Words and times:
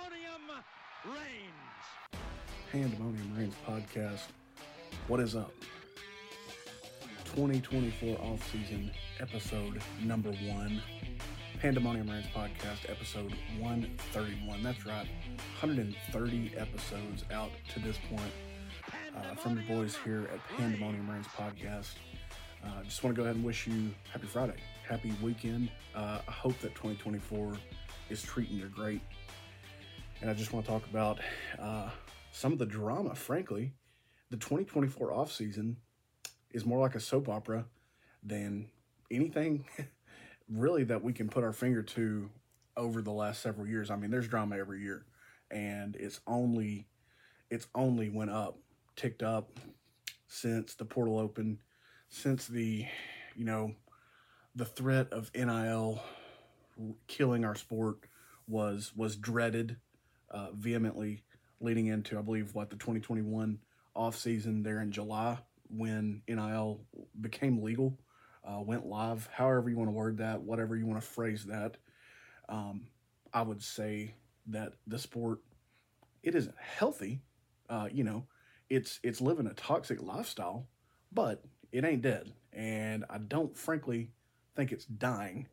Pandemonium 0.00 0.64
reigns. 1.04 2.20
Pandemonium 2.72 3.36
Reigns 3.36 3.54
podcast. 3.66 4.28
What 5.08 5.20
is 5.20 5.36
up? 5.36 5.52
2024 7.34 8.16
offseason 8.18 8.90
episode 9.20 9.80
number 10.02 10.30
one. 10.30 10.80
Pandemonium 11.60 12.08
Reigns 12.08 12.26
podcast 12.34 12.88
episode 12.88 13.34
131. 13.58 14.62
That's 14.62 14.86
right, 14.86 15.06
130 15.60 16.52
episodes 16.56 17.24
out 17.32 17.50
to 17.74 17.80
this 17.80 17.98
point 18.08 18.32
uh, 19.16 19.34
from 19.34 19.56
the 19.56 19.62
boys 19.62 19.98
here 20.02 20.28
at 20.32 20.56
Pandemonium 20.56 21.10
Reigns 21.10 21.26
podcast. 21.26 21.94
Uh, 22.64 22.82
just 22.84 23.02
want 23.04 23.14
to 23.14 23.20
go 23.20 23.24
ahead 23.24 23.36
and 23.36 23.44
wish 23.44 23.66
you 23.66 23.90
happy 24.10 24.26
Friday, 24.26 24.56
happy 24.88 25.12
weekend. 25.22 25.70
Uh, 25.94 26.20
I 26.26 26.32
hope 26.32 26.58
that 26.60 26.74
2024 26.74 27.54
is 28.08 28.22
treating 28.22 28.56
you 28.56 28.66
great. 28.66 29.02
And 30.20 30.28
I 30.28 30.34
just 30.34 30.52
want 30.52 30.66
to 30.66 30.72
talk 30.72 30.84
about 30.90 31.18
uh, 31.58 31.88
some 32.30 32.52
of 32.52 32.58
the 32.58 32.66
drama, 32.66 33.14
frankly. 33.14 33.72
The 34.30 34.36
2024 34.36 35.12
offseason 35.12 35.76
is 36.50 36.66
more 36.66 36.78
like 36.78 36.94
a 36.94 37.00
soap 37.00 37.28
opera 37.28 37.64
than 38.22 38.68
anything 39.10 39.64
really 40.48 40.84
that 40.84 41.02
we 41.02 41.14
can 41.14 41.28
put 41.28 41.42
our 41.42 41.54
finger 41.54 41.82
to 41.82 42.28
over 42.76 43.00
the 43.00 43.10
last 43.10 43.40
several 43.40 43.66
years. 43.66 43.90
I 43.90 43.96
mean, 43.96 44.10
there's 44.10 44.28
drama 44.28 44.58
every 44.58 44.82
year, 44.82 45.06
and 45.50 45.96
it's 45.96 46.20
only 46.26 46.86
it's 47.48 47.66
only 47.74 48.10
went 48.10 48.30
up, 48.30 48.58
ticked 48.96 49.22
up 49.22 49.58
since 50.28 50.74
the 50.74 50.84
portal 50.84 51.18
opened, 51.18 51.58
since 52.10 52.46
the 52.46 52.84
you 53.34 53.44
know 53.46 53.74
the 54.54 54.66
threat 54.66 55.08
of 55.12 55.30
NIL 55.34 56.02
killing 57.06 57.44
our 57.44 57.54
sport 57.54 58.00
was 58.46 58.92
was 58.94 59.16
dreaded 59.16 59.76
uh, 60.30 60.48
vehemently 60.54 61.22
leading 61.60 61.86
into 61.86 62.18
I 62.18 62.22
believe 62.22 62.54
what 62.54 62.70
the 62.70 62.76
2021 62.76 63.58
off 63.94 64.16
season 64.16 64.62
there 64.62 64.80
in 64.80 64.92
July 64.92 65.38
when 65.68 66.22
NIL 66.28 66.80
became 67.20 67.62
legal, 67.62 67.98
uh, 68.44 68.60
went 68.60 68.86
live. 68.86 69.28
However 69.32 69.70
you 69.70 69.76
want 69.76 69.88
to 69.88 69.92
word 69.92 70.18
that, 70.18 70.40
whatever 70.40 70.76
you 70.76 70.86
want 70.86 71.00
to 71.00 71.06
phrase 71.06 71.44
that, 71.44 71.76
um, 72.48 72.86
I 73.32 73.42
would 73.42 73.62
say 73.62 74.14
that 74.46 74.72
the 74.86 74.98
sport 74.98 75.40
it 76.22 76.34
isn't 76.34 76.56
healthy. 76.58 77.20
Uh, 77.68 77.88
you 77.92 78.04
know, 78.04 78.26
it's 78.68 79.00
it's 79.02 79.20
living 79.20 79.46
a 79.46 79.54
toxic 79.54 80.02
lifestyle, 80.02 80.66
but 81.12 81.44
it 81.72 81.84
ain't 81.84 82.02
dead, 82.02 82.32
and 82.52 83.04
I 83.08 83.18
don't 83.18 83.56
frankly 83.56 84.10
think 84.56 84.72
it's 84.72 84.86
dying 84.86 85.46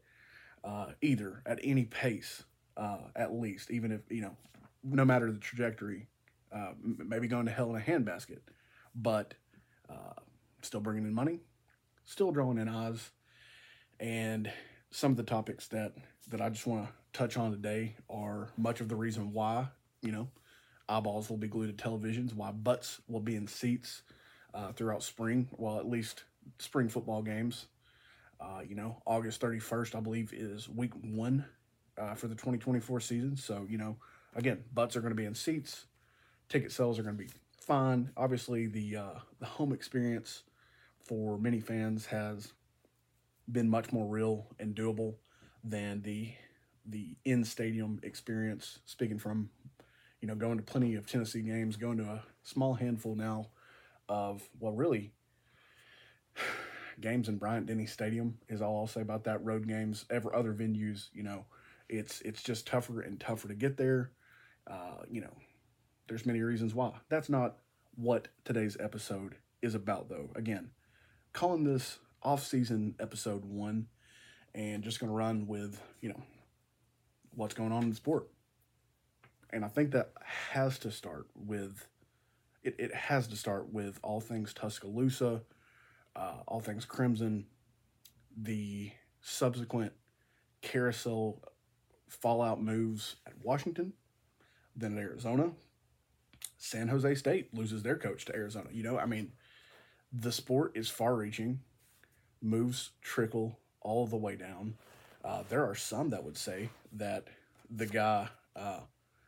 uh, 0.63 0.87
either 1.01 1.41
at 1.45 1.59
any 1.63 1.85
pace, 1.85 2.43
uh, 2.75 2.99
at 3.15 3.33
least, 3.33 3.71
even 3.71 3.91
if, 3.91 4.01
you 4.09 4.21
know, 4.21 4.35
no 4.89 5.05
matter 5.05 5.31
the 5.31 5.39
trajectory, 5.39 6.07
uh, 6.51 6.71
maybe 6.81 7.27
going 7.27 7.45
to 7.45 7.51
hell 7.51 7.75
in 7.75 7.81
a 7.81 7.83
handbasket, 7.83 8.39
but 8.95 9.33
uh, 9.89 10.13
still 10.61 10.79
bringing 10.79 11.05
in 11.05 11.13
money, 11.13 11.39
still 12.05 12.31
drawing 12.31 12.57
in 12.57 12.67
eyes. 12.67 13.11
And 13.99 14.51
some 14.91 15.11
of 15.11 15.17
the 15.17 15.23
topics 15.23 15.67
that, 15.69 15.93
that 16.29 16.41
I 16.41 16.49
just 16.49 16.67
want 16.67 16.87
to 16.87 16.93
touch 17.17 17.37
on 17.37 17.51
today 17.51 17.95
are 18.09 18.49
much 18.57 18.81
of 18.81 18.89
the 18.89 18.95
reason 18.95 19.33
why, 19.33 19.67
you 20.01 20.11
know, 20.11 20.27
eyeballs 20.87 21.29
will 21.29 21.37
be 21.37 21.47
glued 21.47 21.75
to 21.75 21.83
televisions, 21.83 22.33
why 22.33 22.51
butts 22.51 23.01
will 23.07 23.19
be 23.19 23.35
in 23.35 23.47
seats 23.47 24.03
uh, 24.53 24.71
throughout 24.71 25.03
spring, 25.03 25.49
well, 25.57 25.77
at 25.77 25.89
least 25.89 26.23
spring 26.59 26.87
football 26.87 27.21
games. 27.21 27.67
Uh, 28.39 28.61
you 28.67 28.75
know, 28.75 29.01
August 29.05 29.41
31st, 29.41 29.95
I 29.95 29.99
believe, 29.99 30.31
is 30.31 30.69
week 30.69 30.93
one 31.01 31.43
uh, 31.97 32.13
for 32.13 32.27
the 32.27 32.35
2024 32.35 32.99
season. 32.99 33.35
So, 33.35 33.65
you 33.67 33.77
know, 33.77 33.97
again, 34.37 34.63
butts 34.73 34.95
are 34.95 35.01
going 35.01 35.11
to 35.11 35.15
be 35.15 35.25
in 35.25 35.35
seats. 35.35 35.87
Ticket 36.47 36.71
sales 36.71 36.97
are 36.97 37.03
going 37.03 37.17
to 37.17 37.23
be 37.23 37.29
fine. 37.59 38.11
Obviously, 38.15 38.67
the 38.67 38.95
uh, 38.95 39.19
the 39.39 39.45
home 39.45 39.73
experience 39.73 40.43
for 41.03 41.37
many 41.37 41.59
fans 41.59 42.05
has 42.05 42.53
been 43.51 43.69
much 43.69 43.91
more 43.91 44.07
real 44.07 44.47
and 44.59 44.75
doable 44.75 45.15
than 45.63 46.01
the 46.03 46.31
the 46.85 47.17
in 47.25 47.43
stadium 47.43 47.99
experience. 48.03 48.79
Speaking 48.85 49.19
from, 49.19 49.49
you 50.21 50.27
know, 50.27 50.35
going 50.35 50.57
to 50.57 50.63
plenty 50.63 50.95
of 50.95 51.05
Tennessee 51.05 51.41
games, 51.41 51.75
going 51.75 51.97
to 51.97 52.05
a 52.05 52.23
small 52.43 52.75
handful 52.75 53.15
now 53.15 53.47
of 54.07 54.47
well, 54.59 54.73
really 54.73 55.11
games 57.01 57.27
in 57.27 57.37
Bryant 57.37 57.65
Denny 57.65 57.85
Stadium 57.85 58.37
is 58.47 58.61
all 58.61 58.79
I'll 58.79 58.87
say 58.87 59.01
about 59.01 59.25
that. 59.25 59.43
Road 59.43 59.67
games, 59.67 60.05
ever 60.09 60.33
other 60.33 60.53
venues, 60.53 61.09
you 61.11 61.23
know, 61.23 61.45
it's 61.89 62.21
it's 62.21 62.41
just 62.41 62.67
tougher 62.67 63.01
and 63.01 63.19
tougher 63.19 63.49
to 63.49 63.53
get 63.53 63.75
there. 63.75 64.11
Uh, 64.69 65.03
you 65.09 65.21
know, 65.21 65.33
there's 66.07 66.25
many 66.25 66.41
reasons 66.41 66.73
why. 66.73 66.91
That's 67.09 67.29
not 67.29 67.57
what 67.95 68.27
today's 68.45 68.77
episode 68.79 69.35
is 69.61 69.75
about, 69.75 70.09
though. 70.09 70.29
Again, 70.35 70.71
calling 71.33 71.63
this 71.63 71.99
off-season 72.23 72.95
episode 72.99 73.45
one, 73.45 73.87
and 74.53 74.83
just 74.83 74.99
going 74.99 75.11
to 75.11 75.15
run 75.15 75.47
with 75.47 75.81
you 76.01 76.09
know 76.09 76.21
what's 77.35 77.53
going 77.53 77.71
on 77.71 77.83
in 77.83 77.89
the 77.89 77.95
sport. 77.95 78.27
And 79.51 79.63
I 79.63 79.69
think 79.69 79.91
that 79.91 80.11
has 80.51 80.77
to 80.79 80.91
start 80.91 81.27
with 81.35 81.87
it. 82.63 82.75
It 82.77 82.93
has 82.93 83.27
to 83.27 83.35
start 83.35 83.71
with 83.71 83.99
all 84.03 84.19
things 84.19 84.53
Tuscaloosa 84.53 85.41
uh, 86.17 86.33
all 86.47 86.59
things 86.59 86.83
Crimson, 86.83 87.45
the 88.35 88.91
subsequent 89.21 89.93
carousel 90.61 91.41
fallout 92.07 92.61
moves 92.61 93.17
at 93.27 93.33
Washington, 93.41 93.93
then 94.77 94.97
at 94.97 95.03
Arizona. 95.03 95.51
San 96.57 96.87
Jose 96.87 97.15
State 97.15 97.53
loses 97.53 97.83
their 97.83 97.97
coach 97.97 98.25
to 98.25 98.35
Arizona. 98.35 98.69
You 98.71 98.83
know, 98.83 98.97
I 98.97 99.05
mean, 99.05 99.31
the 100.11 100.31
sport 100.31 100.71
is 100.75 100.89
far 100.89 101.15
reaching, 101.15 101.59
moves 102.41 102.91
trickle 103.01 103.59
all 103.81 104.07
the 104.07 104.17
way 104.17 104.35
down. 104.35 104.75
Uh, 105.23 105.43
there 105.49 105.65
are 105.65 105.75
some 105.75 106.09
that 106.11 106.23
would 106.23 106.37
say 106.37 106.69
that 106.93 107.27
the 107.69 107.85
guy 107.85 108.29
uh, 108.55 108.79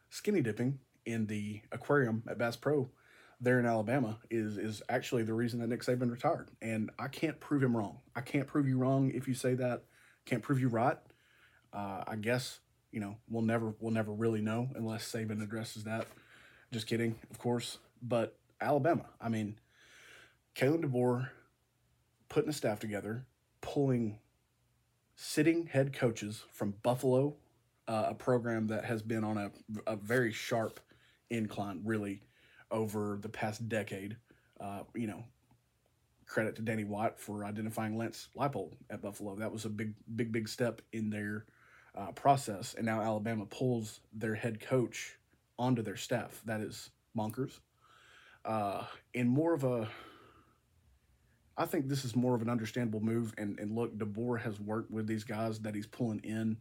skinny 0.09 0.41
dipping 0.41 0.79
in 1.05 1.27
the 1.27 1.61
aquarium 1.71 2.23
at 2.27 2.37
Bass 2.37 2.55
Pro 2.55 2.89
there 3.41 3.59
in 3.59 3.65
Alabama 3.65 4.17
is 4.29 4.57
is 4.57 4.81
actually 4.89 5.23
the 5.23 5.33
reason 5.33 5.59
that 5.59 5.67
Nick 5.67 5.81
Saban 5.81 6.11
retired. 6.11 6.49
And 6.61 6.89
I 6.99 7.07
can't 7.07 7.39
prove 7.39 7.63
him 7.63 7.75
wrong. 7.75 7.99
I 8.15 8.21
can't 8.21 8.47
prove 8.47 8.67
you 8.67 8.77
wrong 8.77 9.11
if 9.11 9.27
you 9.27 9.33
say 9.33 9.53
that. 9.55 9.83
Can't 10.25 10.43
prove 10.43 10.59
you 10.59 10.67
right. 10.67 10.97
Uh, 11.71 12.03
I 12.07 12.15
guess 12.15 12.59
you 12.91 12.99
know 12.99 13.17
we'll 13.29 13.43
never 13.43 13.73
we'll 13.79 13.93
never 13.93 14.11
really 14.11 14.41
know 14.41 14.69
unless 14.75 15.09
Saban 15.11 15.43
addresses 15.43 15.83
that. 15.83 16.07
Just 16.71 16.87
kidding, 16.87 17.15
of 17.31 17.39
course. 17.39 17.79
But 18.01 18.37
Alabama, 18.61 19.05
I 19.19 19.29
mean, 19.29 19.59
Kalen 20.55 20.83
DeBoer 20.83 21.29
putting 22.29 22.49
a 22.49 22.53
staff 22.53 22.79
together, 22.79 23.25
pulling 23.61 24.19
sitting 25.15 25.67
head 25.67 25.93
coaches 25.93 26.43
from 26.53 26.75
Buffalo, 26.83 27.35
uh, 27.87 28.05
a 28.09 28.13
program 28.13 28.67
that 28.67 28.85
has 28.85 29.01
been 29.01 29.23
on 29.23 29.37
a, 29.37 29.51
a 29.87 29.95
very 29.95 30.31
sharp 30.31 30.79
incline, 31.29 31.81
really 31.83 32.21
over 32.71 33.17
the 33.21 33.29
past 33.29 33.67
decade. 33.67 34.15
Uh, 34.61 34.83
you 34.93 35.07
know, 35.07 35.23
credit 36.25 36.55
to 36.55 36.61
Danny 36.61 36.83
White 36.83 37.19
for 37.19 37.43
identifying 37.43 37.97
Lance 37.97 38.29
Leipold 38.37 38.73
at 38.89 39.01
Buffalo. 39.01 39.35
That 39.35 39.51
was 39.51 39.65
a 39.65 39.69
big, 39.69 39.93
big, 40.15 40.31
big 40.31 40.47
step 40.47 40.81
in 40.93 41.09
their 41.09 41.45
uh, 41.99 42.11
process. 42.11 42.75
And 42.75 42.85
now 42.85 43.01
Alabama 43.01 43.45
pulls 43.45 43.99
their 44.13 44.35
head 44.35 44.59
coach 44.59 45.17
onto 45.57 45.81
their 45.81 45.97
staff. 45.97 46.41
That 46.45 46.61
is 46.61 46.89
Monkers. 47.17 47.59
Uh, 48.45 48.83
in 49.13 49.27
more 49.27 49.53
of 49.53 49.63
a, 49.63 49.89
I 51.57 51.65
think 51.65 51.89
this 51.89 52.05
is 52.05 52.15
more 52.15 52.35
of 52.35 52.41
an 52.41 52.49
understandable 52.49 53.01
move. 53.01 53.33
And, 53.37 53.59
and 53.59 53.75
look, 53.75 53.97
DeBoer 53.97 54.39
has 54.41 54.59
worked 54.59 54.91
with 54.91 55.07
these 55.07 55.25
guys 55.25 55.59
that 55.59 55.75
he's 55.75 55.87
pulling 55.87 56.19
in. 56.19 56.57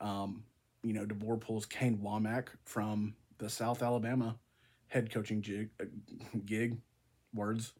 Um, 0.00 0.44
you 0.82 0.92
know, 0.92 1.06
DeBoer 1.06 1.40
pulls 1.40 1.64
Kane 1.64 1.98
Wommack 1.98 2.48
from 2.64 3.14
the 3.38 3.48
South 3.48 3.82
Alabama 3.82 4.36
head 4.88 5.10
coaching 5.10 5.40
jig, 5.40 5.70
uh, 5.80 5.86
gig, 6.44 6.76
words, 7.32 7.72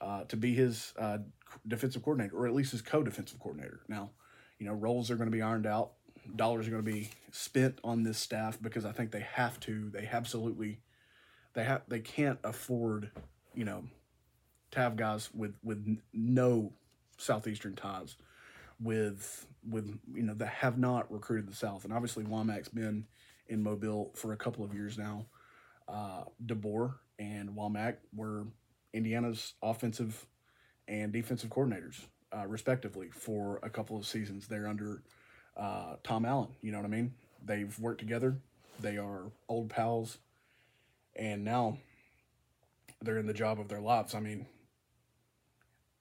uh, 0.00 0.24
to 0.24 0.36
be 0.36 0.54
his 0.54 0.92
uh, 0.98 1.18
defensive 1.66 2.02
coordinator, 2.02 2.36
or 2.36 2.46
at 2.46 2.54
least 2.54 2.72
his 2.72 2.82
co-defensive 2.82 3.38
coordinator. 3.38 3.80
Now, 3.88 4.10
you 4.58 4.66
know, 4.66 4.74
roles 4.74 5.10
are 5.10 5.16
going 5.16 5.30
to 5.30 5.34
be 5.34 5.42
ironed 5.42 5.66
out. 5.66 5.92
Dollars 6.36 6.66
are 6.66 6.70
going 6.70 6.84
to 6.84 6.92
be 6.92 7.10
spent 7.32 7.78
on 7.84 8.02
this 8.02 8.18
staff 8.18 8.58
because 8.60 8.84
I 8.84 8.92
think 8.92 9.10
they 9.10 9.26
have 9.34 9.58
to. 9.60 9.90
They 9.90 10.08
absolutely, 10.10 10.80
they 11.54 11.64
have. 11.64 11.82
They 11.88 12.00
can't 12.00 12.38
afford, 12.44 13.10
you 13.54 13.64
know, 13.64 13.84
to 14.72 14.78
have 14.78 14.96
guys 14.96 15.30
with 15.34 15.54
with 15.62 15.98
no 16.12 16.72
southeastern 17.18 17.74
ties, 17.74 18.16
with 18.80 19.46
with 19.68 19.98
you 20.14 20.22
know 20.22 20.34
that 20.34 20.46
have 20.48 20.78
not 20.78 21.10
recruited 21.12 21.48
the 21.48 21.56
South. 21.56 21.84
And 21.84 21.92
obviously, 21.92 22.24
Wommack's 22.24 22.68
been 22.68 23.06
in 23.48 23.62
Mobile 23.62 24.12
for 24.14 24.32
a 24.32 24.36
couple 24.36 24.64
of 24.64 24.74
years 24.74 24.96
now 24.96 25.26
uh, 25.90 26.24
DeBoer 26.44 26.94
and 27.18 27.50
Wommack 27.50 27.96
were 28.14 28.46
Indiana's 28.92 29.54
offensive 29.62 30.26
and 30.88 31.12
defensive 31.12 31.50
coordinators, 31.50 32.00
uh, 32.36 32.46
respectively, 32.46 33.10
for 33.10 33.60
a 33.62 33.70
couple 33.70 33.96
of 33.96 34.06
seasons 34.06 34.46
there 34.48 34.66
under 34.66 35.02
uh, 35.60 35.96
Tom 36.02 36.24
Allen. 36.24 36.48
You 36.62 36.72
know 36.72 36.78
what 36.78 36.86
I 36.86 36.88
mean? 36.88 37.14
They've 37.44 37.78
worked 37.78 38.00
together. 38.00 38.36
They 38.80 38.96
are 38.96 39.30
old 39.48 39.68
pals, 39.68 40.18
and 41.14 41.44
now 41.44 41.78
they're 43.02 43.18
in 43.18 43.26
the 43.26 43.34
job 43.34 43.60
of 43.60 43.68
their 43.68 43.80
lives. 43.80 44.14
I 44.14 44.20
mean, 44.20 44.46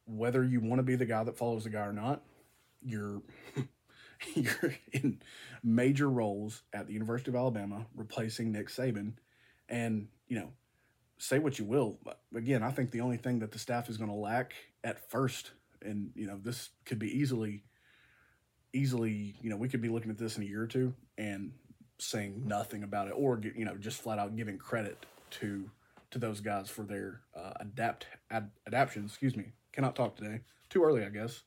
whether 0.06 0.44
you 0.44 0.61
want 0.61 0.79
to 0.79 0.83
be 0.83 0.95
the 0.95 1.06
guy 1.06 1.23
that 1.23 1.38
follows 1.38 1.65
the 1.65 1.69
guy 1.69 1.85
or 1.85 1.94
not, 1.94 2.21
you're 2.81 3.21
you're 4.33 4.75
in 4.94 5.21
major 5.63 6.09
roles 6.09 6.63
at 6.73 6.88
the 6.88 6.94
University 6.94 7.29
of 7.29 7.35
Alabama, 7.35 7.85
replacing 7.95 8.51
Nick 8.51 8.69
Saban, 8.69 9.13
and 9.67 10.07
you 10.27 10.39
know, 10.39 10.50
say 11.17 11.38
what 11.39 11.59
you 11.59 11.65
will, 11.65 12.00
but 12.03 12.21
again, 12.33 12.63
I 12.63 12.71
think 12.71 12.91
the 12.91 13.01
only 13.01 13.17
thing 13.17 13.39
that 13.39 13.51
the 13.51 13.59
staff 13.59 13.89
is 13.89 13.97
going 13.97 14.09
to 14.09 14.15
lack 14.15 14.53
at 14.83 15.09
first, 15.09 15.51
and 15.81 16.11
you 16.15 16.27
know, 16.27 16.39
this 16.41 16.69
could 16.85 17.00
be 17.00 17.19
easily, 17.19 17.63
easily, 18.74 19.36
you 19.42 19.50
know, 19.50 19.57
we 19.57 19.69
could 19.69 19.81
be 19.81 19.89
looking 19.89 20.12
at 20.12 20.18
this 20.18 20.38
in 20.38 20.44
a 20.44 20.45
year 20.45 20.63
or 20.63 20.68
two 20.68 20.94
and 21.18 21.51
saying 21.98 22.44
nothing 22.45 22.83
about 22.83 23.07
it, 23.07 23.13
or 23.16 23.39
you 23.56 23.66
know, 23.66 23.75
just 23.75 24.01
flat 24.01 24.19
out 24.19 24.36
giving 24.36 24.57
credit 24.57 25.06
to 25.31 25.69
to 26.12 26.19
those 26.19 26.39
guys 26.39 26.69
for 26.69 26.83
their 26.83 27.21
uh, 27.36 27.54
adapt 27.60 28.07
ad, 28.31 28.50
adaptation. 28.68 29.06
Excuse 29.06 29.36
me, 29.36 29.51
cannot 29.71 29.95
talk 29.95 30.16
today. 30.16 30.42
Too 30.69 30.83
early, 30.83 31.04
I 31.04 31.10
guess 31.10 31.44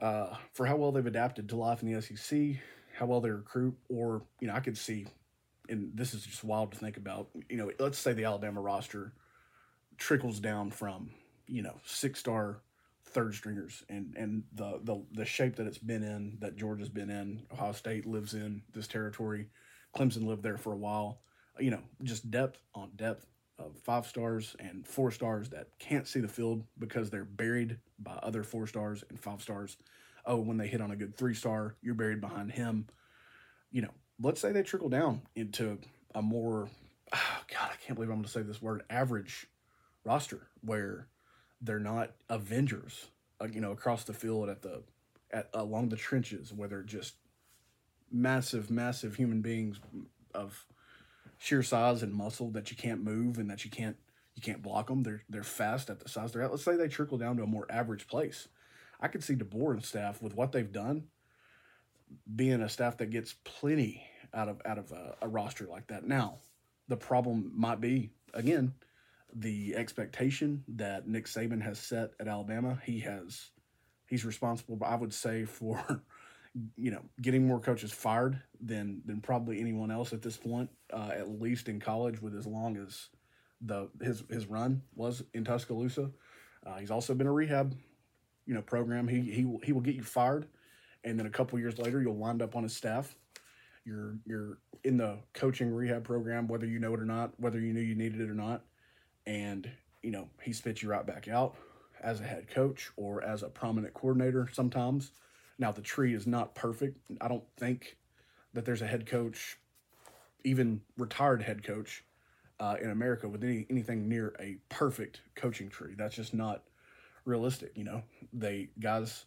uh, 0.00 0.34
for 0.52 0.66
how 0.66 0.76
well 0.76 0.92
they've 0.92 1.06
adapted 1.06 1.48
to 1.48 1.56
life 1.56 1.82
in 1.82 1.92
the 1.92 2.02
SEC, 2.02 2.56
how 2.96 3.06
well 3.06 3.20
they 3.20 3.30
recruit, 3.30 3.76
or 3.88 4.22
you 4.40 4.48
know, 4.48 4.54
I 4.54 4.60
could 4.60 4.76
see, 4.76 5.06
and 5.68 5.90
this 5.94 6.14
is 6.14 6.24
just 6.24 6.44
wild 6.44 6.72
to 6.72 6.78
think 6.78 6.96
about. 6.96 7.28
You 7.48 7.56
know, 7.56 7.70
let's 7.78 7.98
say 7.98 8.12
the 8.12 8.24
Alabama 8.24 8.60
roster 8.60 9.12
trickles 9.96 10.40
down 10.40 10.70
from 10.70 11.10
you 11.46 11.62
know 11.62 11.76
six 11.84 12.20
star 12.20 12.60
third 13.14 13.34
stringers 13.34 13.82
and 13.88 14.14
and 14.16 14.42
the, 14.52 14.80
the 14.82 15.02
the 15.12 15.24
shape 15.24 15.56
that 15.56 15.66
it's 15.66 15.78
been 15.78 16.02
in 16.02 16.36
that 16.40 16.56
Georgia's 16.56 16.88
been 16.88 17.10
in 17.10 17.42
Ohio 17.52 17.72
State 17.72 18.06
lives 18.06 18.34
in 18.34 18.62
this 18.72 18.86
territory 18.86 19.48
Clemson 19.96 20.26
lived 20.26 20.42
there 20.42 20.58
for 20.58 20.72
a 20.72 20.76
while 20.76 21.20
you 21.58 21.70
know 21.70 21.80
just 22.02 22.30
depth 22.30 22.60
on 22.74 22.90
depth 22.96 23.26
of 23.58 23.76
five 23.78 24.06
stars 24.06 24.56
and 24.58 24.86
four 24.86 25.10
stars 25.10 25.50
that 25.50 25.68
can't 25.78 26.08
see 26.08 26.20
the 26.20 26.28
field 26.28 26.64
because 26.78 27.10
they're 27.10 27.24
buried 27.24 27.78
by 27.98 28.14
other 28.22 28.42
four 28.42 28.66
stars 28.66 29.04
and 29.08 29.18
five 29.18 29.42
stars. 29.42 29.76
Oh, 30.26 30.36
when 30.36 30.56
they 30.56 30.66
hit 30.66 30.80
on 30.80 30.90
a 30.90 30.96
good 30.96 31.16
three 31.16 31.34
star, 31.34 31.76
you're 31.82 31.94
buried 31.94 32.20
behind 32.20 32.52
him. 32.52 32.86
You 33.70 33.82
know, 33.82 33.90
let's 34.20 34.40
say 34.40 34.52
they 34.52 34.62
trickle 34.62 34.88
down 34.88 35.22
into 35.36 35.78
a 36.14 36.22
more, 36.22 36.68
oh 37.12 37.40
God, 37.52 37.70
I 37.72 37.76
can't 37.84 37.94
believe 37.94 38.10
I'm 38.10 38.16
going 38.16 38.24
to 38.24 38.30
say 38.30 38.42
this 38.42 38.62
word, 38.62 38.82
average 38.90 39.46
roster 40.04 40.48
where 40.62 41.06
they're 41.64 41.80
not 41.80 42.12
Avengers, 42.28 43.06
uh, 43.40 43.48
you 43.50 43.60
know, 43.60 43.72
across 43.72 44.04
the 44.04 44.12
field 44.12 44.48
at 44.48 44.62
the, 44.62 44.82
at 45.32 45.48
along 45.54 45.88
the 45.88 45.96
trenches 45.96 46.52
where 46.52 46.68
they're 46.68 46.82
just 46.82 47.14
massive, 48.12 48.70
massive 48.70 49.16
human 49.16 49.40
beings 49.40 49.80
of 50.34 50.66
sheer 51.38 51.62
size 51.62 52.02
and 52.02 52.12
muscle 52.12 52.50
that 52.50 52.70
you 52.70 52.76
can't 52.76 53.02
move 53.02 53.38
and 53.38 53.50
that 53.50 53.64
you 53.64 53.70
can't 53.70 53.96
you 54.34 54.42
can't 54.42 54.62
block 54.62 54.88
them. 54.88 55.02
They're 55.02 55.22
they're 55.28 55.42
fast 55.42 55.90
at 55.90 56.00
the 56.00 56.08
size 56.08 56.32
they're 56.32 56.42
at. 56.42 56.50
Let's 56.50 56.64
say 56.64 56.76
they 56.76 56.88
trickle 56.88 57.18
down 57.18 57.36
to 57.36 57.44
a 57.44 57.46
more 57.46 57.66
average 57.70 58.06
place. 58.06 58.48
I 59.00 59.08
could 59.08 59.22
see 59.22 59.34
DeBoer 59.34 59.72
and 59.72 59.84
staff 59.84 60.22
with 60.22 60.34
what 60.34 60.52
they've 60.52 60.70
done 60.70 61.04
being 62.34 62.60
a 62.60 62.68
staff 62.68 62.98
that 62.98 63.10
gets 63.10 63.34
plenty 63.44 64.06
out 64.32 64.48
of 64.48 64.60
out 64.64 64.78
of 64.78 64.92
a, 64.92 65.16
a 65.22 65.28
roster 65.28 65.66
like 65.66 65.86
that. 65.88 66.06
Now, 66.06 66.38
the 66.88 66.96
problem 66.96 67.52
might 67.54 67.80
be 67.80 68.10
again 68.32 68.74
the 69.34 69.74
expectation 69.74 70.64
that 70.68 71.08
Nick 71.08 71.26
Saban 71.26 71.62
has 71.62 71.78
set 71.78 72.12
at 72.20 72.28
Alabama. 72.28 72.80
He 72.84 73.00
has 73.00 73.50
he's 74.06 74.24
responsible, 74.24 74.78
I 74.84 74.94
would 74.94 75.12
say, 75.12 75.44
for 75.44 76.02
you 76.76 76.90
know, 76.92 77.02
getting 77.20 77.46
more 77.46 77.58
coaches 77.58 77.92
fired 77.92 78.40
than 78.60 79.02
than 79.04 79.20
probably 79.20 79.60
anyone 79.60 79.90
else 79.90 80.12
at 80.12 80.22
this 80.22 80.36
point, 80.36 80.70
uh, 80.92 81.10
at 81.12 81.40
least 81.40 81.68
in 81.68 81.80
college, 81.80 82.22
with 82.22 82.36
as 82.36 82.46
long 82.46 82.76
as 82.76 83.08
the 83.60 83.88
his 84.00 84.22
his 84.30 84.46
run 84.46 84.82
was 84.94 85.22
in 85.32 85.44
Tuscaloosa. 85.44 86.10
Uh, 86.64 86.76
he's 86.76 86.90
also 86.90 87.14
been 87.14 87.26
a 87.26 87.32
rehab, 87.32 87.74
you 88.46 88.54
know, 88.54 88.62
program. 88.62 89.08
He 89.08 89.20
he 89.20 89.58
he 89.64 89.72
will 89.72 89.80
get 89.80 89.96
you 89.96 90.02
fired, 90.02 90.46
and 91.02 91.18
then 91.18 91.26
a 91.26 91.30
couple 91.30 91.58
years 91.58 91.78
later, 91.78 92.00
you'll 92.00 92.14
wind 92.14 92.40
up 92.40 92.54
on 92.54 92.62
his 92.62 92.76
staff. 92.76 93.14
You're 93.84 94.16
you're 94.24 94.58
in 94.84 94.96
the 94.96 95.18
coaching 95.32 95.70
rehab 95.70 96.04
program, 96.04 96.46
whether 96.46 96.66
you 96.66 96.78
know 96.78 96.94
it 96.94 97.00
or 97.00 97.04
not, 97.04 97.32
whether 97.38 97.58
you 97.58 97.72
knew 97.72 97.80
you 97.80 97.94
needed 97.94 98.20
it 98.20 98.30
or 98.30 98.34
not, 98.34 98.64
and 99.26 99.70
you 100.02 100.10
know 100.10 100.28
he 100.42 100.52
spits 100.52 100.82
you 100.82 100.90
right 100.90 101.06
back 101.06 101.28
out 101.28 101.56
as 102.02 102.20
a 102.20 102.24
head 102.24 102.48
coach 102.48 102.90
or 102.96 103.22
as 103.22 103.42
a 103.42 103.48
prominent 103.48 103.94
coordinator 103.94 104.48
sometimes 104.52 105.12
now, 105.58 105.72
the 105.72 105.82
tree 105.82 106.14
is 106.14 106.26
not 106.26 106.54
perfect. 106.54 106.98
I 107.20 107.28
don't 107.28 107.44
think 107.56 107.96
that 108.54 108.64
there's 108.64 108.82
a 108.82 108.86
head 108.86 109.06
coach, 109.06 109.58
even 110.42 110.80
retired 110.96 111.42
head 111.42 111.62
coach, 111.62 112.04
uh, 112.60 112.76
in 112.80 112.90
America 112.90 113.28
with 113.28 113.42
any 113.42 113.66
anything 113.68 114.08
near 114.08 114.34
a 114.38 114.56
perfect 114.68 115.20
coaching 115.34 115.68
tree. 115.68 115.94
That's 115.96 116.14
just 116.14 116.34
not 116.34 116.62
realistic. 117.24 117.72
You 117.76 117.84
know, 117.84 118.02
they 118.32 118.70
guys 118.80 119.26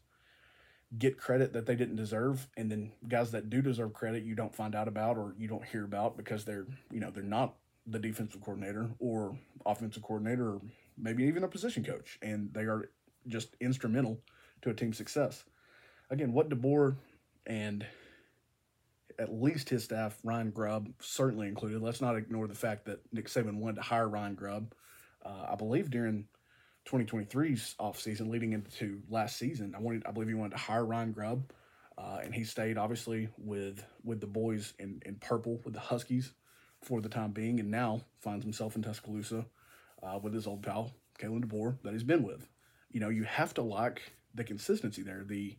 get 0.98 1.18
credit 1.18 1.54
that 1.54 1.66
they 1.66 1.76
didn't 1.76 1.98
deserve, 1.98 2.48
and 2.56 2.72
then 2.72 2.92
guys 3.08 3.32
that 3.32 3.50
do 3.50 3.62
deserve 3.62 3.94
credit, 3.94 4.24
you 4.24 4.36
don't 4.36 4.56
find 4.56 4.76
out 4.76 4.88
about 4.88 5.18
or 5.18 5.34
you 5.38 5.48
don't 5.48 5.66
hear 5.66 5.84
about 5.84 6.18
because 6.18 6.46
they're 6.46 6.66
you 6.92 7.00
know 7.00 7.10
they're 7.10 7.24
not 7.24 7.56
the 7.88 8.00
defensive 8.00 8.42
coordinator 8.42 8.90
or 9.00 9.38
offensive 9.66 10.04
coordinator 10.04 10.54
or 10.56 10.62
maybe 10.98 11.24
even 11.24 11.44
a 11.44 11.48
position 11.48 11.84
coach, 11.84 12.20
and 12.22 12.54
they 12.54 12.64
are 12.64 12.90
just 13.28 13.56
instrumental 13.60 14.20
to 14.62 14.70
a 14.70 14.74
team's 14.74 14.98
success 14.98 15.44
again, 16.10 16.34
what 16.34 16.50
DeBoer 16.50 16.96
and 17.46 17.86
at 19.20 19.34
least 19.34 19.70
his 19.70 19.84
staff, 19.84 20.18
Ryan 20.24 20.52
Grubb, 20.52 20.90
certainly 21.00 21.48
included. 21.48 21.82
Let's 21.82 22.02
not 22.02 22.16
ignore 22.16 22.48
the 22.48 22.56
fact 22.56 22.86
that 22.86 23.00
Nick 23.12 23.28
Saban 23.28 23.56
wanted 23.56 23.78
to 23.78 23.82
hire 23.82 24.08
Ryan 24.08 24.36
Grubb. 24.36 24.74
Uh, 25.26 25.48
I 25.52 25.56
believe 25.56 25.90
during 25.90 26.26
2023's 26.88 27.76
offseason 27.80 28.30
leading 28.30 28.54
into 28.54 29.02
last 29.10 29.38
season, 29.38 29.74
I 29.76 29.82
wanted, 29.82 30.06
I 30.06 30.12
believe 30.12 30.30
he 30.30 30.36
wanted 30.36 30.58
to 30.58 30.62
hire 30.62 30.86
Ryan 30.86 31.12
Grubb, 31.12 31.52
uh, 31.98 32.20
and 32.24 32.34
he 32.34 32.44
stayed 32.44 32.78
obviously 32.78 33.30
with 33.38 33.84
with 34.04 34.22
the 34.22 34.28
boys 34.28 34.74
in, 34.78 35.02
in 35.06 35.16
purple 35.16 35.60
with 35.66 35.74
the 35.74 35.80
Huskies 35.80 36.32
for 36.82 37.02
the 37.02 37.10
time 37.10 37.32
being, 37.32 37.60
and 37.60 37.72
now 37.72 38.02
finds 38.20 38.44
himself 38.44 38.76
in 38.76 38.82
Tuscaloosa 38.82 39.46
uh, 40.04 40.20
with 40.22 40.34
his 40.34 40.48
old 40.48 40.64
pal 40.64 40.94
Kalen 41.20 41.46
DeBoer 41.46 41.78
that 41.84 41.94
he's 41.94 42.04
been 42.04 42.24
with. 42.24 42.48
You 42.92 43.00
know, 43.00 43.10
you 43.10 43.24
have 43.24 43.54
to 43.56 43.62
like 43.62 44.14
the 44.34 44.44
consistency 44.44 45.02
there. 45.02 45.24
The 45.26 45.58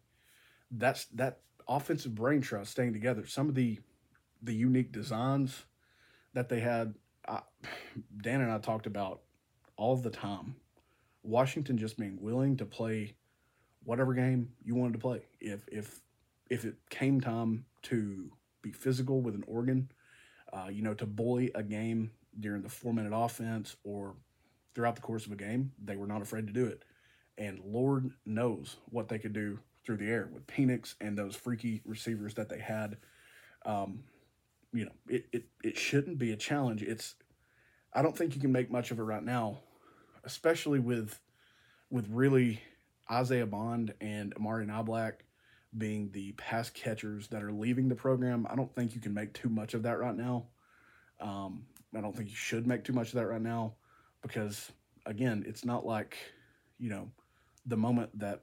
that's 0.70 1.06
that 1.06 1.40
offensive 1.68 2.14
brain 2.14 2.40
trust 2.40 2.70
staying 2.70 2.92
together. 2.92 3.26
Some 3.26 3.48
of 3.48 3.54
the 3.54 3.78
the 4.42 4.54
unique 4.54 4.92
designs 4.92 5.64
that 6.34 6.48
they 6.48 6.60
had, 6.60 6.94
I, 7.26 7.40
Dan 8.22 8.40
and 8.40 8.50
I 8.52 8.58
talked 8.58 8.86
about 8.86 9.20
all 9.76 9.96
the 9.96 10.10
time. 10.10 10.56
Washington 11.22 11.76
just 11.76 11.98
being 11.98 12.20
willing 12.20 12.56
to 12.56 12.64
play 12.64 13.14
whatever 13.84 14.14
game 14.14 14.50
you 14.64 14.74
wanted 14.74 14.94
to 14.94 14.98
play. 14.98 15.22
If 15.40 15.66
if 15.70 16.00
if 16.48 16.64
it 16.64 16.76
came 16.90 17.20
time 17.20 17.64
to 17.82 18.30
be 18.62 18.72
physical 18.72 19.20
with 19.20 19.34
an 19.34 19.44
Oregon, 19.46 19.90
uh, 20.52 20.68
you 20.70 20.82
know, 20.82 20.94
to 20.94 21.06
bully 21.06 21.50
a 21.54 21.62
game 21.62 22.10
during 22.38 22.62
the 22.62 22.68
four 22.68 22.92
minute 22.92 23.12
offense 23.14 23.76
or 23.84 24.14
throughout 24.74 24.96
the 24.96 25.02
course 25.02 25.26
of 25.26 25.32
a 25.32 25.36
game, 25.36 25.72
they 25.82 25.96
were 25.96 26.06
not 26.06 26.22
afraid 26.22 26.46
to 26.46 26.52
do 26.52 26.66
it. 26.66 26.82
And 27.36 27.60
Lord 27.64 28.10
knows 28.26 28.76
what 28.90 29.08
they 29.08 29.18
could 29.18 29.32
do 29.32 29.58
through 29.84 29.98
the 29.98 30.06
air 30.08 30.28
with 30.32 30.46
Penix 30.46 30.94
and 31.00 31.16
those 31.16 31.34
freaky 31.34 31.82
receivers 31.84 32.34
that 32.34 32.48
they 32.48 32.58
had. 32.58 32.96
Um, 33.64 34.04
you 34.72 34.84
know, 34.84 34.92
it, 35.08 35.26
it, 35.32 35.44
it 35.64 35.78
shouldn't 35.78 36.18
be 36.18 36.32
a 36.32 36.36
challenge. 36.36 36.82
It's, 36.82 37.14
I 37.92 38.02
don't 38.02 38.16
think 38.16 38.34
you 38.34 38.40
can 38.40 38.52
make 38.52 38.70
much 38.70 38.90
of 38.90 38.98
it 38.98 39.02
right 39.02 39.22
now, 39.22 39.58
especially 40.24 40.78
with, 40.78 41.18
with 41.90 42.06
really 42.10 42.60
Isaiah 43.10 43.46
Bond 43.46 43.94
and 44.00 44.34
Amari 44.34 44.66
Niblack 44.66 45.14
being 45.76 46.10
the 46.12 46.32
pass 46.32 46.70
catchers 46.70 47.28
that 47.28 47.42
are 47.42 47.52
leaving 47.52 47.88
the 47.88 47.94
program. 47.94 48.46
I 48.48 48.56
don't 48.56 48.74
think 48.74 48.94
you 48.94 49.00
can 49.00 49.14
make 49.14 49.34
too 49.34 49.48
much 49.48 49.74
of 49.74 49.82
that 49.82 49.98
right 49.98 50.16
now. 50.16 50.46
Um, 51.20 51.64
I 51.96 52.00
don't 52.00 52.16
think 52.16 52.30
you 52.30 52.36
should 52.36 52.66
make 52.66 52.84
too 52.84 52.92
much 52.92 53.08
of 53.08 53.14
that 53.14 53.26
right 53.26 53.42
now 53.42 53.74
because, 54.22 54.72
again, 55.04 55.44
it's 55.46 55.64
not 55.64 55.84
like, 55.84 56.16
you 56.78 56.90
know, 56.90 57.10
the 57.66 57.76
moment 57.76 58.18
that 58.18 58.42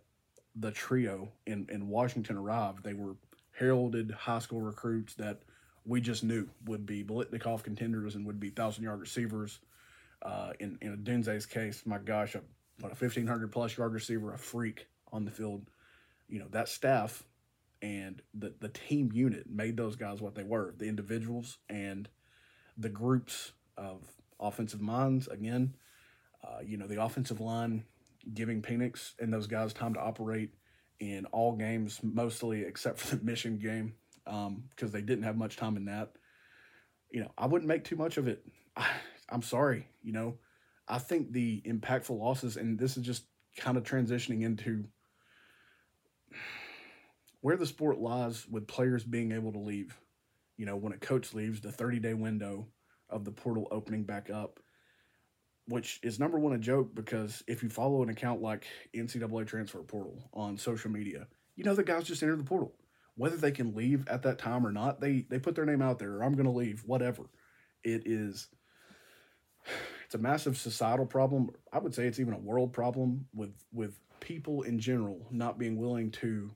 the 0.56 0.72
trio 0.72 1.30
in, 1.48 1.68
in 1.72 1.88
Washington 1.88 2.38
arrived, 2.38 2.84
they 2.84 2.94
were 2.94 3.16
heralded 3.52 4.12
high 4.12 4.40
school 4.40 4.62
recruits 4.62 5.16
that 5.16 5.42
we 5.86 6.02
just 6.02 6.24
knew 6.24 6.48
would 6.66 6.86
be 6.86 7.04
Biletnikoff 7.04 7.64
contenders 7.64 8.16
and 8.16 8.26
would 8.26 8.40
be 8.40 8.50
thousand 8.50 8.84
yard 8.84 9.00
receivers. 9.00 9.60
Uh, 10.22 10.54
in 10.60 10.78
in 10.82 10.98
Odunze's 10.98 11.46
case, 11.46 11.84
my 11.86 11.98
gosh, 11.98 12.36
a, 12.36 12.42
what 12.80 12.92
a 12.92 12.96
fifteen 12.96 13.28
hundred 13.28 13.52
plus 13.52 13.78
yard 13.78 13.94
receiver, 13.94 14.34
a 14.34 14.38
freak 14.38 14.88
on 15.12 15.26
the 15.26 15.32
field. 15.32 15.66
You 16.28 16.40
know 16.40 16.48
that 16.52 16.70
staff 16.70 17.24
and 17.82 18.22
the 18.34 18.54
the 18.60 18.70
team 18.70 19.12
unit 19.14 19.50
made 19.50 19.78
those 19.78 19.96
guys 19.96 20.22
what 20.22 20.36
they 20.36 20.44
were. 20.44 20.74
The 20.78 20.88
individuals 20.88 21.58
and 21.70 22.10
the 22.78 22.90
groups 22.90 23.52
of 23.78 24.02
offensive 24.40 24.82
minds. 24.82 25.28
Again, 25.28 25.76
uh, 26.44 26.60
you 26.66 26.78
know 26.78 26.88
the 26.88 27.04
offensive 27.04 27.40
line 27.42 27.86
giving 28.34 28.62
Penix 28.62 29.14
and 29.20 29.32
those 29.32 29.48
guys 29.48 29.74
time 29.74 29.94
to 29.94 30.00
operate 30.00 30.52
in 31.00 31.26
all 31.28 31.56
games, 31.56 32.00
mostly 32.04 32.64
except 32.64 32.98
for 33.00 33.16
the 33.16 33.24
Michigan 33.24 33.60
game, 33.60 33.94
because 34.24 34.48
um, 34.48 34.92
they 34.92 35.02
didn't 35.02 35.24
have 35.24 35.38
much 35.38 35.58
time 35.58 35.78
in 35.78 35.86
that. 35.86 36.14
you 37.12 37.22
know, 37.22 37.32
I 37.38 37.46
wouldn't 37.48 37.68
make 37.68 37.84
too 37.84 37.96
much 37.96 38.18
of 38.18 38.28
it. 38.28 38.46
I, 38.76 38.88
I'm 39.30 39.42
sorry, 39.42 39.88
you 40.04 40.14
know, 40.14 40.38
I 40.88 41.00
think 41.00 41.32
the 41.32 41.62
impactful 41.66 42.18
losses, 42.18 42.58
and 42.58 42.78
this 42.78 42.96
is 42.96 43.04
just 43.04 43.24
kind 43.58 43.76
of 43.76 43.84
transitioning 43.84 44.44
into 44.44 44.86
where 47.42 47.58
the 47.58 47.66
sport 47.66 48.00
lies 48.00 48.48
with 48.50 48.68
players 48.68 49.04
being 49.04 49.32
able 49.32 49.52
to 49.52 49.60
leave. 49.60 50.00
You 50.58 50.66
know, 50.66 50.76
when 50.76 50.94
a 50.94 50.98
coach 50.98 51.34
leaves, 51.34 51.62
the 51.62 51.72
30 51.72 52.00
day 52.00 52.14
window 52.14 52.68
of 53.10 53.24
the 53.24 53.32
portal 53.32 53.68
opening 53.72 54.04
back 54.04 54.30
up, 54.30 54.60
which 55.68 56.00
is 56.04 56.20
number 56.20 56.40
one 56.40 56.54
a 56.54 56.58
joke 56.58 56.94
because 56.94 57.44
if 57.48 57.64
you 57.64 57.70
follow 57.70 58.04
an 58.04 58.10
account 58.10 58.42
like 58.42 58.66
NCAA 58.96 59.48
Transfer 59.48 59.80
Portal 59.80 60.30
on 60.34 60.58
social 60.58 60.92
media, 60.92 61.28
you 61.56 61.64
know 61.64 61.76
the 61.76 61.84
guys 61.84 62.06
just 62.06 62.24
entered 62.24 62.40
the 62.40 62.44
portal. 62.44 62.74
Whether 63.16 63.38
they 63.38 63.52
can 63.52 63.76
leave 63.76 64.08
at 64.08 64.24
that 64.24 64.40
time 64.40 64.66
or 64.66 64.72
not, 64.72 65.00
they 65.00 65.26
they 65.30 65.40
put 65.40 65.56
their 65.56 65.66
name 65.66 65.82
out 65.82 66.00
there. 66.00 66.22
I'm 66.22 66.34
going 66.34 66.46
to 66.46 66.52
leave, 66.52 66.84
whatever. 66.86 67.24
It 67.84 68.04
is 68.06 68.48
it's 70.06 70.16
a 70.16 70.20
massive 70.20 70.58
societal 70.58 71.06
problem. 71.06 71.50
I 71.72 71.80
would 71.80 71.96
say 71.96 72.08
it's 72.08 72.20
even 72.20 72.34
a 72.34 72.40
world 72.40 72.74
problem 72.74 73.28
with 73.34 73.54
with 73.72 73.98
people 74.20 74.64
in 74.64 74.80
general 74.80 75.28
not 75.32 75.58
being 75.58 75.78
willing 75.78 76.12
to 76.12 76.52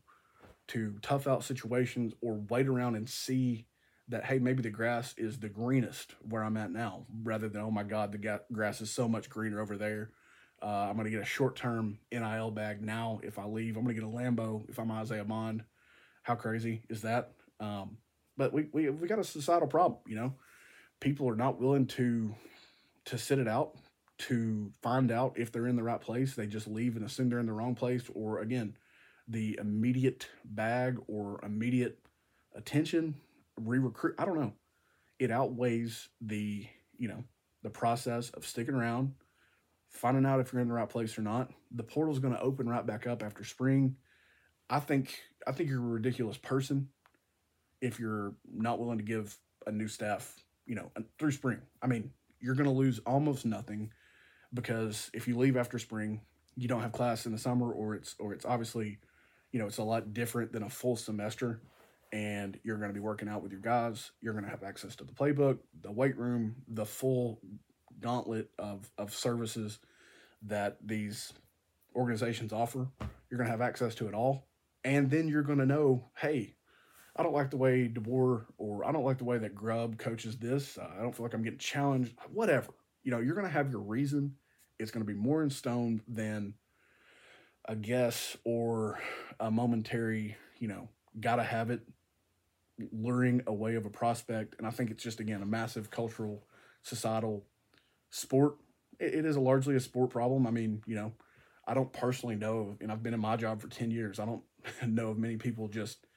to 0.68 0.96
tough 1.02 1.28
out 1.28 1.44
situations 1.44 2.14
or 2.22 2.36
wait 2.50 2.68
around 2.68 2.96
and 2.96 3.10
see 3.10 3.66
that 4.08 4.26
hey 4.26 4.40
maybe 4.40 4.62
the 4.62 4.70
grass 4.70 5.14
is 5.18 5.40
the 5.40 5.50
greenest 5.50 6.16
where 6.28 6.44
I'm 6.44 6.58
at 6.58 6.72
now 6.72 7.06
rather 7.24 7.50
than 7.50 7.62
oh 7.62 7.72
my 7.72 7.84
god 7.84 8.12
the 8.12 8.18
ga- 8.18 8.40
grass 8.52 8.82
is 8.82 8.92
so 8.92 9.08
much 9.08 9.30
greener 9.30 9.60
over 9.60 9.78
there. 9.78 10.12
Uh, 10.62 10.88
I'm 10.90 10.96
going 10.96 11.06
to 11.06 11.12
get 11.12 11.22
a 11.22 11.26
short 11.26 11.56
term 11.56 12.00
NIL 12.12 12.52
bag 12.52 12.82
now 12.82 13.22
if 13.24 13.40
I 13.40 13.46
leave. 13.46 13.78
I'm 13.78 13.84
going 13.84 13.96
to 13.96 14.02
get 14.02 14.08
a 14.08 14.12
Lambo 14.12 14.68
if 14.70 14.78
I'm 14.78 14.92
Isaiah 14.92 15.24
Bond. 15.24 15.64
How 16.24 16.36
crazy 16.36 16.84
is 16.90 17.04
that? 17.04 17.32
Um, 17.62 17.98
but 18.36 18.52
we, 18.52 18.68
we 18.74 18.90
we 18.90 19.08
got 19.08 19.20
a 19.20 19.24
societal 19.24 19.68
problem, 19.68 20.02
you 20.06 20.16
know. 20.16 20.34
People 21.00 21.30
are 21.30 21.36
not 21.36 21.62
willing 21.62 21.88
to 21.88 22.36
to 23.06 23.18
sit 23.18 23.40
it 23.40 23.48
out 23.48 23.76
to 24.20 24.72
find 24.82 25.12
out 25.12 25.34
if 25.38 25.52
they're 25.52 25.68
in 25.68 25.76
the 25.76 25.84
right 25.84 26.02
place. 26.02 26.36
They 26.36 26.48
just 26.48 26.68
leave 26.68 26.96
and 26.96 27.06
assume 27.06 27.30
they're 27.30 27.40
in 27.40 27.46
the 27.46 27.54
wrong 27.54 27.76
place, 27.76 28.04
or 28.14 28.40
again, 28.40 28.76
the 29.28 29.58
immediate 29.60 30.28
bag 30.44 30.98
or 31.08 31.40
immediate 31.44 32.00
attention, 32.56 33.16
re-recruit. 33.58 34.16
I 34.18 34.26
don't 34.26 34.40
know. 34.40 34.54
It 35.20 35.32
outweighs 35.32 36.10
the 36.22 36.66
you 36.98 37.08
know 37.08 37.24
the 37.64 37.70
process 37.70 38.30
of 38.32 38.46
sticking 38.46 38.76
around, 38.76 39.14
finding 39.90 40.26
out 40.26 40.40
if 40.40 40.52
you're 40.52 40.62
in 40.62 40.68
the 40.68 40.74
right 40.74 40.90
place 40.90 41.18
or 41.18 41.22
not. 41.22 41.52
The 41.72 41.84
portal's 41.84 42.20
going 42.20 42.34
to 42.34 42.42
open 42.42 42.68
right 42.68 42.86
back 42.86 43.08
up 43.08 43.24
after 43.24 43.44
spring. 43.44 43.96
I 44.70 44.80
think 44.80 45.18
I 45.48 45.52
think 45.52 45.70
you're 45.70 45.80
a 45.80 45.82
ridiculous 45.82 46.38
person 46.38 46.90
if 47.82 48.00
you're 48.00 48.34
not 48.52 48.80
willing 48.80 48.98
to 48.98 49.04
give 49.04 49.38
a 49.66 49.72
new 49.72 49.88
staff, 49.88 50.36
you 50.66 50.76
know, 50.76 50.92
through 51.18 51.32
spring. 51.32 51.60
I 51.82 51.88
mean, 51.88 52.12
you're 52.40 52.56
going 52.56 52.70
to 52.70 52.76
lose 52.76 53.00
almost 53.00 53.46
nothing 53.46 53.92
because 54.54 55.10
if 55.14 55.28
you 55.28 55.38
leave 55.38 55.58
after 55.58 55.80
spring, 55.80 56.22
you 56.56 56.68
don't 56.68 56.82
have 56.82 56.92
class 56.92 57.26
in 57.26 57.32
the 57.32 57.38
summer, 57.38 57.72
or 57.72 57.96
it's 57.96 58.16
or 58.20 58.34
it's 58.34 58.46
obviously, 58.46 58.98
you 59.52 59.60
know, 59.60 59.68
it's 59.68 59.78
a 59.78 59.84
lot 59.84 60.14
different 60.14 60.52
than 60.52 60.64
a 60.64 60.70
full 60.70 60.96
semester, 60.96 61.62
and 62.12 62.60
you're 62.64 62.78
going 62.78 62.90
to 62.90 62.94
be 62.94 63.00
working 63.00 63.30
out 63.30 63.42
with 63.42 63.52
your 63.52 63.62
guys. 63.62 64.12
You're 64.22 64.34
going 64.34 64.46
to 64.46 64.52
have 64.52 64.64
access 64.64 64.96
to 64.98 65.04
the 65.04 65.14
playbook, 65.14 65.60
the 65.82 65.92
weight 65.92 66.18
room, 66.18 66.56
the 66.68 66.86
full 66.86 67.40
gauntlet 68.00 68.50
of 68.58 68.90
of 68.98 69.14
services 69.14 69.80
that 70.44 70.78
these 70.84 71.34
organizations 71.96 72.54
offer. 72.54 72.88
You're 73.30 73.38
going 73.38 73.48
to 73.48 73.52
have 73.52 73.62
access 73.62 73.96
to 73.96 74.08
it 74.08 74.14
all, 74.14 74.48
and 74.84 75.10
then 75.10 75.28
you're 75.28 75.44
going 75.44 75.60
to 75.60 75.66
know, 75.66 76.10
hey, 76.18 76.56
I 77.16 77.24
don't 77.24 77.34
like 77.34 77.52
the 77.52 77.58
way 77.58 77.90
DeBoer 77.90 78.46
or 78.58 78.86
I 78.86 78.92
don't 78.92 79.04
like 79.04 79.18
the 79.18 79.26
way 79.26 79.38
that 79.38 79.54
Grubb 79.54 79.98
coaches 79.98 80.38
this. 80.38 80.78
Uh, 80.78 80.88
I 80.98 81.02
don't 81.02 81.14
feel 81.14 81.26
like 81.26 81.34
I'm 81.34 81.44
getting 81.44 81.60
challenged. 81.60 82.16
Whatever. 82.32 82.72
You 83.04 83.12
know, 83.12 83.20
you're 83.20 83.36
going 83.36 83.48
to 83.48 83.54
have 83.54 83.72
your 83.72 83.82
reason. 83.82 84.36
It's 84.78 84.92
going 84.92 85.06
to 85.06 85.12
be 85.12 85.18
more 85.18 85.44
in 85.44 85.50
stone 85.50 86.02
than 86.08 86.54
a 87.66 87.76
guess 87.76 88.36
or 88.44 89.00
a 89.40 89.52
momentary, 89.52 90.36
you 90.60 90.68
know, 90.68 90.90
gotta 91.20 91.44
have 91.44 91.70
it 91.70 91.82
luring 92.92 93.44
away 93.48 93.76
of 93.76 93.86
a 93.86 93.90
prospect. 93.90 94.56
And 94.58 94.66
I 94.66 94.72
think 94.72 94.90
it's 94.90 95.04
just, 95.04 95.20
again, 95.20 95.42
a 95.42 95.46
massive 95.46 95.92
cultural, 95.92 96.44
societal 96.82 97.46
sport. 98.10 98.56
it, 99.00 99.14
it 99.14 99.26
is 99.26 99.36
a 99.36 99.40
largely 99.40 99.76
a 99.76 99.80
sport 99.80 100.10
problem. 100.10 100.48
I 100.48 100.52
mean, 100.52 100.82
you 100.88 100.96
know, 100.96 101.14
I 101.68 101.76
don't 101.76 101.94
personally 101.94 102.36
know, 102.36 102.76
and 102.82 102.92
I've 102.92 103.04
been 103.04 103.14
in 103.14 103.20
my 103.20 103.36
job 103.36 103.62
for 103.62 103.68
10 103.68 103.92
years. 103.92 104.20
I 104.20 104.26
don't 104.26 104.44
know 104.88 105.10
of 105.10 105.20
many 105.20 105.38
people 105.38 105.68
just 105.68 106.08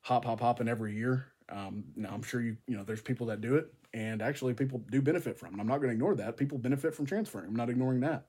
hop, 0.00 0.24
hop, 0.24 0.40
hopping 0.40 0.68
every 0.68 0.94
year. 0.94 1.26
Um, 1.48 1.84
now 1.94 2.10
I'm 2.12 2.22
sure 2.22 2.40
you, 2.40 2.56
you 2.66 2.76
know, 2.76 2.84
there's 2.84 3.02
people 3.02 3.26
that 3.26 3.40
do 3.40 3.56
it 3.56 3.72
and 3.96 4.20
actually 4.20 4.52
people 4.52 4.84
do 4.90 5.00
benefit 5.00 5.38
from 5.38 5.54
it. 5.54 5.60
I'm 5.60 5.66
not 5.66 5.78
going 5.78 5.88
to 5.88 5.94
ignore 5.94 6.14
that. 6.16 6.36
People 6.36 6.58
benefit 6.58 6.94
from 6.94 7.06
transferring. 7.06 7.46
I'm 7.46 7.56
not 7.56 7.70
ignoring 7.70 8.00
that. 8.00 8.26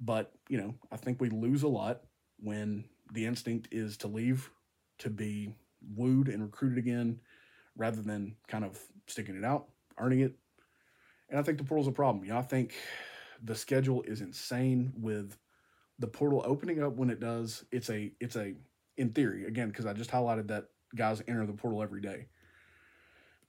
But, 0.00 0.32
you 0.48 0.58
know, 0.58 0.74
I 0.90 0.96
think 0.96 1.20
we 1.20 1.30
lose 1.30 1.62
a 1.62 1.68
lot 1.68 2.02
when 2.40 2.84
the 3.12 3.24
instinct 3.24 3.68
is 3.70 3.96
to 3.98 4.08
leave, 4.08 4.50
to 4.98 5.08
be 5.08 5.54
wooed 5.94 6.28
and 6.28 6.42
recruited 6.42 6.78
again, 6.78 7.20
rather 7.76 8.02
than 8.02 8.34
kind 8.48 8.64
of 8.64 8.80
sticking 9.06 9.36
it 9.36 9.44
out, 9.44 9.68
earning 9.96 10.20
it. 10.20 10.34
And 11.30 11.38
I 11.38 11.42
think 11.44 11.58
the 11.58 11.64
portal's 11.64 11.86
a 11.86 11.92
problem. 11.92 12.24
You 12.24 12.32
know, 12.32 12.38
I 12.38 12.42
think 12.42 12.74
the 13.40 13.54
schedule 13.54 14.02
is 14.02 14.22
insane 14.22 14.92
with 14.98 15.38
the 16.00 16.08
portal 16.08 16.42
opening 16.44 16.82
up 16.82 16.96
when 16.96 17.10
it 17.10 17.20
does. 17.20 17.64
It's 17.70 17.90
a 17.90 18.12
it's 18.18 18.34
a 18.34 18.54
in 18.96 19.10
theory, 19.10 19.44
again, 19.44 19.68
because 19.68 19.86
I 19.86 19.92
just 19.92 20.10
highlighted 20.10 20.48
that 20.48 20.66
guys 20.96 21.22
enter 21.28 21.46
the 21.46 21.52
portal 21.52 21.80
every 21.80 22.00
day. 22.00 22.26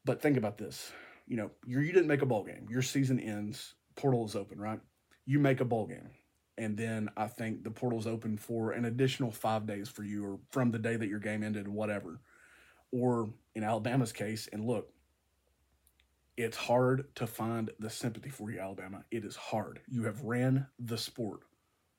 But 0.05 0.21
think 0.21 0.37
about 0.37 0.59
this. 0.59 0.91
You 1.27 1.37
know, 1.37 1.51
you 1.65 1.79
you 1.79 1.91
didn't 1.91 2.07
make 2.07 2.21
a 2.21 2.25
bowl 2.25 2.43
game. 2.43 2.67
Your 2.69 2.81
season 2.81 3.19
ends, 3.19 3.73
portal 3.95 4.25
is 4.25 4.35
open, 4.35 4.59
right? 4.59 4.79
You 5.25 5.39
make 5.39 5.59
a 5.61 5.65
bowl 5.65 5.87
game. 5.87 6.09
And 6.57 6.75
then 6.75 7.09
I 7.15 7.27
think 7.27 7.63
the 7.63 7.69
portal's 7.69 8.07
open 8.07 8.37
for 8.37 8.71
an 8.71 8.85
additional 8.85 9.31
five 9.31 9.67
days 9.67 9.89
for 9.89 10.03
you, 10.03 10.25
or 10.25 10.39
from 10.49 10.71
the 10.71 10.79
day 10.79 10.95
that 10.95 11.07
your 11.07 11.19
game 11.19 11.43
ended, 11.43 11.67
whatever. 11.67 12.19
Or 12.91 13.29
in 13.53 13.63
Alabama's 13.63 14.11
case, 14.11 14.47
and 14.51 14.65
look, 14.65 14.91
it's 16.37 16.57
hard 16.57 17.13
to 17.15 17.27
find 17.27 17.71
the 17.79 17.89
sympathy 17.89 18.29
for 18.29 18.49
you, 18.49 18.59
Alabama. 18.59 19.03
It 19.11 19.25
is 19.25 19.35
hard. 19.35 19.81
You 19.87 20.03
have 20.03 20.23
ran 20.23 20.67
the 20.79 20.97
sport 20.97 21.41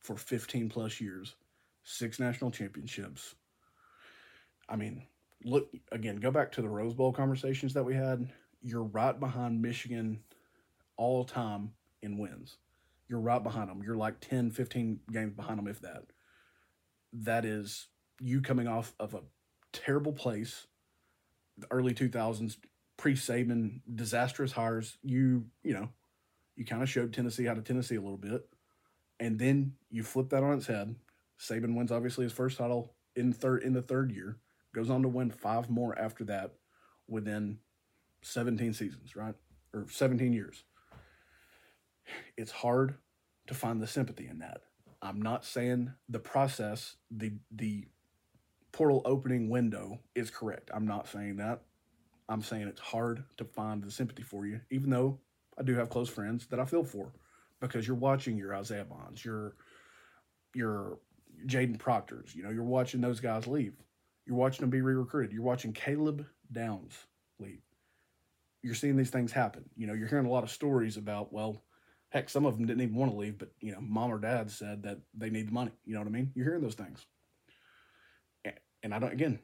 for 0.00 0.16
15 0.16 0.68
plus 0.68 1.00
years, 1.00 1.34
six 1.82 2.18
national 2.20 2.52
championships. 2.52 3.34
I 4.68 4.76
mean, 4.76 5.02
look 5.44 5.68
again, 5.92 6.16
go 6.16 6.30
back 6.30 6.52
to 6.52 6.62
the 6.62 6.68
Rose 6.68 6.94
Bowl 6.94 7.12
conversations 7.12 7.74
that 7.74 7.84
we 7.84 7.94
had. 7.94 8.28
You're 8.62 8.84
right 8.84 9.18
behind 9.18 9.62
Michigan 9.62 10.20
all 10.96 11.24
time 11.24 11.72
in 12.02 12.18
wins. 12.18 12.58
You're 13.08 13.20
right 13.20 13.42
behind 13.42 13.70
them. 13.70 13.82
You're 13.82 13.96
like 13.96 14.20
10, 14.20 14.50
15 14.50 15.00
games 15.10 15.32
behind 15.32 15.58
them, 15.58 15.68
if 15.68 15.80
that. 15.80 16.04
That 17.12 17.44
is 17.44 17.88
you 18.20 18.40
coming 18.40 18.68
off 18.68 18.94
of 19.00 19.14
a 19.14 19.22
terrible 19.72 20.12
place, 20.12 20.66
the 21.56 21.66
early 21.70 21.94
2000s, 21.94 22.56
pre 22.96 23.14
Saban, 23.14 23.80
disastrous 23.94 24.52
hires. 24.52 24.98
You, 25.02 25.46
you 25.62 25.72
know, 25.72 25.88
you 26.56 26.64
kind 26.64 26.82
of 26.82 26.88
showed 26.88 27.14
Tennessee 27.14 27.44
how 27.44 27.54
to 27.54 27.62
Tennessee 27.62 27.96
a 27.96 28.00
little 28.00 28.18
bit. 28.18 28.46
And 29.20 29.38
then 29.38 29.74
you 29.90 30.02
flip 30.02 30.28
that 30.30 30.42
on 30.42 30.58
its 30.58 30.66
head. 30.66 30.94
Saban 31.40 31.76
wins 31.76 31.92
obviously 31.92 32.24
his 32.24 32.32
first 32.32 32.58
title 32.58 32.94
in 33.16 33.32
third 33.32 33.62
in 33.62 33.72
the 33.72 33.82
third 33.82 34.12
year 34.12 34.38
goes 34.74 34.90
on 34.90 35.02
to 35.02 35.08
win 35.08 35.30
five 35.30 35.70
more 35.70 35.98
after 35.98 36.24
that 36.24 36.52
within 37.08 37.58
17 38.22 38.72
seasons, 38.72 39.16
right? 39.16 39.34
Or 39.74 39.86
17 39.90 40.32
years. 40.32 40.64
It's 42.36 42.50
hard 42.50 42.94
to 43.46 43.54
find 43.54 43.80
the 43.80 43.86
sympathy 43.86 44.28
in 44.28 44.38
that. 44.38 44.62
I'm 45.00 45.22
not 45.22 45.44
saying 45.44 45.92
the 46.08 46.18
process, 46.18 46.96
the 47.10 47.32
the 47.50 47.86
portal 48.72 49.02
opening 49.04 49.48
window 49.48 50.00
is 50.14 50.30
correct. 50.30 50.70
I'm 50.74 50.86
not 50.86 51.08
saying 51.08 51.36
that. 51.36 51.62
I'm 52.28 52.42
saying 52.42 52.68
it's 52.68 52.80
hard 52.80 53.24
to 53.38 53.44
find 53.44 53.82
the 53.82 53.90
sympathy 53.90 54.22
for 54.22 54.46
you, 54.46 54.60
even 54.70 54.90
though 54.90 55.18
I 55.58 55.62
do 55.62 55.74
have 55.76 55.88
close 55.88 56.08
friends 56.08 56.46
that 56.48 56.60
I 56.60 56.64
feel 56.64 56.84
for 56.84 57.12
because 57.60 57.86
you're 57.86 57.96
watching 57.96 58.36
your 58.36 58.54
Isaiah 58.54 58.84
Bonds, 58.84 59.24
your 59.24 59.54
your 60.54 60.98
Jaden 61.46 61.78
Proctors, 61.78 62.34
you 62.34 62.42
know, 62.42 62.50
you're 62.50 62.64
watching 62.64 63.00
those 63.00 63.20
guys 63.20 63.46
leave. 63.46 63.74
You're 64.26 64.36
watching 64.36 64.62
them 64.62 64.70
be 64.70 64.80
re-recruited. 64.80 65.32
You're 65.32 65.42
watching 65.42 65.72
Caleb 65.72 66.26
Downs 66.52 66.92
leave. 67.38 67.62
You're 68.62 68.74
seeing 68.74 68.96
these 68.96 69.10
things 69.10 69.32
happen. 69.32 69.64
You 69.76 69.86
know, 69.86 69.94
you're 69.94 70.08
hearing 70.08 70.26
a 70.26 70.30
lot 70.30 70.44
of 70.44 70.50
stories 70.50 70.96
about, 70.96 71.32
well, 71.32 71.62
heck, 72.10 72.28
some 72.28 72.46
of 72.46 72.56
them 72.56 72.66
didn't 72.66 72.82
even 72.82 72.96
want 72.96 73.12
to 73.12 73.16
leave, 73.16 73.38
but 73.38 73.52
you 73.60 73.72
know, 73.72 73.80
mom 73.80 74.12
or 74.12 74.18
dad 74.18 74.50
said 74.50 74.82
that 74.84 74.98
they 75.14 75.30
need 75.30 75.48
the 75.48 75.52
money. 75.52 75.72
You 75.84 75.94
know 75.94 76.00
what 76.00 76.08
I 76.08 76.12
mean? 76.12 76.32
You're 76.34 76.46
hearing 76.46 76.62
those 76.62 76.74
things. 76.74 77.06
And 78.82 78.94
I 78.94 78.98
don't 78.98 79.12
again, 79.12 79.40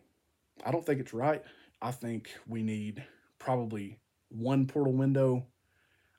I 0.64 0.70
don't 0.70 0.86
think 0.86 1.00
it's 1.00 1.12
right. 1.12 1.42
I 1.82 1.90
think 1.90 2.30
we 2.46 2.62
need 2.62 3.04
probably 3.38 3.98
one 4.28 4.66
portal 4.66 4.92
window. 4.92 5.46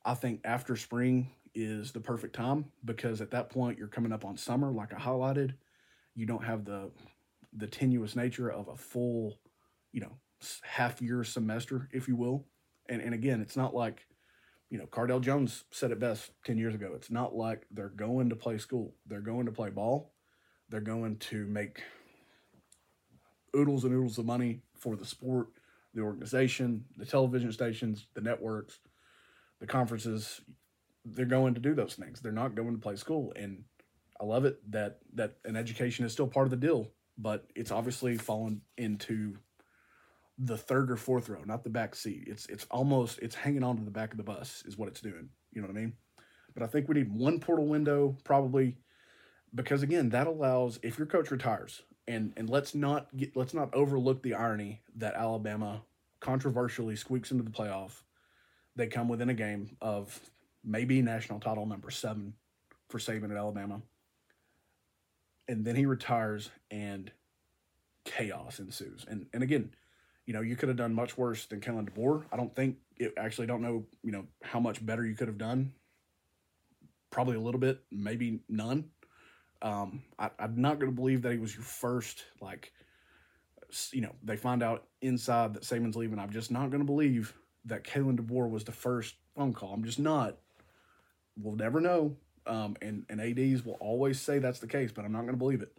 I 0.03 0.13
think 0.13 0.41
after 0.43 0.75
spring 0.75 1.31
is 1.55 1.93
the 1.93 2.01
perfect 2.01 2.35
time 2.35 2.65
because 2.83 3.21
at 3.21 3.31
that 3.31 3.49
point 3.49 3.79
you're 3.79 3.87
coming 3.87 4.11
up 4.11 4.25
on 4.25 4.37
summer, 4.37 4.71
like 4.71 4.93
I 4.93 4.97
highlighted. 4.97 5.53
You 6.13 6.25
don't 6.25 6.43
have 6.43 6.65
the 6.65 6.91
the 7.53 7.67
tenuous 7.67 8.15
nature 8.15 8.51
of 8.51 8.67
a 8.67 8.75
full, 8.75 9.39
you 9.93 10.01
know, 10.01 10.17
half 10.61 11.01
year 11.01 11.23
semester, 11.23 11.89
if 11.93 12.07
you 12.07 12.15
will, 12.17 12.45
And 12.89 13.01
and 13.01 13.13
again, 13.13 13.41
it's 13.41 13.57
not 13.57 13.73
like, 13.73 14.05
you 14.69 14.77
know, 14.77 14.85
Cardale 14.85 15.21
Jones 15.21 15.63
said 15.71 15.91
it 15.91 15.99
best 15.99 16.31
ten 16.45 16.57
years 16.57 16.75
ago. 16.75 16.93
It's 16.95 17.11
not 17.11 17.35
like 17.35 17.65
they're 17.71 17.89
going 17.89 18.29
to 18.29 18.35
play 18.35 18.57
school. 18.57 18.95
They're 19.05 19.21
going 19.21 19.45
to 19.45 19.51
play 19.51 19.69
ball. 19.69 20.13
They're 20.69 20.81
going 20.81 21.17
to 21.17 21.45
make 21.45 21.83
oodles 23.55 23.83
and 23.83 23.93
oodles 23.93 24.17
of 24.17 24.25
money 24.25 24.61
for 24.77 24.95
the 24.95 25.05
sport, 25.05 25.47
the 25.93 26.01
organization, 26.01 26.85
the 26.97 27.05
television 27.05 27.51
stations, 27.51 28.07
the 28.13 28.21
networks, 28.21 28.79
the 29.59 29.67
conferences. 29.67 30.41
They're 31.05 31.25
going 31.25 31.53
to 31.53 31.59
do 31.59 31.75
those 31.75 31.93
things. 31.93 32.19
They're 32.19 32.31
not 32.31 32.55
going 32.55 32.73
to 32.73 32.81
play 32.81 32.95
school. 32.95 33.31
And 33.35 33.63
I 34.19 34.25
love 34.25 34.45
it 34.45 34.59
that 34.71 34.99
that 35.13 35.35
an 35.45 35.55
education 35.55 36.05
is 36.05 36.11
still 36.11 36.27
part 36.27 36.47
of 36.47 36.51
the 36.51 36.57
deal, 36.57 36.91
but 37.17 37.47
it's 37.55 37.71
obviously 37.71 38.17
fallen 38.17 38.61
into 38.77 39.37
the 40.37 40.57
third 40.57 40.91
or 40.91 40.97
fourth 40.97 41.29
row, 41.29 41.41
not 41.45 41.63
the 41.63 41.69
back 41.69 41.95
seat. 41.95 42.25
It's 42.27 42.45
it's 42.47 42.65
almost 42.69 43.19
it's 43.19 43.35
hanging 43.35 43.63
on 43.63 43.77
to 43.77 43.83
the 43.83 43.91
back 43.91 44.11
of 44.11 44.17
the 44.17 44.23
bus 44.23 44.63
is 44.65 44.77
what 44.77 44.89
it's 44.89 45.01
doing. 45.01 45.29
You 45.53 45.61
know 45.61 45.67
what 45.67 45.77
I 45.77 45.79
mean? 45.79 45.93
But 46.53 46.63
I 46.63 46.67
think 46.67 46.87
we 46.87 46.95
need 46.95 47.13
one 47.13 47.39
portal 47.39 47.67
window 47.67 48.17
probably 48.23 48.77
because 49.53 49.83
again, 49.83 50.09
that 50.09 50.27
allows 50.27 50.79
if 50.83 50.97
your 50.97 51.07
coach 51.07 51.31
retires 51.31 51.83
and 52.07 52.33
and 52.35 52.49
let's 52.49 52.75
not 52.75 53.15
get 53.15 53.35
let's 53.35 53.53
not 53.53 53.73
overlook 53.73 54.21
the 54.23 54.33
irony 54.33 54.81
that 54.97 55.15
Alabama 55.15 55.81
controversially 56.19 56.95
squeaks 56.95 57.31
into 57.31 57.43
the 57.43 57.51
playoff. 57.51 58.01
They 58.75 58.87
come 58.87 59.07
within 59.07 59.29
a 59.29 59.33
game 59.33 59.77
of 59.81 60.19
maybe 60.63 61.01
national 61.01 61.39
title 61.39 61.65
number 61.65 61.89
7 61.89 62.33
for 62.89 62.97
Saban 62.97 63.31
at 63.31 63.37
Alabama 63.37 63.81
and 65.47 65.65
then 65.65 65.75
he 65.75 65.85
retires 65.85 66.49
and 66.71 67.11
chaos 68.03 68.59
ensues. 68.59 69.05
And 69.07 69.27
and 69.33 69.43
again, 69.43 69.71
you 70.25 70.33
know, 70.33 70.41
you 70.41 70.55
could 70.55 70.69
have 70.69 70.77
done 70.77 70.93
much 70.93 71.17
worse 71.17 71.45
than 71.45 71.61
Kalen 71.61 71.89
DeBoer. 71.89 72.25
I 72.31 72.37
don't 72.37 72.53
think 72.55 72.77
it 72.97 73.13
actually 73.17 73.47
don't 73.47 73.61
know, 73.61 73.85
you 74.03 74.11
know, 74.11 74.25
how 74.43 74.59
much 74.59 74.83
better 74.83 75.05
you 75.05 75.15
could 75.15 75.27
have 75.27 75.37
done. 75.37 75.73
Probably 77.11 77.35
a 77.35 77.39
little 77.39 77.59
bit, 77.59 77.81
maybe 77.91 78.41
none. 78.49 78.85
Um, 79.61 80.03
I, 80.17 80.31
I'm 80.39 80.59
not 80.59 80.79
going 80.79 80.91
to 80.91 80.95
believe 80.95 81.21
that 81.21 81.31
he 81.31 81.37
was 81.37 81.53
your 81.53 81.63
first, 81.63 82.23
like, 82.41 82.71
you 83.91 84.01
know, 84.01 84.13
they 84.23 84.35
find 84.35 84.63
out 84.63 84.85
inside 85.01 85.53
that 85.53 85.63
Saban's 85.63 85.95
leaving. 85.95 86.19
I'm 86.19 86.31
just 86.31 86.51
not 86.51 86.69
going 86.69 86.81
to 86.81 86.85
believe 86.85 87.33
that 87.65 87.83
Kalen 87.83 88.19
DeBoer 88.19 88.49
was 88.49 88.63
the 88.63 88.71
first 88.71 89.15
phone 89.35 89.53
call. 89.53 89.73
I'm 89.73 89.83
just 89.83 89.99
not. 89.99 90.37
We'll 91.37 91.55
never 91.55 91.81
know. 91.81 92.15
Um, 92.47 92.75
and, 92.81 93.05
and 93.09 93.19
ADs 93.19 93.65
will 93.65 93.77
always 93.79 94.19
say 94.19 94.39
that's 94.39 94.59
the 94.59 94.67
case, 94.67 94.91
but 94.91 95.03
I'm 95.03 95.11
not 95.11 95.21
going 95.21 95.33
to 95.33 95.37
believe 95.37 95.61
it. 95.61 95.75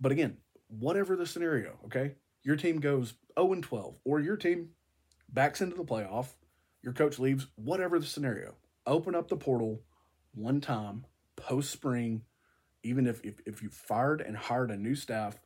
But 0.00 0.12
again, 0.12 0.38
whatever 0.68 1.16
the 1.16 1.26
scenario, 1.26 1.78
okay, 1.86 2.14
your 2.42 2.56
team 2.56 2.80
goes 2.80 3.14
0 3.38 3.52
and 3.52 3.62
12, 3.62 3.98
or 4.04 4.20
your 4.20 4.36
team 4.36 4.70
backs 5.28 5.60
into 5.60 5.76
the 5.76 5.84
playoff, 5.84 6.28
your 6.82 6.92
coach 6.92 7.18
leaves, 7.18 7.46
whatever 7.54 7.98
the 7.98 8.06
scenario, 8.06 8.54
open 8.86 9.14
up 9.14 9.28
the 9.28 9.36
portal 9.36 9.80
one 10.34 10.60
time 10.60 11.06
post 11.36 11.70
spring. 11.70 12.22
Even 12.82 13.06
if, 13.06 13.20
if, 13.22 13.40
if 13.46 13.62
you 13.62 13.68
fired 13.70 14.20
and 14.20 14.36
hired 14.36 14.70
a 14.70 14.76
new 14.76 14.94
staff, 14.94 15.38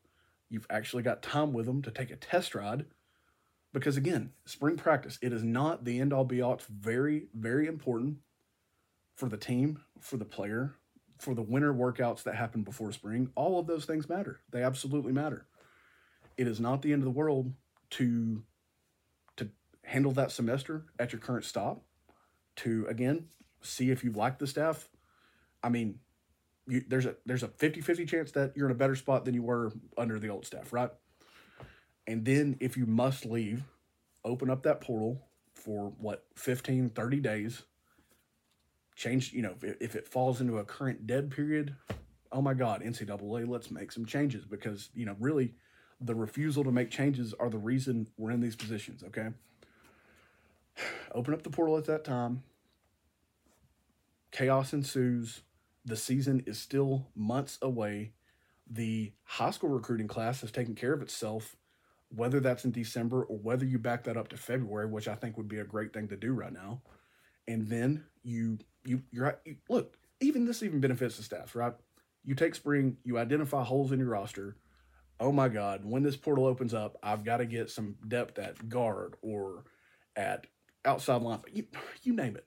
you've 0.49 0.67
actually 0.71 1.03
got 1.03 1.23
time 1.23 1.53
with 1.53 1.67
them 1.67 1.83
to 1.83 1.91
take 1.91 2.11
a 2.11 2.17
test 2.17 2.55
ride. 2.55 2.87
Because 3.75 3.99
again, 3.99 4.33
spring 4.47 4.77
practice, 4.77 5.19
it 5.21 5.35
is 5.35 5.45
not 5.45 5.85
the 5.85 6.01
end 6.01 6.13
all 6.13 6.25
be 6.25 6.41
all. 6.41 6.55
It's 6.55 6.65
very, 6.65 7.27
very 7.35 7.67
important 7.67 8.19
for 9.15 9.29
the 9.29 9.37
team, 9.37 9.81
for 10.01 10.17
the 10.17 10.25
player, 10.25 10.77
for 11.19 11.35
the 11.35 11.43
winter 11.43 11.75
workouts 11.75 12.23
that 12.23 12.37
happen 12.37 12.63
before 12.63 12.93
spring. 12.93 13.31
All 13.35 13.59
of 13.59 13.67
those 13.67 13.85
things 13.85 14.09
matter. 14.09 14.41
They 14.51 14.63
absolutely 14.63 15.13
matter. 15.13 15.47
It 16.37 16.47
is 16.47 16.61
not 16.61 16.83
the 16.83 16.93
end 16.93 17.03
of 17.03 17.05
the 17.05 17.11
world 17.11 17.53
to 17.91 18.43
to 19.37 19.49
handle 19.85 20.13
that 20.13 20.31
semester 20.31 20.85
at 20.99 21.13
your 21.13 21.21
current 21.21 21.45
stop. 21.45 21.83
To 22.57 22.87
again 22.89 23.27
see 23.63 23.91
if 23.91 24.05
you 24.05 24.13
like 24.13 24.39
the 24.39 24.47
staff. 24.47 24.89
I 25.63 25.69
mean, 25.69 25.99
you, 26.67 26.85
there's 26.87 27.07
a 27.07 27.17
there's 27.27 27.43
a 27.43 27.49
50-50 27.49 28.09
chance 28.09 28.33
that 28.33 28.53
you're 28.57 28.67
in 28.67 28.73
a 28.73 28.79
better 28.79 28.97
spot 28.97 29.25
than 29.25 29.35
you 29.35 29.43
were 29.43 29.73
under 29.97 30.19
the 30.19 30.29
old 30.29 30.47
staff, 30.47 30.73
right? 30.73 30.91
And 32.07 32.25
then 32.25 32.57
if 32.61 32.77
you 32.77 32.87
must 32.87 33.27
leave, 33.27 33.65
open 34.25 34.49
up 34.49 34.63
that 34.63 34.81
portal 34.81 35.23
for 35.55 35.93
what 35.99 36.25
15 36.37 36.91
30 36.91 37.21
days 37.21 37.63
change, 38.95 39.33
you 39.33 39.43
know, 39.43 39.55
if, 39.63 39.77
if 39.81 39.95
it 39.95 40.09
falls 40.09 40.41
into 40.41 40.59
a 40.59 40.65
current 40.65 41.07
dead 41.07 41.31
period, 41.31 41.77
oh 42.33 42.41
my 42.41 42.55
God, 42.55 42.83
NCAA, 42.83 43.49
let's 43.49 43.71
make 43.71 43.93
some 43.93 44.07
changes 44.07 44.45
because, 44.45 44.89
you 44.95 45.05
know, 45.05 45.17
really 45.21 45.55
the 46.01 46.15
refusal 46.15 46.65
to 46.65 46.73
make 46.73 46.91
changes 46.91 47.35
are 47.39 47.49
the 47.49 47.59
reason 47.59 48.09
we're 48.17 48.31
in 48.31 48.41
these 48.41 48.57
positions, 48.57 49.03
okay? 49.03 49.29
Open 51.15 51.33
up 51.33 51.43
the 51.43 51.51
portal 51.51 51.77
at 51.79 51.87
that 51.87 52.05
time. 52.05 52.43
Chaos 54.31 54.73
ensues. 54.73 55.43
The 55.85 55.97
season 55.97 56.43
is 56.47 56.59
still 56.59 57.07
months 57.15 57.59
away. 57.63 58.13
The 58.69 59.13
high 59.23 59.53
school 59.53 59.71
recruiting 59.71 60.09
class 60.09 60.41
has 60.41 60.51
taken 60.51 60.75
care 60.75 60.93
of 60.93 61.01
itself, 61.01 61.57
whether 62.15 62.41
that's 62.41 62.65
in 62.65 62.73
December 62.73 63.23
or 63.23 63.39
whether 63.39 63.65
you 63.65 63.79
back 63.79 64.05
that 64.05 64.17
up 64.17 64.29
to 64.29 64.37
February, 64.37 64.87
which 64.87 65.09
I 65.09 65.15
think 65.15 65.37
would 65.37 65.49
be 65.49 65.61
a 65.61 65.65
great 65.65 65.93
thing 65.93 66.09
to 66.09 66.17
do 66.17 66.33
right 66.33 66.53
now. 66.53 66.83
And 67.49 67.69
then 67.69 68.05
you 68.25 68.59
you 68.85 69.03
you're 69.11 69.39
you, 69.45 69.57
look 69.69 69.97
even 70.21 70.47
this 70.47 70.63
even 70.63 70.81
benefits 70.81 71.17
the 71.17 71.23
staff 71.23 71.55
right 71.55 71.75
you 72.25 72.35
take 72.35 72.55
spring 72.55 72.97
you 73.05 73.19
identify 73.19 73.63
holes 73.63 73.93
in 73.93 73.99
your 73.99 74.09
roster 74.09 74.57
oh 75.21 75.33
my 75.33 75.49
god 75.49 75.85
when 75.85 76.03
this 76.03 76.17
portal 76.17 76.47
opens 76.47 76.75
up 76.75 76.97
i've 77.03 77.25
got 77.25 77.39
to 77.39 77.47
get 77.47 77.71
some 77.71 77.97
depth 78.09 78.39
at 78.39 78.69
guard 78.69 79.15
or 79.23 79.65
at 80.17 80.47
outside 80.87 81.23
line. 81.23 81.41
You, 81.53 81.67
you 82.03 82.15
name 82.15 82.37
it. 82.37 82.47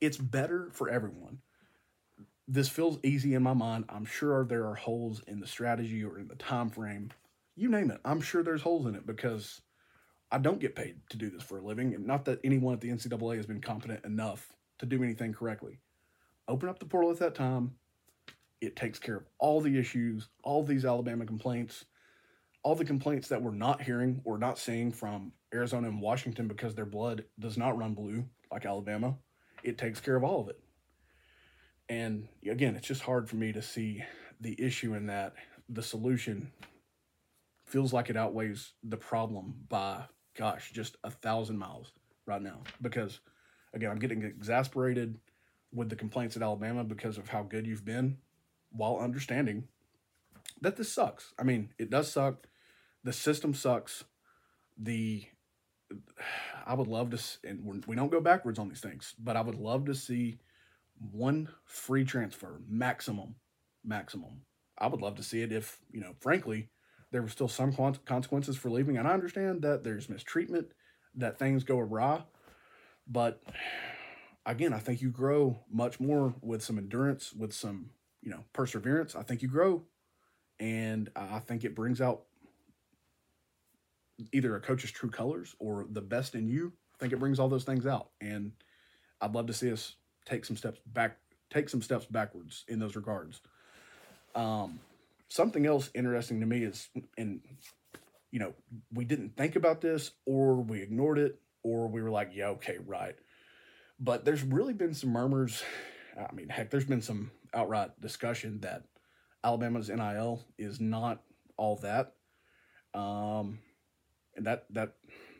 It's 0.00 0.16
better 0.16 0.70
for 0.72 0.88
everyone. 0.90 1.38
This 2.48 2.68
feels 2.68 2.98
easy 3.02 3.34
in 3.34 3.42
my 3.42 3.54
mind. 3.54 3.84
I'm 3.88 4.04
sure 4.04 4.44
there 4.44 4.66
are 4.66 4.74
holes 4.74 5.22
in 5.26 5.40
the 5.40 5.46
strategy 5.46 6.04
or 6.04 6.18
in 6.18 6.28
the 6.28 6.34
time 6.34 6.70
frame. 6.70 7.10
You 7.56 7.68
name 7.68 7.90
it. 7.90 8.00
I'm 8.04 8.20
sure 8.20 8.42
there's 8.42 8.62
holes 8.62 8.86
in 8.86 8.94
it 8.94 9.06
because 9.06 9.60
i 10.32 10.38
don't 10.38 10.58
get 10.58 10.74
paid 10.74 10.96
to 11.10 11.18
do 11.18 11.30
this 11.30 11.42
for 11.42 11.58
a 11.58 11.62
living 11.62 11.94
and 11.94 12.06
not 12.06 12.24
that 12.24 12.40
anyone 12.42 12.72
at 12.72 12.80
the 12.80 12.88
ncaa 12.88 13.36
has 13.36 13.46
been 13.46 13.60
competent 13.60 14.04
enough 14.06 14.52
to 14.78 14.86
do 14.86 15.02
anything 15.02 15.32
correctly. 15.32 15.78
Open 16.48 16.68
up 16.68 16.78
the 16.78 16.86
portal 16.86 17.10
at 17.10 17.18
that 17.20 17.34
time. 17.34 17.72
It 18.60 18.74
takes 18.74 18.98
care 18.98 19.16
of 19.16 19.26
all 19.38 19.60
the 19.60 19.78
issues, 19.78 20.28
all 20.42 20.62
these 20.62 20.84
Alabama 20.84 21.26
complaints, 21.26 21.84
all 22.64 22.74
the 22.74 22.84
complaints 22.84 23.28
that 23.28 23.42
we're 23.42 23.52
not 23.52 23.82
hearing 23.82 24.20
or 24.24 24.38
not 24.38 24.58
seeing 24.58 24.90
from 24.90 25.32
Arizona 25.54 25.88
and 25.88 26.00
Washington 26.00 26.48
because 26.48 26.74
their 26.74 26.84
blood 26.84 27.24
does 27.38 27.56
not 27.56 27.78
run 27.78 27.94
blue 27.94 28.24
like 28.50 28.66
Alabama. 28.66 29.16
It 29.62 29.78
takes 29.78 30.00
care 30.00 30.16
of 30.16 30.24
all 30.24 30.40
of 30.40 30.48
it. 30.48 30.58
And 31.88 32.26
again, 32.44 32.74
it's 32.74 32.88
just 32.88 33.02
hard 33.02 33.28
for 33.28 33.36
me 33.36 33.52
to 33.52 33.62
see 33.62 34.02
the 34.40 34.60
issue 34.60 34.94
in 34.94 35.06
that 35.06 35.34
the 35.68 35.82
solution 35.82 36.50
feels 37.66 37.92
like 37.92 38.10
it 38.10 38.16
outweighs 38.16 38.72
the 38.82 38.96
problem 38.96 39.54
by, 39.68 40.02
gosh, 40.36 40.72
just 40.72 40.96
a 41.04 41.10
thousand 41.10 41.58
miles 41.58 41.92
right 42.26 42.42
now 42.42 42.62
because– 42.80 43.20
again, 43.74 43.90
I'm 43.90 43.98
getting 43.98 44.22
exasperated 44.22 45.18
with 45.72 45.90
the 45.90 45.96
complaints 45.96 46.36
at 46.36 46.42
Alabama 46.42 46.84
because 46.84 47.18
of 47.18 47.28
how 47.28 47.42
good 47.42 47.66
you've 47.66 47.84
been, 47.84 48.18
while 48.70 48.98
understanding 48.98 49.64
that 50.60 50.76
this 50.76 50.92
sucks. 50.92 51.32
I 51.38 51.42
mean, 51.42 51.70
it 51.78 51.90
does 51.90 52.10
suck. 52.10 52.46
The 53.04 53.12
system 53.12 53.54
sucks. 53.54 54.04
The 54.76 55.24
I 56.66 56.74
would 56.74 56.88
love 56.88 57.10
to, 57.10 57.48
and 57.48 57.84
we 57.86 57.94
don't 57.94 58.10
go 58.10 58.20
backwards 58.20 58.58
on 58.58 58.68
these 58.68 58.80
things, 58.80 59.14
but 59.18 59.36
I 59.36 59.42
would 59.42 59.54
love 59.54 59.84
to 59.86 59.94
see 59.94 60.38
one 61.12 61.48
free 61.66 62.04
transfer 62.04 62.60
maximum, 62.66 63.36
maximum. 63.84 64.42
I 64.78 64.88
would 64.88 65.02
love 65.02 65.16
to 65.16 65.22
see 65.22 65.42
it 65.42 65.52
if 65.52 65.78
you 65.92 66.00
know, 66.00 66.14
frankly, 66.18 66.70
there 67.12 67.22
were 67.22 67.28
still 67.28 67.48
some 67.48 67.72
consequences 68.06 68.56
for 68.56 68.70
leaving, 68.70 68.96
and 68.96 69.06
I 69.06 69.12
understand 69.12 69.62
that 69.62 69.84
there's 69.84 70.08
mistreatment, 70.08 70.68
that 71.14 71.38
things 71.38 71.62
go 71.62 71.78
awry, 71.78 72.24
but 73.06 73.42
again, 74.46 74.72
I 74.72 74.78
think 74.78 75.02
you 75.02 75.10
grow 75.10 75.58
much 75.70 76.00
more 76.00 76.34
with 76.40 76.62
some 76.62 76.78
endurance, 76.78 77.32
with 77.32 77.52
some, 77.52 77.90
you 78.22 78.30
know, 78.30 78.44
perseverance. 78.52 79.14
I 79.14 79.22
think 79.22 79.42
you 79.42 79.48
grow. 79.48 79.82
And 80.60 81.10
I 81.16 81.40
think 81.40 81.64
it 81.64 81.74
brings 81.74 82.00
out 82.00 82.22
either 84.32 84.54
a 84.56 84.60
coach's 84.60 84.90
true 84.90 85.10
colors 85.10 85.54
or 85.58 85.86
the 85.88 86.00
best 86.00 86.34
in 86.34 86.48
you. 86.48 86.72
I 86.94 86.98
think 86.98 87.12
it 87.12 87.18
brings 87.18 87.38
all 87.38 87.48
those 87.48 87.64
things 87.64 87.86
out. 87.86 88.10
And 88.20 88.52
I'd 89.20 89.34
love 89.34 89.46
to 89.46 89.52
see 89.52 89.72
us 89.72 89.96
take 90.24 90.44
some 90.44 90.56
steps 90.56 90.80
back, 90.86 91.18
take 91.50 91.68
some 91.68 91.82
steps 91.82 92.06
backwards 92.06 92.64
in 92.68 92.78
those 92.78 92.96
regards. 92.96 93.40
Um, 94.34 94.80
something 95.28 95.66
else 95.66 95.90
interesting 95.94 96.40
to 96.40 96.46
me 96.46 96.64
is, 96.64 96.88
and 97.18 97.40
you 98.30 98.40
know, 98.40 98.52
we 98.92 99.04
didn't 99.04 99.36
think 99.36 99.54
about 99.54 99.80
this 99.80 100.10
or 100.26 100.56
we 100.56 100.82
ignored 100.82 101.18
it 101.18 101.40
or 101.62 101.88
we 101.88 102.02
were 102.02 102.10
like, 102.10 102.30
yeah, 102.34 102.48
okay, 102.48 102.78
right. 102.84 103.14
But 104.00 104.24
there's 104.24 104.42
really 104.42 104.72
been 104.72 104.94
some 104.94 105.10
murmurs. 105.10 105.62
I 106.18 106.32
mean, 106.34 106.48
heck, 106.48 106.70
there's 106.70 106.84
been 106.84 107.00
some 107.00 107.30
outright 107.54 108.00
discussion 108.00 108.60
that 108.60 108.82
Alabama's 109.44 109.88
NIL 109.88 110.42
is 110.58 110.80
not 110.80 111.22
all 111.56 111.76
that. 111.76 112.14
Um, 112.92 113.60
and 114.36 114.46
that 114.46 114.66
that 114.70 114.94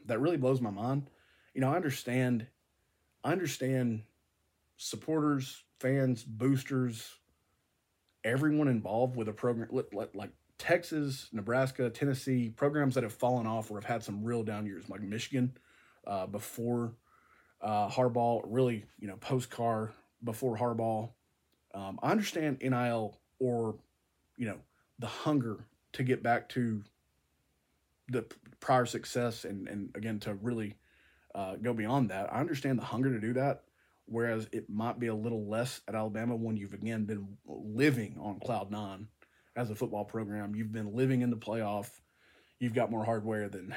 that 0.06 0.20
really 0.20 0.36
blows 0.36 0.60
my 0.60 0.70
mind. 0.70 1.08
you 1.54 1.60
know, 1.60 1.72
I 1.72 1.76
understand, 1.76 2.46
I 3.22 3.32
understand 3.32 4.02
supporters, 4.76 5.62
fans, 5.80 6.24
boosters, 6.24 7.14
everyone 8.24 8.68
involved 8.68 9.16
with 9.16 9.28
a 9.28 9.32
program 9.32 9.68
like 10.14 10.30
Texas, 10.58 11.28
Nebraska, 11.32 11.90
Tennessee, 11.90 12.50
programs 12.50 12.94
that 12.94 13.04
have 13.04 13.12
fallen 13.12 13.46
off 13.46 13.70
or 13.70 13.76
have 13.76 13.84
had 13.84 14.02
some 14.02 14.24
real 14.24 14.42
down 14.42 14.66
years, 14.66 14.88
like 14.88 15.02
Michigan 15.02 15.56
uh, 16.06 16.26
before 16.26 16.94
uh, 17.60 17.88
Harbaugh, 17.88 18.42
really, 18.46 18.84
you 18.98 19.08
know, 19.08 19.16
post 19.16 19.50
Carr 19.50 19.92
before 20.22 20.56
Harbaugh. 20.56 21.10
Um, 21.74 21.98
I 22.02 22.10
understand 22.10 22.58
NIL 22.62 23.18
or, 23.38 23.76
you 24.36 24.46
know, 24.46 24.58
the 24.98 25.06
hunger 25.06 25.66
to 25.92 26.02
get 26.02 26.22
back 26.22 26.48
to 26.50 26.82
the 28.08 28.24
prior 28.60 28.86
success 28.86 29.44
and, 29.44 29.68
and 29.68 29.90
again, 29.94 30.18
to 30.20 30.34
really 30.34 30.76
uh, 31.34 31.56
go 31.56 31.72
beyond 31.72 32.10
that. 32.10 32.32
I 32.32 32.40
understand 32.40 32.78
the 32.78 32.84
hunger 32.84 33.10
to 33.10 33.20
do 33.20 33.32
that, 33.34 33.62
whereas 34.06 34.48
it 34.52 34.70
might 34.70 34.98
be 34.98 35.08
a 35.08 35.14
little 35.14 35.48
less 35.48 35.80
at 35.88 35.94
Alabama 35.94 36.36
when 36.36 36.56
you've, 36.56 36.74
again, 36.74 37.04
been 37.04 37.36
living 37.46 38.16
on 38.20 38.40
cloud 38.40 38.70
nine 38.70 39.08
as 39.56 39.70
a 39.70 39.74
football 39.74 40.04
program. 40.04 40.54
You've 40.54 40.72
been 40.72 40.94
living 40.94 41.22
in 41.22 41.30
the 41.30 41.36
playoff. 41.36 41.88
You've 42.60 42.74
got 42.74 42.90
more 42.90 43.04
hardware 43.04 43.48
than 43.48 43.74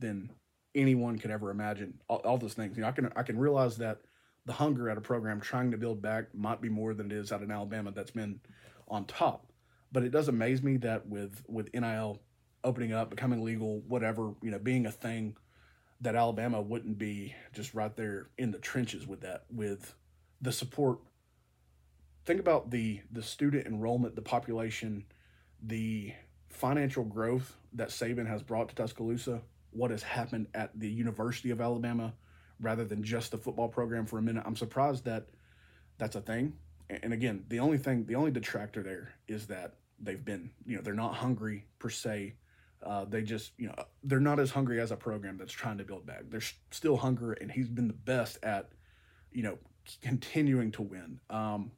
than 0.00 0.30
anyone 0.74 1.18
could 1.18 1.30
ever 1.30 1.50
imagine. 1.50 1.94
All, 2.08 2.18
all 2.18 2.38
those 2.38 2.54
things. 2.54 2.76
You 2.76 2.82
know, 2.82 2.88
I 2.88 2.92
can 2.92 3.12
I 3.16 3.22
can 3.22 3.38
realize 3.38 3.76
that 3.78 3.98
the 4.46 4.52
hunger 4.52 4.90
at 4.90 4.98
a 4.98 5.00
program 5.00 5.40
trying 5.40 5.70
to 5.70 5.78
build 5.78 6.02
back 6.02 6.34
might 6.34 6.60
be 6.60 6.68
more 6.68 6.94
than 6.94 7.10
it 7.10 7.16
is 7.16 7.32
at 7.32 7.40
an 7.40 7.50
Alabama 7.50 7.92
that's 7.92 8.10
been 8.10 8.40
on 8.88 9.04
top. 9.06 9.50
But 9.90 10.02
it 10.02 10.10
does 10.10 10.28
amaze 10.28 10.62
me 10.62 10.76
that 10.78 11.06
with 11.06 11.42
with 11.48 11.72
NIL 11.72 12.20
opening 12.64 12.92
up, 12.92 13.10
becoming 13.10 13.44
legal, 13.44 13.80
whatever, 13.86 14.34
you 14.42 14.50
know, 14.50 14.58
being 14.58 14.86
a 14.86 14.90
thing, 14.90 15.36
that 16.00 16.16
Alabama 16.16 16.60
wouldn't 16.60 16.98
be 16.98 17.34
just 17.52 17.74
right 17.74 17.94
there 17.96 18.28
in 18.36 18.50
the 18.50 18.58
trenches 18.58 19.06
with 19.06 19.20
that, 19.20 19.44
with 19.50 19.94
the 20.40 20.52
support. 20.52 20.98
Think 22.24 22.40
about 22.40 22.70
the 22.70 23.00
the 23.12 23.22
student 23.22 23.66
enrollment, 23.66 24.16
the 24.16 24.22
population, 24.22 25.04
the 25.62 26.12
financial 26.48 27.04
growth 27.04 27.56
that 27.74 27.88
Saban 27.88 28.26
has 28.26 28.42
brought 28.42 28.68
to 28.70 28.74
Tuscaloosa, 28.74 29.42
what 29.70 29.90
has 29.90 30.02
happened 30.02 30.46
at 30.54 30.70
the 30.78 30.88
University 30.88 31.50
of 31.50 31.60
Alabama, 31.60 32.14
rather 32.60 32.84
than 32.84 33.02
just 33.02 33.30
the 33.30 33.38
football 33.38 33.68
program 33.68 34.06
for 34.06 34.18
a 34.18 34.22
minute. 34.22 34.42
I'm 34.46 34.56
surprised 34.56 35.04
that 35.04 35.26
that's 35.98 36.16
a 36.16 36.20
thing. 36.20 36.54
And 36.88 37.12
again, 37.12 37.44
the 37.48 37.60
only 37.60 37.78
thing, 37.78 38.04
the 38.06 38.14
only 38.14 38.30
detractor 38.30 38.82
there 38.82 39.14
is 39.26 39.46
that 39.46 39.74
they've 39.98 40.22
been, 40.22 40.50
you 40.66 40.76
know, 40.76 40.82
they're 40.82 40.94
not 40.94 41.14
hungry 41.14 41.64
per 41.78 41.88
se. 41.88 42.34
Uh, 42.84 43.04
they 43.04 43.22
just, 43.22 43.52
you 43.56 43.66
know, 43.66 43.74
they're 44.02 44.20
not 44.20 44.38
as 44.38 44.50
hungry 44.50 44.80
as 44.80 44.90
a 44.90 44.96
program 44.96 45.36
that's 45.38 45.52
trying 45.52 45.78
to 45.78 45.84
build 45.84 46.06
back. 46.06 46.24
They're 46.28 46.42
still 46.70 46.96
hungry, 46.96 47.36
and 47.40 47.50
he's 47.50 47.68
been 47.68 47.88
the 47.88 47.94
best 47.94 48.38
at, 48.42 48.70
you 49.32 49.42
know, 49.42 49.58
continuing 50.02 50.70
to 50.72 50.82
win. 50.82 51.20
Um, 51.30 51.72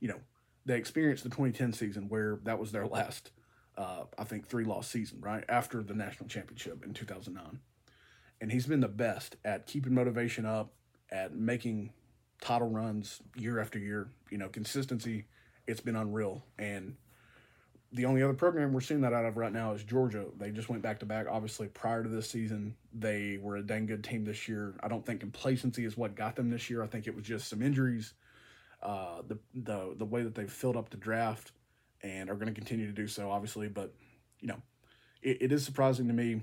you 0.00 0.08
know, 0.08 0.20
they 0.64 0.76
experienced 0.76 1.24
the 1.24 1.30
2010 1.30 1.72
season 1.72 2.08
where 2.08 2.40
that 2.44 2.58
was 2.58 2.72
their 2.72 2.86
last, 2.86 3.30
uh, 3.76 4.04
I 4.18 4.24
think, 4.24 4.46
three 4.46 4.64
loss 4.64 4.88
season, 4.88 5.20
right 5.20 5.44
after 5.48 5.82
the 5.82 5.94
national 5.94 6.28
championship 6.28 6.84
in 6.84 6.94
2009 6.94 7.60
and 8.40 8.52
he's 8.52 8.66
been 8.66 8.80
the 8.80 8.88
best 8.88 9.36
at 9.44 9.66
keeping 9.66 9.94
motivation 9.94 10.46
up, 10.46 10.72
at 11.10 11.34
making 11.34 11.92
title 12.40 12.68
runs 12.68 13.20
year 13.36 13.58
after 13.58 13.78
year. 13.78 14.10
You 14.30 14.38
know, 14.38 14.48
consistency. 14.48 15.26
It's 15.66 15.80
been 15.80 15.96
unreal, 15.96 16.44
and 16.58 16.96
the 17.92 18.04
only 18.04 18.22
other 18.22 18.34
program 18.34 18.72
we're 18.72 18.80
seeing 18.80 19.00
that 19.00 19.14
out 19.14 19.24
of 19.24 19.36
right 19.36 19.52
now 19.52 19.72
is 19.72 19.82
Georgia. 19.82 20.26
They 20.38 20.50
just 20.50 20.68
went 20.68 20.82
back 20.82 21.00
to 21.00 21.06
back. 21.06 21.26
Obviously, 21.30 21.68
prior 21.68 22.02
to 22.02 22.08
this 22.08 22.28
season, 22.28 22.74
they 22.92 23.38
were 23.40 23.56
a 23.56 23.62
dang 23.62 23.86
good 23.86 24.04
team 24.04 24.24
this 24.24 24.46
year. 24.46 24.74
I 24.82 24.88
don't 24.88 25.04
think 25.04 25.20
complacency 25.20 25.84
is 25.84 25.96
what 25.96 26.14
got 26.14 26.36
them 26.36 26.50
this 26.50 26.68
year. 26.68 26.82
I 26.82 26.86
think 26.86 27.06
it 27.06 27.14
was 27.14 27.24
just 27.24 27.48
some 27.48 27.62
injuries, 27.62 28.12
uh, 28.82 29.22
the 29.26 29.38
the 29.54 29.94
the 29.96 30.04
way 30.04 30.22
that 30.22 30.34
they 30.34 30.46
filled 30.46 30.76
up 30.76 30.90
the 30.90 30.98
draft, 30.98 31.52
and 32.02 32.28
are 32.28 32.34
going 32.34 32.48
to 32.48 32.54
continue 32.54 32.86
to 32.86 32.92
do 32.92 33.06
so, 33.06 33.30
obviously. 33.30 33.68
But 33.68 33.94
you 34.40 34.48
know, 34.48 34.60
it, 35.22 35.38
it 35.42 35.52
is 35.52 35.64
surprising 35.64 36.08
to 36.08 36.14
me 36.14 36.42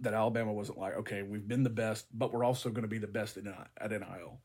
that 0.00 0.14
Alabama 0.14 0.52
wasn't 0.52 0.78
like, 0.78 0.94
okay, 0.96 1.22
we've 1.22 1.46
been 1.46 1.62
the 1.62 1.70
best, 1.70 2.06
but 2.12 2.32
we're 2.32 2.44
also 2.44 2.70
going 2.70 2.82
to 2.82 2.88
be 2.88 2.98
the 2.98 3.06
best 3.06 3.36
in, 3.36 3.52
at 3.78 3.90
NIL. 3.90 4.38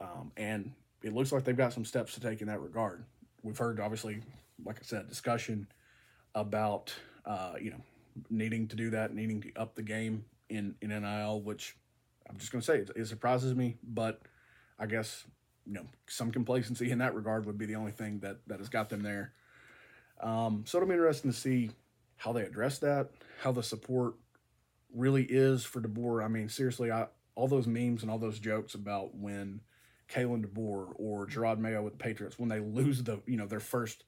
Um, 0.00 0.32
and 0.36 0.72
it 1.02 1.12
looks 1.12 1.32
like 1.32 1.44
they've 1.44 1.56
got 1.56 1.72
some 1.72 1.84
steps 1.84 2.14
to 2.14 2.20
take 2.20 2.40
in 2.40 2.48
that 2.48 2.60
regard. 2.60 3.04
We've 3.42 3.56
heard, 3.56 3.80
obviously, 3.80 4.20
like 4.64 4.78
I 4.78 4.82
said, 4.82 5.08
discussion 5.08 5.66
about, 6.34 6.94
uh, 7.24 7.54
you 7.60 7.70
know, 7.70 7.80
needing 8.30 8.68
to 8.68 8.76
do 8.76 8.90
that, 8.90 9.14
needing 9.14 9.42
to 9.42 9.52
up 9.56 9.74
the 9.74 9.82
game 9.82 10.24
in, 10.48 10.74
in 10.80 10.90
NIL, 10.90 11.40
which 11.40 11.76
I'm 12.28 12.38
just 12.38 12.52
going 12.52 12.60
to 12.60 12.66
say 12.66 12.78
it, 12.78 12.90
it 12.96 13.06
surprises 13.06 13.54
me, 13.54 13.76
but 13.82 14.20
I 14.78 14.86
guess, 14.86 15.24
you 15.66 15.74
know, 15.74 15.86
some 16.06 16.30
complacency 16.30 16.90
in 16.90 16.98
that 16.98 17.14
regard 17.14 17.46
would 17.46 17.58
be 17.58 17.66
the 17.66 17.76
only 17.76 17.92
thing 17.92 18.20
that, 18.20 18.38
that 18.46 18.58
has 18.58 18.68
got 18.68 18.88
them 18.88 19.02
there. 19.02 19.32
Um, 20.20 20.64
so 20.66 20.78
it'll 20.78 20.88
be 20.88 20.94
interesting 20.94 21.30
to 21.30 21.36
see 21.36 21.70
how 22.16 22.32
they 22.32 22.42
address 22.42 22.78
that, 22.78 23.10
how 23.42 23.52
the 23.52 23.62
support 23.62 24.14
really 24.94 25.24
is 25.24 25.64
for 25.64 25.80
DeBoer. 25.80 26.24
I 26.24 26.28
mean, 26.28 26.48
seriously, 26.48 26.90
I 26.90 27.06
all 27.34 27.48
those 27.48 27.66
memes 27.66 28.02
and 28.02 28.10
all 28.10 28.18
those 28.18 28.38
jokes 28.38 28.74
about 28.74 29.14
when 29.14 29.60
Kalen 30.10 30.44
DeBoer 30.44 30.94
or 30.96 31.26
Jerod 31.26 31.58
Mayo 31.58 31.82
with 31.82 31.92
the 31.92 31.98
Patriots 31.98 32.38
when 32.38 32.48
they 32.48 32.60
lose 32.60 33.02
the 33.02 33.20
you 33.26 33.36
know 33.36 33.46
their 33.46 33.60
first 33.60 34.04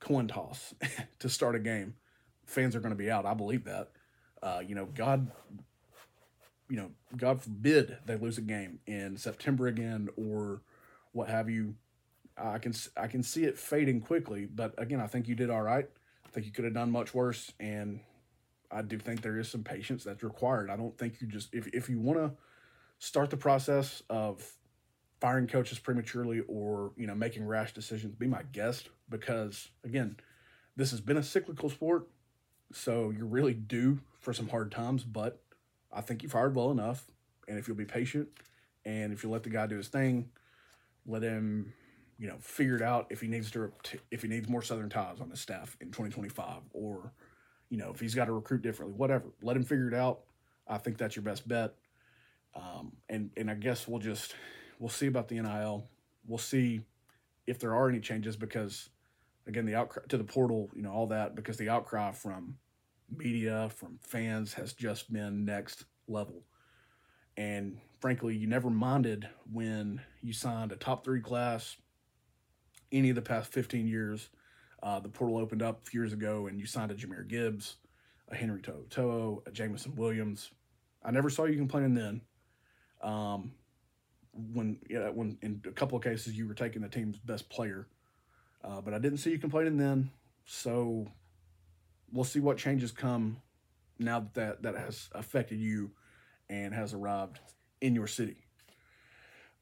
coin 0.00 0.28
toss 0.28 0.74
to 1.18 1.28
start 1.28 1.54
a 1.54 1.58
game, 1.58 1.94
fans 2.46 2.74
are 2.74 2.80
going 2.80 2.92
to 2.92 2.96
be 2.96 3.10
out. 3.10 3.26
I 3.26 3.34
believe 3.34 3.64
that. 3.64 3.90
Uh, 4.42 4.60
you 4.66 4.74
know, 4.74 4.86
God, 4.86 5.30
you 6.68 6.76
know, 6.76 6.90
God 7.16 7.42
forbid 7.42 7.98
they 8.06 8.16
lose 8.16 8.38
a 8.38 8.42
game 8.42 8.80
in 8.86 9.16
September 9.16 9.66
again 9.66 10.08
or 10.16 10.62
what 11.12 11.28
have 11.28 11.50
you. 11.50 11.74
I 12.36 12.58
can 12.58 12.72
I 12.96 13.08
can 13.08 13.22
see 13.22 13.44
it 13.44 13.58
fading 13.58 14.00
quickly, 14.00 14.46
but 14.46 14.74
again, 14.78 15.00
I 15.00 15.08
think 15.08 15.26
you 15.26 15.34
did 15.34 15.50
all 15.50 15.62
right. 15.62 15.88
I 16.24 16.28
think 16.28 16.46
you 16.46 16.52
could 16.52 16.64
have 16.64 16.74
done 16.74 16.92
much 16.92 17.12
worse, 17.12 17.52
and 17.58 18.00
I 18.70 18.82
do 18.82 18.98
think 18.98 19.22
there 19.22 19.38
is 19.38 19.48
some 19.48 19.64
patience 19.64 20.04
that's 20.04 20.22
required. 20.22 20.70
I 20.70 20.76
don't 20.76 20.96
think 20.96 21.20
you 21.20 21.26
just 21.26 21.52
if 21.52 21.66
if 21.68 21.88
you 21.88 21.98
want 21.98 22.18
to 22.18 22.30
start 23.00 23.30
the 23.30 23.36
process 23.36 24.04
of 24.08 24.52
firing 25.20 25.48
coaches 25.48 25.80
prematurely 25.80 26.42
or 26.46 26.92
you 26.96 27.08
know 27.08 27.14
making 27.16 27.44
rash 27.44 27.74
decisions, 27.74 28.14
be 28.14 28.28
my 28.28 28.42
guest 28.52 28.88
because 29.08 29.68
again, 29.84 30.16
this 30.76 30.90
has 30.90 31.00
been 31.00 31.16
a 31.16 31.22
cyclical 31.22 31.70
sport, 31.70 32.08
so 32.72 33.10
you're 33.10 33.26
really 33.26 33.54
due 33.54 34.00
for 34.20 34.32
some 34.32 34.48
hard 34.48 34.70
times. 34.70 35.04
But 35.04 35.40
I 35.92 36.00
think 36.00 36.22
you 36.22 36.28
fired 36.28 36.54
well 36.54 36.70
enough, 36.70 37.06
and 37.48 37.58
if 37.58 37.66
you'll 37.68 37.76
be 37.76 37.84
patient 37.84 38.28
and 38.84 39.12
if 39.12 39.22
you 39.22 39.30
let 39.30 39.42
the 39.42 39.50
guy 39.50 39.66
do 39.66 39.76
his 39.76 39.88
thing, 39.88 40.30
let 41.06 41.22
him 41.22 41.72
you 42.18 42.28
know 42.28 42.36
figure 42.40 42.76
it 42.76 42.82
out 42.82 43.06
if 43.10 43.20
he 43.20 43.28
needs 43.28 43.50
to 43.52 43.72
if 44.10 44.22
he 44.22 44.28
needs 44.28 44.48
more 44.48 44.62
Southern 44.62 44.88
ties 44.88 45.20
on 45.20 45.30
his 45.30 45.40
staff 45.40 45.76
in 45.80 45.88
2025 45.88 46.62
or 46.72 47.12
you 47.70 47.76
know, 47.76 47.90
if 47.90 48.00
he's 48.00 48.14
got 48.14 48.26
to 48.26 48.32
recruit 48.32 48.62
differently, 48.62 48.96
whatever, 48.96 49.26
let 49.42 49.56
him 49.56 49.64
figure 49.64 49.88
it 49.88 49.94
out. 49.94 50.20
I 50.66 50.78
think 50.78 50.96
that's 50.96 51.16
your 51.16 51.22
best 51.22 51.46
bet. 51.46 51.74
Um, 52.54 52.92
and 53.08 53.30
and 53.36 53.50
I 53.50 53.54
guess 53.54 53.86
we'll 53.86 54.00
just 54.00 54.34
we'll 54.78 54.88
see 54.88 55.06
about 55.06 55.28
the 55.28 55.40
NIL. 55.40 55.84
We'll 56.26 56.38
see 56.38 56.82
if 57.46 57.58
there 57.58 57.74
are 57.74 57.88
any 57.88 58.00
changes 58.00 58.36
because 58.36 58.88
again 59.48 59.66
the 59.66 59.74
outcry 59.74 60.02
to 60.08 60.16
the 60.16 60.24
portal, 60.24 60.70
you 60.74 60.82
know, 60.82 60.92
all 60.92 61.08
that 61.08 61.34
because 61.34 61.56
the 61.56 61.68
outcry 61.68 62.12
from 62.12 62.56
media, 63.10 63.70
from 63.74 63.98
fans 64.02 64.54
has 64.54 64.72
just 64.72 65.12
been 65.12 65.44
next 65.44 65.84
level. 66.06 66.44
And 67.36 67.78
frankly, 68.00 68.36
you 68.36 68.46
never 68.46 68.70
minded 68.70 69.28
when 69.50 70.00
you 70.22 70.32
signed 70.32 70.72
a 70.72 70.76
top 70.76 71.04
three 71.04 71.20
class 71.20 71.76
any 72.92 73.10
of 73.10 73.16
the 73.16 73.22
past 73.22 73.52
15 73.52 73.86
years 73.86 74.28
uh, 74.82 75.00
the 75.00 75.08
portal 75.08 75.38
opened 75.38 75.62
up 75.62 75.92
years 75.92 76.12
ago, 76.12 76.46
and 76.46 76.60
you 76.60 76.66
signed 76.66 76.90
a 76.90 76.94
Jahmyr 76.94 77.26
Gibbs, 77.26 77.76
a 78.28 78.36
Henry 78.36 78.60
To'oTo'o, 78.60 79.46
a 79.46 79.50
Jameson 79.50 79.96
Williams. 79.96 80.50
I 81.04 81.10
never 81.10 81.30
saw 81.30 81.44
you 81.44 81.56
complaining 81.56 81.94
then. 81.94 82.20
Um, 83.02 83.52
when 84.32 84.78
yeah, 84.88 85.08
when 85.08 85.36
in 85.42 85.62
a 85.66 85.72
couple 85.72 85.98
of 85.98 86.04
cases 86.04 86.36
you 86.36 86.46
were 86.46 86.54
taking 86.54 86.82
the 86.82 86.88
team's 86.88 87.18
best 87.18 87.48
player, 87.50 87.88
uh, 88.64 88.80
but 88.80 88.94
I 88.94 88.98
didn't 88.98 89.18
see 89.18 89.30
you 89.30 89.38
complaining 89.38 89.76
then. 89.76 90.10
So 90.44 91.06
we'll 92.12 92.24
see 92.24 92.40
what 92.40 92.56
changes 92.58 92.92
come 92.92 93.38
now 93.98 94.20
that 94.20 94.34
that, 94.34 94.62
that 94.62 94.76
has 94.76 95.08
affected 95.12 95.58
you 95.58 95.90
and 96.48 96.72
has 96.72 96.94
arrived 96.94 97.40
in 97.80 97.94
your 97.94 98.06
city. 98.06 98.36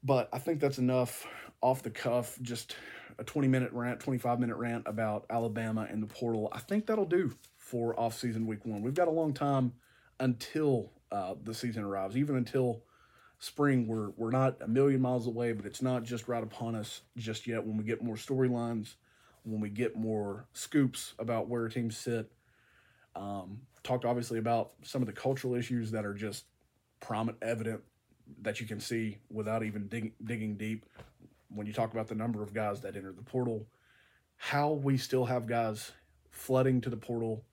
But 0.03 0.29
I 0.31 0.39
think 0.39 0.59
that's 0.59 0.77
enough 0.77 1.25
off 1.61 1.83
the 1.83 1.89
cuff, 1.89 2.37
just 2.41 2.75
a 3.17 3.23
20 3.23 3.47
minute 3.47 3.71
rant, 3.73 3.99
25 3.99 4.39
minute 4.39 4.55
rant 4.55 4.83
about 4.87 5.25
Alabama 5.29 5.87
and 5.89 6.01
the 6.01 6.07
portal. 6.07 6.49
I 6.51 6.59
think 6.59 6.85
that'll 6.85 7.05
do 7.05 7.33
for 7.57 7.99
off 7.99 8.17
season 8.17 8.45
week 8.45 8.65
one. 8.65 8.81
We've 8.81 8.93
got 8.93 9.07
a 9.07 9.11
long 9.11 9.33
time 9.33 9.73
until 10.19 10.91
uh, 11.11 11.35
the 11.43 11.53
season 11.53 11.83
arrives, 11.83 12.15
even 12.15 12.35
until 12.35 12.83
spring. 13.39 13.87
We're, 13.87 14.09
we're 14.17 14.31
not 14.31 14.57
a 14.61 14.67
million 14.67 15.01
miles 15.01 15.27
away, 15.27 15.53
but 15.53 15.65
it's 15.65 15.81
not 15.81 16.03
just 16.03 16.27
right 16.27 16.43
upon 16.43 16.75
us 16.75 17.01
just 17.17 17.47
yet. 17.47 17.65
When 17.65 17.77
we 17.77 17.83
get 17.83 18.03
more 18.03 18.15
storylines, 18.15 18.95
when 19.43 19.61
we 19.61 19.69
get 19.69 19.95
more 19.95 20.45
scoops 20.53 21.13
about 21.19 21.47
where 21.47 21.69
teams 21.69 21.97
sit, 21.97 22.31
um, 23.15 23.61
talked 23.83 24.05
obviously 24.05 24.39
about 24.39 24.71
some 24.83 25.01
of 25.01 25.07
the 25.07 25.13
cultural 25.13 25.55
issues 25.55 25.91
that 25.91 26.05
are 26.05 26.13
just 26.13 26.45
prominent, 26.99 27.37
evident 27.41 27.81
that 28.41 28.59
you 28.59 28.67
can 28.67 28.79
see 28.79 29.17
without 29.29 29.63
even 29.63 29.87
dig, 29.87 30.13
digging 30.23 30.55
deep. 30.55 30.85
When 31.49 31.65
you 31.65 31.73
talk 31.73 31.93
about 31.93 32.07
the 32.07 32.15
number 32.15 32.43
of 32.43 32.53
guys 32.53 32.81
that 32.81 32.95
enter 32.95 33.13
the 33.13 33.21
portal, 33.21 33.67
how 34.35 34.73
we 34.73 34.97
still 34.97 35.25
have 35.25 35.47
guys 35.47 35.91
flooding 36.29 36.81
to 36.81 36.89
the 36.89 36.97
portal 36.97 37.43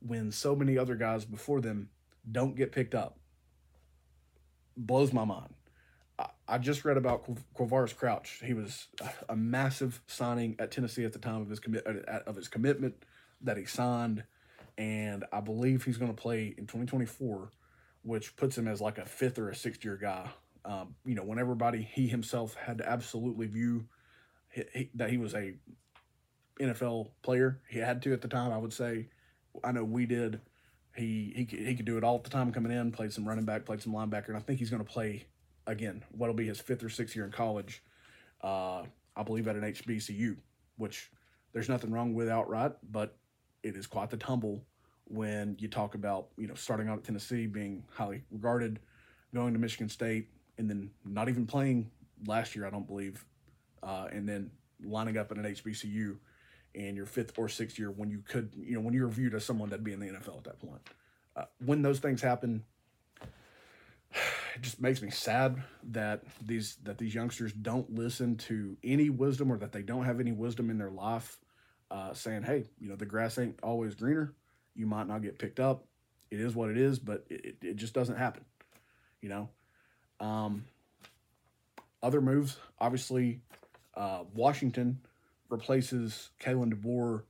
when 0.00 0.32
so 0.32 0.56
many 0.56 0.76
other 0.76 0.96
guys 0.96 1.24
before 1.24 1.60
them 1.60 1.88
don't 2.30 2.56
get 2.56 2.72
picked 2.72 2.94
up 2.94 3.18
blows 4.76 5.12
my 5.12 5.24
mind. 5.24 5.54
I, 6.18 6.26
I 6.48 6.58
just 6.58 6.84
read 6.84 6.96
about 6.96 7.28
Quavaris 7.56 7.96
Crouch. 7.96 8.40
He 8.44 8.54
was 8.54 8.88
a, 9.28 9.36
massive 9.36 10.00
signing 10.06 10.56
at 10.58 10.70
Tennessee 10.70 11.04
at 11.04 11.12
the 11.12 11.18
time 11.18 11.42
of 11.42 11.48
his 11.48 11.60
commit 11.60 11.86
of 11.86 12.36
his 12.36 12.48
commitment 12.48 12.94
that 13.42 13.56
he 13.56 13.64
signed, 13.64 14.24
and 14.78 15.24
I 15.32 15.40
believe 15.40 15.84
he's 15.84 15.98
going 15.98 16.14
to 16.14 16.20
play 16.20 16.54
in 16.56 16.66
2024, 16.66 17.50
which 18.02 18.36
puts 18.36 18.56
him 18.56 18.68
as 18.68 18.80
like 18.80 18.98
a 18.98 19.04
fifth 19.04 19.38
or 19.38 19.50
a 19.50 19.56
sixth 19.56 19.84
year 19.84 19.96
guy. 19.96 20.28
Um, 20.64 20.94
you 21.04 21.14
know, 21.14 21.24
when 21.24 21.38
everybody 21.38 21.82
he 21.82 22.06
himself 22.06 22.54
had 22.54 22.78
to 22.78 22.88
absolutely 22.88 23.46
view 23.46 23.86
he, 24.50 24.62
he, 24.72 24.90
that 24.94 25.10
he 25.10 25.18
was 25.18 25.34
a 25.34 25.54
NFL 26.60 27.10
player, 27.22 27.60
he 27.68 27.78
had 27.78 28.02
to 28.02 28.12
at 28.12 28.22
the 28.22 28.28
time. 28.28 28.52
I 28.52 28.58
would 28.58 28.72
say, 28.72 29.08
I 29.62 29.72
know 29.72 29.84
we 29.84 30.06
did 30.06 30.40
he 30.94 31.32
he 31.34 31.56
he 31.56 31.74
could 31.74 31.86
do 31.86 31.98
it 31.98 32.04
all 32.04 32.18
the 32.18 32.30
time 32.30 32.52
coming 32.52 32.72
in. 32.72 32.92
Played 32.92 33.12
some 33.12 33.28
running 33.28 33.44
back, 33.44 33.64
played 33.64 33.82
some 33.82 33.92
linebacker, 33.92 34.28
and 34.28 34.36
I 34.36 34.40
think 34.40 34.58
he's 34.58 34.70
going 34.70 34.84
to 34.84 34.90
play 34.90 35.26
again. 35.66 36.04
What'll 36.12 36.34
be 36.34 36.46
his 36.46 36.60
fifth 36.60 36.84
or 36.84 36.88
sixth 36.88 37.16
year 37.16 37.24
in 37.24 37.32
college? 37.32 37.82
Uh, 38.42 38.84
I 39.16 39.22
believe 39.24 39.48
at 39.48 39.56
an 39.56 39.62
HBCU, 39.62 40.36
which 40.76 41.10
there's 41.52 41.68
nothing 41.68 41.90
wrong 41.90 42.14
with 42.14 42.28
outright, 42.28 42.72
but 42.90 43.16
it 43.62 43.76
is 43.76 43.86
quite 43.86 44.10
the 44.10 44.16
tumble 44.16 44.64
when 45.06 45.56
you 45.58 45.68
talk 45.68 45.94
about 45.94 46.28
you 46.36 46.46
know 46.46 46.54
starting 46.54 46.88
out 46.88 46.98
at 46.98 47.04
Tennessee, 47.04 47.46
being 47.46 47.84
highly 47.90 48.22
regarded, 48.30 48.78
going 49.34 49.52
to 49.52 49.58
Michigan 49.58 49.88
State, 49.88 50.28
and 50.58 50.70
then 50.70 50.90
not 51.04 51.28
even 51.28 51.46
playing 51.46 51.90
last 52.26 52.54
year, 52.54 52.66
I 52.66 52.70
don't 52.70 52.86
believe, 52.86 53.24
uh, 53.82 54.08
and 54.12 54.28
then 54.28 54.50
lining 54.82 55.16
up 55.16 55.30
at 55.30 55.38
an 55.38 55.44
HBCU 55.44 56.16
in 56.74 56.96
your 56.96 57.06
fifth 57.06 57.38
or 57.38 57.48
sixth 57.48 57.78
year 57.78 57.90
when 57.90 58.10
you 58.10 58.22
could, 58.26 58.52
you 58.56 58.74
know, 58.74 58.80
when 58.80 58.94
you're 58.94 59.08
viewed 59.08 59.34
as 59.34 59.44
someone 59.44 59.70
that'd 59.70 59.84
be 59.84 59.92
in 59.92 60.00
the 60.00 60.06
NFL 60.06 60.38
at 60.38 60.44
that 60.44 60.58
point. 60.58 60.80
Uh, 61.36 61.44
when 61.64 61.82
those 61.82 61.98
things 61.98 62.20
happen, 62.20 62.64
it 64.12 64.62
just 64.62 64.80
makes 64.80 65.02
me 65.02 65.10
sad 65.10 65.62
that 65.82 66.22
these 66.44 66.76
that 66.84 66.98
these 66.98 67.14
youngsters 67.14 67.52
don't 67.52 67.94
listen 67.94 68.36
to 68.36 68.76
any 68.84 69.10
wisdom 69.10 69.50
or 69.50 69.58
that 69.58 69.72
they 69.72 69.82
don't 69.82 70.04
have 70.04 70.20
any 70.20 70.32
wisdom 70.32 70.70
in 70.70 70.78
their 70.78 70.90
life, 70.90 71.38
uh, 71.90 72.12
saying, 72.12 72.42
"Hey, 72.42 72.64
you 72.78 72.88
know, 72.88 72.96
the 72.96 73.06
grass 73.06 73.38
ain't 73.38 73.58
always 73.62 73.94
greener. 73.94 74.32
You 74.74 74.86
might 74.86 75.08
not 75.08 75.22
get 75.22 75.38
picked 75.38 75.60
up. 75.60 75.84
It 76.30 76.40
is 76.40 76.54
what 76.54 76.70
it 76.70 76.78
is, 76.78 76.98
but 76.98 77.24
it, 77.30 77.56
it 77.62 77.76
just 77.76 77.94
doesn't 77.94 78.16
happen." 78.16 78.44
You 79.20 79.28
know. 79.28 79.48
Um, 80.20 80.64
other 82.02 82.20
moves, 82.20 82.58
obviously, 82.78 83.40
uh, 83.94 84.24
Washington 84.34 85.00
replaces 85.54 86.30
Kalen 86.40 86.74
DeBoer 86.74 87.22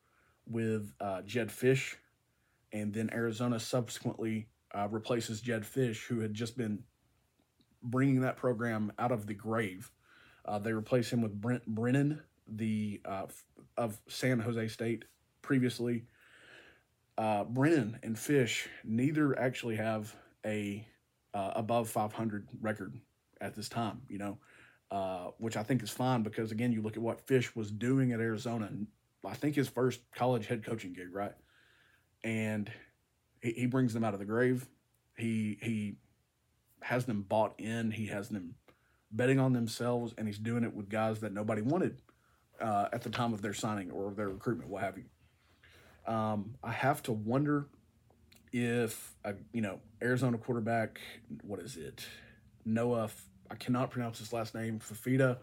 with 0.49 0.95
uh, 0.99 1.21
Jedd 1.23 1.49
Fisch, 1.49 1.97
and 2.73 2.93
then 2.93 3.11
Arizona 3.13 3.61
subsequently 3.61 4.49
uh, 4.75 4.89
replaces 4.91 5.43
Jedd 5.43 5.63
Fisch, 5.63 6.07
who 6.07 6.21
had 6.21 6.33
just 6.33 6.57
been 6.57 6.85
bringing 7.83 8.23
that 8.23 8.37
program 8.37 8.93
out 8.99 9.13
of 9.13 9.27
the 9.27 9.35
grave. 9.35 9.91
Uh, 10.47 10.59
they 10.59 10.73
replace 10.73 11.13
him 11.13 11.21
with 11.21 11.39
Brent 11.39 11.67
Brennan, 11.67 12.23
the 12.49 13.01
uh, 13.05 13.27
of 13.77 14.01
San 14.09 14.41
Jose 14.41 14.69
State 14.69 15.05
previously. 15.43 16.07
Uh, 17.19 17.45
Brennan 17.45 17.99
and 18.03 18.17
Fisch 18.17 18.67
neither 18.85 19.39
actually 19.39 19.77
have 19.77 20.17
a 20.47 20.87
uh, 21.35 21.53
above 21.55 21.91
500 21.91 22.49
record 22.61 22.99
at 23.41 23.55
this 23.55 23.69
time. 23.69 24.03
You 24.09 24.19
know, 24.19 24.39
uh, 24.91 25.31
which 25.39 25.57
I 25.57 25.63
think 25.63 25.83
is 25.83 25.91
fine 25.91 26.23
because 26.23 26.53
again, 26.53 26.73
you 26.73 26.83
look 26.83 26.97
at 26.97 27.03
what 27.03 27.27
Fisch 27.27 27.55
was 27.57 27.71
doing 27.71 28.13
at 28.13 28.21
Arizona. 28.21 28.71
I 29.27 29.35
think 29.35 29.55
his 29.57 29.69
first 29.69 30.01
college 30.15 30.47
head 30.47 30.65
coaching 30.65 30.93
gig, 30.93 31.13
right? 31.13 31.35
And 32.23 32.71
he, 33.43 33.53
he 33.53 33.67
brings 33.67 33.95
them 33.95 34.05
out 34.05 34.15
of 34.15 34.21
the 34.21 34.27
grave. 34.27 34.69
He 35.17 35.59
he 35.63 35.97
has 36.83 37.07
them 37.07 37.23
bought 37.23 37.55
in. 37.59 37.91
He 37.91 38.07
has 38.07 38.29
them 38.29 38.55
betting 39.11 39.39
on 39.39 39.53
themselves, 39.53 40.15
and 40.19 40.27
he's 40.27 40.39
doing 40.39 40.65
it 40.65 40.75
with 40.75 40.89
guys 40.89 41.21
that 41.21 41.33
nobody 41.33 41.63
wanted 41.63 42.01
uh, 42.61 42.89
at 42.93 43.03
the 43.03 43.11
time 43.11 43.33
of 43.33 43.43
their 43.43 43.55
signing 43.55 43.91
or 43.91 44.13
their 44.13 44.29
recruitment, 44.29 44.71
what 44.71 44.83
have 44.83 44.97
you. 44.99 46.13
Um, 46.13 46.55
I 46.63 46.73
have 46.73 47.03
to 47.05 47.13
wonder 47.13 47.67
if 48.53 49.15
a, 49.25 49.35
you 49.53 49.61
know 49.61 49.81
Arizona 50.03 50.39
quarterback, 50.39 51.01
what 51.43 51.61
is 51.61 51.77
it, 51.77 52.05
Noah 52.65 53.11
I 53.55 53.57
cannot 53.57 53.93
pronounce 53.93 54.19
his 54.19 54.33
last 54.33 54.53
name, 54.53 54.81
Fafita. 54.81 55.39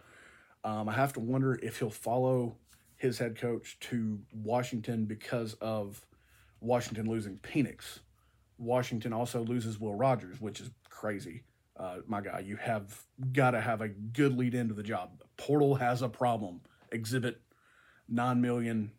Um, 0.65 0.89
I 0.89 0.91
have 0.91 1.13
to 1.13 1.21
wonder 1.21 1.57
if 1.63 1.79
he'll 1.79 1.89
follow 1.89 2.57
his 2.97 3.17
head 3.17 3.37
coach 3.37 3.77
to 3.79 4.19
Washington 4.33 5.05
because 5.05 5.53
of 5.61 6.05
Washington 6.59 7.09
losing 7.09 7.37
Penix. 7.37 7.99
Washington 8.57 9.13
also 9.13 9.45
loses 9.45 9.79
Will 9.79 9.95
Rogers, 9.95 10.41
which 10.41 10.59
is 10.59 10.71
crazy. 10.89 11.43
Uh, 11.77 11.99
my 12.05 12.19
guy, 12.19 12.39
you 12.39 12.57
have 12.57 13.01
got 13.31 13.51
to 13.51 13.61
have 13.61 13.79
a 13.79 13.87
good 13.87 14.37
lead 14.37 14.55
into 14.55 14.73
the 14.73 14.83
job. 14.83 15.23
Portal 15.37 15.75
has 15.75 16.01
a 16.01 16.09
problem. 16.09 16.59
Exhibit 16.91 17.39
9 18.09 18.41
million 18.41 18.91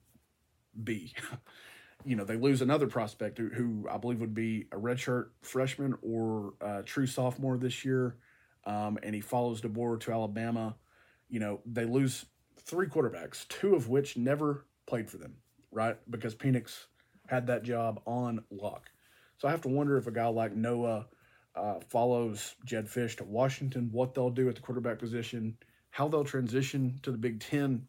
B. 0.82 1.12
you 2.06 2.16
know, 2.16 2.24
they 2.24 2.36
lose 2.36 2.62
another 2.62 2.86
prospect 2.86 3.36
who, 3.36 3.50
who 3.50 3.86
I 3.90 3.98
believe 3.98 4.20
would 4.20 4.34
be 4.34 4.68
a 4.72 4.76
redshirt 4.76 5.26
freshman 5.42 5.98
or 6.00 6.54
a 6.62 6.82
true 6.82 7.06
sophomore 7.06 7.58
this 7.58 7.84
year 7.84 8.16
um, 8.64 8.98
and 9.02 9.14
he 9.14 9.20
follows 9.20 9.60
DeBoer 9.60 10.00
to 10.00 10.12
Alabama. 10.12 10.76
You 11.28 11.40
know, 11.40 11.60
they 11.66 11.84
lose 11.84 12.26
three 12.64 12.86
quarterbacks, 12.86 13.46
two 13.48 13.74
of 13.74 13.88
which 13.88 14.16
never 14.16 14.64
played 14.86 15.10
for 15.10 15.18
them, 15.18 15.36
right? 15.70 15.96
Because 16.10 16.34
Penix 16.34 16.86
had 17.26 17.46
that 17.46 17.62
job 17.62 18.00
on 18.06 18.44
lock. 18.50 18.90
So 19.38 19.48
I 19.48 19.50
have 19.50 19.62
to 19.62 19.68
wonder 19.68 19.96
if 19.96 20.06
a 20.06 20.12
guy 20.12 20.26
like 20.26 20.54
Noah 20.54 21.06
uh, 21.54 21.80
follows 21.88 22.54
Jedd 22.64 22.86
Fisch 22.86 23.16
to 23.16 23.24
Washington, 23.24 23.88
what 23.92 24.14
they'll 24.14 24.30
do 24.30 24.48
at 24.48 24.54
the 24.54 24.60
quarterback 24.60 24.98
position, 24.98 25.56
how 25.90 26.08
they'll 26.08 26.24
transition 26.24 27.00
to 27.02 27.10
the 27.10 27.18
Big 27.18 27.40
Ten. 27.40 27.86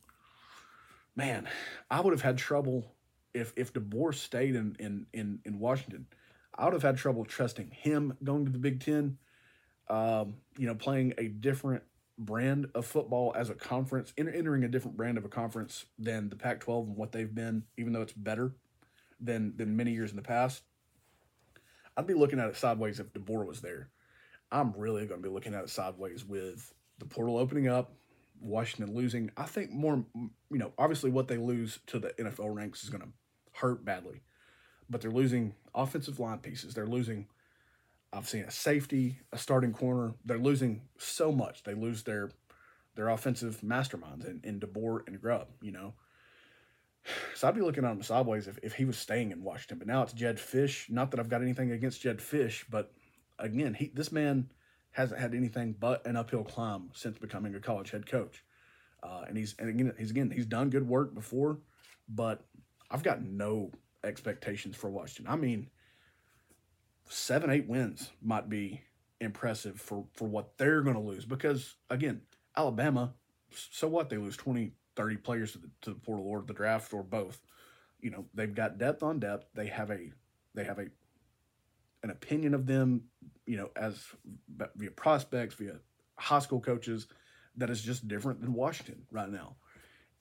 Man, 1.16 1.48
I 1.90 2.02
would 2.02 2.12
have 2.12 2.22
had 2.22 2.38
trouble 2.38 2.96
if 3.34 3.54
if 3.56 3.74
DeBoer 3.74 4.16
stayed 4.16 4.56
in 4.56 4.76
in 4.80 5.06
in, 5.14 5.40
in 5.46 5.60
Washington. 5.60 6.08
I 6.56 6.66
would 6.66 6.74
have 6.74 6.84
had 6.84 6.98
trouble 6.98 7.26
trusting 7.26 7.72
him 7.72 8.18
going 8.24 8.46
to 8.46 8.52
the 8.52 8.60
Big 8.60 8.80
Ten 8.80 9.18
um, 9.90 10.36
you 10.58 10.68
know, 10.68 10.76
playing 10.76 11.14
a 11.18 11.28
different 11.28 11.84
brand 12.18 12.68
of 12.76 12.86
football 12.86 13.34
as 13.36 13.50
a 13.50 13.56
conference, 13.56 14.14
entering 14.18 14.64
a 14.64 14.68
different 14.68 14.96
brand 14.96 15.18
of 15.18 15.26
a 15.26 15.30
conference 15.30 15.86
than 15.98 16.30
the 16.30 16.36
Pac-12 16.36 16.88
and 16.88 16.96
what 16.96 17.12
they've 17.12 17.34
been, 17.34 17.64
even 17.78 17.94
though 17.94 18.02
it's 18.02 18.14
better 18.14 18.54
than 19.20 19.54
than 19.58 19.76
many 19.76 19.92
years 19.92 20.12
in 20.12 20.16
the 20.16 20.22
past. 20.22 20.64
I'd 21.96 22.08
be 22.08 22.14
looking 22.14 22.40
at 22.40 22.50
it 22.50 22.56
sideways 22.56 23.00
if 23.00 23.14
DeBoer 23.14 23.46
was 23.46 23.62
there. 23.62 23.90
I'm 24.52 24.74
really 24.78 25.06
going 25.06 25.22
to 25.22 25.28
be 25.28 25.34
looking 25.34 25.54
at 25.54 25.64
it 25.64 25.70
sideways 25.70 26.26
with 26.26 26.74
the 27.00 27.06
portal 27.06 27.38
opening 27.38 27.68
up, 27.68 27.94
Washington 28.40 28.96
losing. 28.96 29.32
I 29.38 29.46
think 29.46 29.72
more, 29.72 30.04
you 30.16 30.58
know, 30.58 30.72
obviously 30.78 31.12
what 31.12 31.28
they 31.28 31.38
lose 31.38 31.80
to 31.88 32.00
the 32.00 32.10
NFL 32.20 32.56
ranks 32.56 32.84
is 32.84 32.90
going 32.90 33.02
to 33.02 33.10
hurt 33.54 33.86
badly, 33.86 34.22
but 34.90 35.02
they're 35.02 35.12
losing 35.12 35.54
offensive 35.74 36.20
line 36.20 36.40
pieces. 36.40 36.74
They're 36.74 36.88
losing 36.88 37.28
I've 38.14 38.30
seen 38.30 38.44
a 38.44 38.52
safety, 38.52 39.20
a 39.32 39.38
starting 39.38 39.74
corner. 39.74 40.14
They're 40.24 40.38
losing 40.38 40.82
so 40.98 41.32
much. 41.32 41.64
They 41.64 41.74
lose 41.74 42.04
their 42.04 42.30
their 42.96 43.10
offensive 43.10 43.62
masterminds 43.62 44.26
in, 44.26 44.40
in 44.44 44.60
DeBoer 44.60 45.08
and 45.08 45.20
Grubb, 45.20 45.48
you 45.62 45.72
know. 45.72 45.94
So 47.36 47.48
I'd 47.48 47.56
be 47.56 47.62
looking 47.62 47.84
at 47.84 47.92
him 47.92 48.04
sideways 48.04 48.48
if, 48.48 48.60
if 48.64 48.74
he 48.76 48.86
was 48.86 48.98
staying 48.98 49.32
in 49.32 49.44
Washington. 49.44 49.80
But 49.80 49.88
now 49.88 50.04
it's 50.04 50.14
Jedd 50.14 50.38
Fisch. 50.38 50.90
Not 50.90 51.12
that 51.12 51.20
I've 51.20 51.28
got 51.28 51.42
anything 51.42 51.72
against 51.72 52.02
Jedd 52.02 52.20
Fisch, 52.20 52.64
but 52.70 52.94
again, 53.40 53.74
he 53.74 53.92
this 53.94 54.12
man 54.12 54.50
hasn't 54.92 55.20
had 55.20 55.34
anything 55.34 55.76
but 55.78 56.06
an 56.06 56.16
uphill 56.16 56.44
climb 56.44 56.92
since 56.94 57.18
becoming 57.18 57.56
a 57.56 57.60
college 57.60 57.92
head 57.92 58.06
coach. 58.06 58.44
Uh, 59.02 59.26
and 59.28 59.36
he's 59.36 59.56
and 59.60 59.68
again 59.68 59.94
he's 59.98 60.12
again 60.12 60.32
he's 60.32 60.46
done 60.46 60.70
good 60.70 60.88
work 60.88 61.14
before, 61.14 61.60
but 62.08 62.46
I've 62.90 63.04
got 63.04 63.22
no 63.22 63.72
expectations 64.04 64.76
for 64.76 64.90
Washington. 64.90 65.34
I 65.34 65.36
mean, 65.36 65.70
seven, 67.10 67.50
eight 67.50 67.68
wins 67.68 68.12
might 68.22 68.50
be 68.50 68.82
impressive 69.20 69.80
for, 69.80 70.06
for 70.14 70.28
what 70.28 70.58
they're 70.58 70.82
going 70.82 70.96
to 70.96 71.02
lose. 71.02 71.26
Because, 71.26 71.76
again, 71.90 72.22
Alabama, 72.56 73.14
so 73.72 73.88
what? 73.88 74.10
They 74.10 74.18
lose 74.18 74.38
20, 74.38 74.72
30 74.96 75.18
players 75.18 75.52
to 75.54 75.60
the, 75.60 75.70
to 75.82 75.90
the 75.92 76.00
portal 76.00 76.28
or 76.28 76.44
the 76.46 76.54
draft 76.54 76.94
or 76.94 77.04
both. 77.04 77.42
You 78.00 78.12
know, 78.12 78.26
they've 78.34 78.54
got 78.54 78.78
depth 78.78 79.04
on 79.04 79.20
depth. 79.20 79.46
They 79.54 79.68
have 79.68 79.90
a, 79.90 80.12
they 80.54 80.64
have 80.66 80.80
a, 80.80 80.88
an 82.04 82.10
opinion 82.10 82.54
of 82.54 82.66
them, 82.66 83.04
you 83.46 83.58
know, 83.58 83.70
as 83.76 84.04
via 84.76 84.92
prospects, 84.92 85.56
via 85.56 85.76
high 86.18 86.40
school 86.40 86.60
coaches 86.60 87.08
that 87.56 87.70
is 87.70 87.82
just 87.82 88.08
different 88.08 88.42
than 88.42 88.54
Washington 88.54 89.04
right 89.12 89.30
now. 89.30 89.56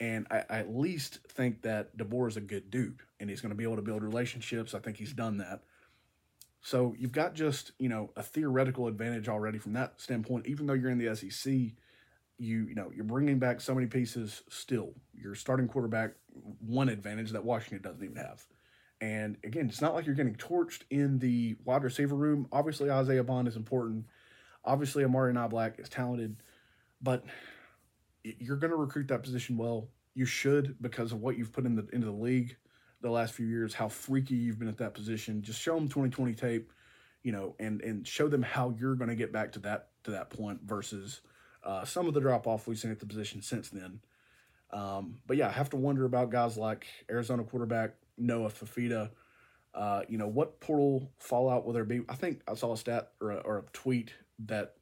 And 0.00 0.26
I, 0.30 0.44
I 0.50 0.58
at 0.58 0.74
least 0.74 1.20
think 1.28 1.62
that 1.62 1.96
DeBoer 1.96 2.28
is 2.28 2.36
a 2.36 2.40
good 2.40 2.70
dude 2.70 3.00
and 3.20 3.30
he's 3.30 3.40
going 3.40 3.50
to 3.50 3.56
be 3.56 3.64
able 3.64 3.76
to 3.76 3.82
build 3.82 4.02
relationships. 4.02 4.74
I 4.74 4.80
think 4.80 4.96
he's 4.96 5.12
done 5.12 5.38
that. 5.38 5.62
So 6.62 6.94
you've 6.96 7.12
got 7.12 7.34
just, 7.34 7.72
you 7.78 7.88
know, 7.88 8.10
a 8.16 8.22
theoretical 8.22 8.86
advantage 8.86 9.28
already 9.28 9.58
from 9.58 9.72
that 9.74 10.00
standpoint. 10.00 10.46
Even 10.46 10.66
though 10.66 10.74
you're 10.74 10.90
in 10.90 10.98
the 10.98 11.14
SEC, 11.14 11.52
you 11.52 11.74
you 12.38 12.74
know, 12.74 12.90
you're 12.94 13.04
bringing 13.04 13.38
back 13.38 13.60
so 13.60 13.74
many 13.74 13.88
pieces 13.88 14.42
still. 14.48 14.94
Your 15.12 15.34
starting 15.34 15.66
quarterback 15.66 16.12
one 16.60 16.88
advantage 16.88 17.32
that 17.32 17.44
Washington 17.44 17.82
doesn't 17.82 18.02
even 18.02 18.16
have. 18.16 18.46
And 19.00 19.36
again, 19.42 19.68
it's 19.68 19.80
not 19.80 19.94
like 19.94 20.06
you're 20.06 20.14
getting 20.14 20.36
torched 20.36 20.82
in 20.88 21.18
the 21.18 21.56
wide 21.64 21.82
receiver 21.82 22.14
room. 22.14 22.46
Obviously, 22.52 22.88
Isaiah 22.88 23.24
Bond 23.24 23.48
is 23.48 23.56
important. 23.56 24.06
Obviously, 24.64 25.04
Amari 25.04 25.34
Niblack 25.34 25.80
is 25.80 25.88
talented, 25.88 26.36
but 27.02 27.24
you're 28.22 28.56
going 28.56 28.70
to 28.70 28.76
recruit 28.76 29.08
that 29.08 29.24
position 29.24 29.56
well. 29.56 29.88
You 30.14 30.24
should 30.24 30.76
because 30.80 31.10
of 31.10 31.20
what 31.20 31.36
you've 31.36 31.52
put 31.52 31.66
in 31.66 31.74
the 31.74 31.88
into 31.92 32.06
the 32.06 32.12
league 32.12 32.56
the 33.02 33.10
last 33.10 33.34
few 33.34 33.46
years, 33.46 33.74
how 33.74 33.88
freaky 33.88 34.34
you've 34.34 34.58
been 34.58 34.68
at 34.68 34.78
that 34.78 34.94
position. 34.94 35.42
Just 35.42 35.60
show 35.60 35.74
them 35.74 35.88
2020 35.88 36.34
tape, 36.34 36.72
you 37.22 37.32
know, 37.32 37.54
and 37.58 37.80
and 37.82 38.06
show 38.06 38.28
them 38.28 38.42
how 38.42 38.74
you're 38.78 38.94
going 38.94 39.10
to 39.10 39.16
get 39.16 39.32
back 39.32 39.52
to 39.52 39.58
that 39.60 39.88
to 40.04 40.12
that 40.12 40.30
point 40.30 40.60
versus 40.64 41.20
uh, 41.64 41.84
some 41.84 42.08
of 42.08 42.14
the 42.14 42.20
drop 42.20 42.46
off 42.46 42.66
we've 42.66 42.78
seen 42.78 42.90
at 42.90 43.00
the 43.00 43.06
position 43.06 43.42
since 43.42 43.68
then. 43.68 44.00
Um, 44.70 45.18
but 45.26 45.36
yeah, 45.36 45.48
I 45.48 45.52
have 45.52 45.70
to 45.70 45.76
wonder 45.76 46.04
about 46.04 46.30
guys 46.30 46.56
like 46.56 46.86
Arizona 47.10 47.44
quarterback 47.44 47.94
Noah 48.16 48.48
Fifita. 48.48 49.10
Uh, 49.74 50.02
you 50.08 50.18
know, 50.18 50.26
what 50.26 50.60
portal 50.60 51.10
fallout 51.18 51.64
will 51.64 51.72
there 51.72 51.84
be? 51.84 52.02
I 52.08 52.14
think 52.14 52.42
I 52.48 52.54
saw 52.54 52.72
a 52.72 52.76
stat 52.76 53.12
or 53.20 53.30
a, 53.30 53.36
or 53.36 53.58
a 53.58 53.62
tweet 53.72 54.12
that 54.46 54.74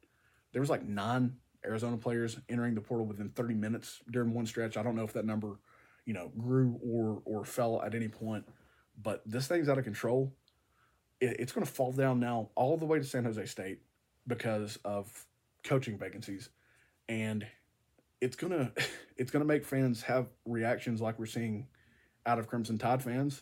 there 0.51 0.61
was 0.61 0.69
like 0.69 0.83
nine 0.83 1.37
Arizona 1.65 1.97
players 1.97 2.37
entering 2.49 2.75
the 2.75 2.81
portal 2.81 3.05
within 3.05 3.29
30 3.29 3.53
minutes 3.53 4.01
during 4.09 4.33
one 4.33 4.45
stretch. 4.45 4.77
I 4.77 4.83
don't 4.83 4.95
know 4.95 5.03
if 5.03 5.13
that 5.13 5.25
number, 5.25 5.59
you 6.05 6.13
know, 6.13 6.31
grew 6.37 6.79
or 6.83 7.21
or 7.25 7.45
fell 7.45 7.81
at 7.81 7.95
any 7.95 8.07
point, 8.07 8.45
but 9.01 9.21
this 9.25 9.47
thing's 9.47 9.69
out 9.69 9.77
of 9.77 9.83
control. 9.83 10.33
It, 11.19 11.37
it's 11.39 11.51
going 11.51 11.65
to 11.65 11.71
fall 11.71 11.91
down 11.91 12.19
now 12.19 12.49
all 12.55 12.77
the 12.77 12.85
way 12.85 12.99
to 12.99 13.05
San 13.05 13.23
Jose 13.23 13.45
State 13.45 13.79
because 14.27 14.77
of 14.83 15.25
coaching 15.63 15.97
vacancies, 15.97 16.49
and 17.07 17.45
it's 18.19 18.35
gonna 18.35 18.71
it's 19.17 19.31
gonna 19.31 19.45
make 19.45 19.65
fans 19.65 20.03
have 20.03 20.27
reactions 20.45 21.01
like 21.01 21.19
we're 21.19 21.25
seeing 21.25 21.67
out 22.25 22.39
of 22.39 22.47
Crimson 22.47 22.77
Tide 22.77 23.03
fans. 23.03 23.41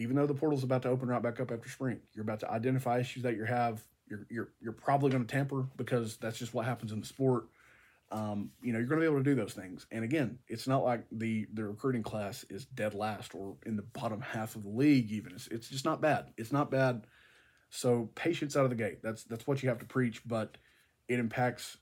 Even 0.00 0.14
though 0.14 0.26
the 0.26 0.34
portal's 0.34 0.62
about 0.62 0.82
to 0.82 0.88
open 0.88 1.08
right 1.08 1.22
back 1.22 1.40
up 1.40 1.50
after 1.50 1.68
spring, 1.68 1.98
you're 2.14 2.22
about 2.22 2.40
to 2.40 2.50
identify 2.50 3.00
issues 3.00 3.24
that 3.24 3.36
you 3.36 3.44
have. 3.44 3.82
You're 4.08 4.26
you're 4.30 4.48
you're 4.60 4.72
probably 4.72 5.10
going 5.10 5.24
to 5.24 5.32
tamper 5.32 5.66
because 5.76 6.16
that's 6.16 6.38
just 6.38 6.54
what 6.54 6.64
happens 6.64 6.92
in 6.92 7.00
the 7.00 7.06
sport. 7.06 7.46
Um, 8.10 8.50
you 8.62 8.72
know, 8.72 8.78
you're 8.78 8.88
going 8.88 9.00
to 9.00 9.04
be 9.04 9.10
able 9.10 9.22
to 9.22 9.30
do 9.30 9.34
those 9.34 9.52
things. 9.52 9.86
And 9.90 10.02
again, 10.02 10.38
it's 10.48 10.66
not 10.66 10.82
like 10.84 11.04
the 11.12 11.46
the 11.52 11.64
recruiting 11.64 12.02
class 12.02 12.44
is 12.48 12.64
dead 12.64 12.94
last 12.94 13.34
or 13.34 13.56
in 13.66 13.76
the 13.76 13.82
bottom 13.82 14.20
half 14.20 14.56
of 14.56 14.62
the 14.62 14.70
league. 14.70 15.10
Even 15.10 15.32
it's, 15.32 15.46
it's 15.48 15.68
just 15.68 15.84
not 15.84 16.00
bad. 16.00 16.26
It's 16.36 16.52
not 16.52 16.70
bad. 16.70 17.06
So 17.70 18.08
patience 18.14 18.56
out 18.56 18.64
of 18.64 18.70
the 18.70 18.76
gate. 18.76 19.02
That's 19.02 19.24
that's 19.24 19.46
what 19.46 19.62
you 19.62 19.68
have 19.68 19.78
to 19.78 19.86
preach. 19.86 20.22
But 20.26 20.56
it 21.08 21.18
impacts. 21.18 21.76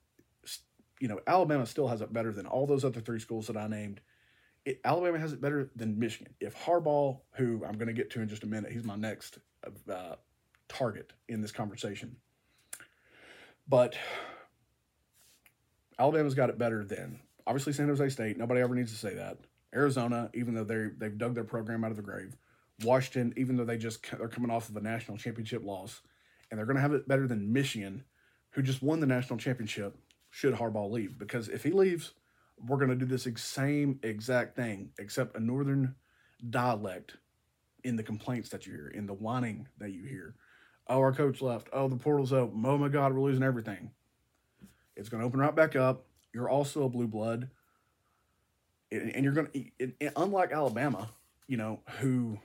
You 0.99 1.09
know, 1.09 1.21
Alabama 1.27 1.67
still 1.67 1.89
has 1.89 2.01
it 2.01 2.12
better 2.12 2.33
than 2.33 2.47
all 2.47 2.67
those 2.67 2.85
other 2.85 3.01
three 3.01 3.21
schools 3.21 3.49
that 3.49 3.57
I 3.57 3.69
named 3.69 4.01
it, 4.67 4.81
Alabama 4.85 5.19
has 5.19 5.33
it 5.33 5.41
better 5.41 5.71
than 5.77 5.99
Michigan. 5.99 6.35
If 6.41 6.57
Harbaugh, 6.57 7.21
who 7.37 7.65
I'm 7.65 7.79
going 7.79 7.87
to 7.87 7.95
get 7.95 8.11
to 8.11 8.21
in 8.21 8.29
just 8.29 8.43
a 8.43 8.47
minute, 8.47 8.73
he's 8.73 8.85
my 8.85 8.97
next 8.97 9.39
uh, 9.65 10.17
target 10.69 11.12
in 11.29 11.41
this 11.41 11.53
conversation. 11.53 12.17
But 13.69 13.97
Alabama's 15.98 16.35
got 16.35 16.50
it 16.50 16.59
better 16.59 16.85
than 16.85 17.20
obviously 17.46 17.72
San 17.72 17.88
Jose 17.88 18.09
State. 18.11 18.37
Nobody 18.37 18.61
ever 18.61 18.74
needs 18.74 18.92
to 18.92 18.98
say 18.98 19.14
that. 19.14 19.38
Arizona, 19.74 20.30
even 20.35 20.54
though 20.54 20.64
they 20.64 20.88
they've 20.96 21.18
dug 21.18 21.35
their 21.35 21.44
program 21.44 21.85
out 21.85 21.90
of 21.90 21.96
the 21.96 22.02
grave. 22.02 22.37
Washington, 22.82 23.32
even 23.37 23.56
though 23.56 23.64
they 23.64 23.78
just 23.78 24.04
they're 24.18 24.28
coming 24.28 24.50
off 24.50 24.68
of 24.68 24.76
a 24.76 24.80
national 24.80 25.16
championship 25.16 25.64
loss, 25.64 26.02
and 26.50 26.59
they're 26.59 26.66
going 26.66 26.76
to 26.76 26.82
have 26.82 26.92
it 26.92 27.09
better 27.09 27.26
than 27.26 27.52
Michigan, 27.52 28.04
who 28.50 28.62
just 28.62 28.82
won 28.82 29.00
the 29.00 29.06
national 29.06 29.38
championship. 29.38 29.96
Should 30.30 30.54
Harbaugh 30.54 30.90
leave? 30.90 31.18
Because 31.18 31.48
if 31.48 31.62
he 31.62 31.70
leaves 31.70 32.12
we're 32.64 32.78
going 32.78 32.90
to 32.90 32.96
do 32.96 33.04
this 33.04 33.28
same 33.42 34.00
exact 34.02 34.56
thing, 34.56 34.90
except 34.98 35.37
a 35.37 35.40
northern 35.40 35.94
dialect 36.48 37.16
in 37.85 37.96
the 37.96 38.02
complaints 38.02 38.48
that 38.50 38.66
you 38.66 38.72
hear, 38.72 38.88
in 38.88 39.06
the 39.06 39.14
whining 39.14 39.68
that 39.78 39.92
you 39.92 40.04
hear. 40.04 40.35
Oh, 40.88 40.98
our 40.98 41.12
coach 41.12 41.42
left. 41.42 41.68
Oh, 41.72 41.88
the 41.88 41.96
portal's 41.96 42.32
open. 42.32 42.64
Oh 42.64 42.78
my 42.78 42.88
God, 42.88 43.12
we're 43.12 43.20
losing 43.20 43.42
everything. 43.42 43.90
It's 44.96 45.09
going 45.09 45.20
to 45.20 45.26
open 45.26 45.40
right 45.40 45.54
back 45.54 45.76
up. 45.76 46.04
You're 46.32 46.48
also 46.48 46.85
a 46.85 46.88
blue 46.88 47.06
blood, 47.06 47.48
and 48.90 49.24
you're 49.24 49.32
going 49.32 49.48
to, 49.78 50.11
unlike 50.16 50.52
Alabama, 50.52 51.09
you 51.46 51.56
know, 51.56 51.80
who 51.98 52.38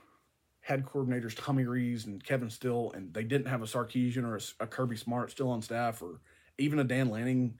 had 0.60 0.86
coordinators 0.86 1.36
Tommy 1.36 1.64
Rees 1.64 2.06
and 2.06 2.22
Kevin 2.22 2.48
Steele, 2.48 2.92
and 2.94 3.12
they 3.12 3.24
didn't 3.24 3.48
have 3.48 3.62
a 3.62 3.66
Sarkisian 3.66 4.24
or 4.24 4.36
a, 4.36 4.64
a 4.64 4.66
Kirby 4.66 4.96
Smart 4.96 5.30
still 5.30 5.50
on 5.50 5.60
staff, 5.60 6.00
or 6.02 6.20
even 6.58 6.78
a 6.78 6.84
Dan 6.84 7.10
Lanning 7.10 7.58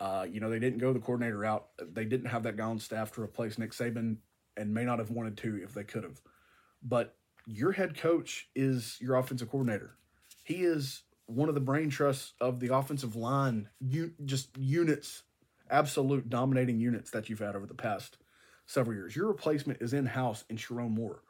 uh, 0.00 0.26
you 0.30 0.40
know, 0.40 0.48
they 0.48 0.58
didn't 0.58 0.78
go 0.78 0.92
the 0.92 1.00
coordinator 1.00 1.38
route. 1.38 1.66
They 1.92 2.04
didn't 2.04 2.28
have 2.28 2.44
that 2.44 2.56
guy 2.56 2.64
on 2.64 2.78
staff 2.78 3.12
to 3.12 3.22
replace 3.22 3.58
Nick 3.58 3.72
Saban 3.72 4.16
and 4.56 4.72
may 4.72 4.84
not 4.84 4.98
have 4.98 5.10
wanted 5.10 5.36
to 5.38 5.60
if 5.62 5.74
they 5.74 5.84
could 5.84 6.04
have. 6.04 6.20
But 6.82 7.16
your 7.46 7.72
head 7.72 7.96
coach 7.96 8.48
is 8.54 8.96
your 9.00 9.16
offensive 9.16 9.50
coordinator. 9.50 9.96
He 10.44 10.62
is 10.62 11.02
one 11.28 11.50
of 11.50 11.54
the 11.54 11.60
brain 11.60 11.90
trusts 11.90 12.32
of 12.40 12.58
the 12.58 12.74
offensive 12.74 13.14
line, 13.14 13.68
you 13.80 14.12
just 14.24 14.56
units, 14.56 15.22
absolute 15.70 16.30
dominating 16.30 16.80
units 16.80 17.10
that 17.10 17.28
you've 17.28 17.38
had 17.38 17.54
over 17.54 17.66
the 17.66 17.74
past 17.74 18.16
several 18.64 18.96
years. 18.96 19.14
Your 19.14 19.28
replacement 19.28 19.82
is 19.82 19.92
in 19.92 20.06
house 20.06 20.44
in 20.48 20.56
Sherrone 20.56 20.90
Moore. 20.90 21.22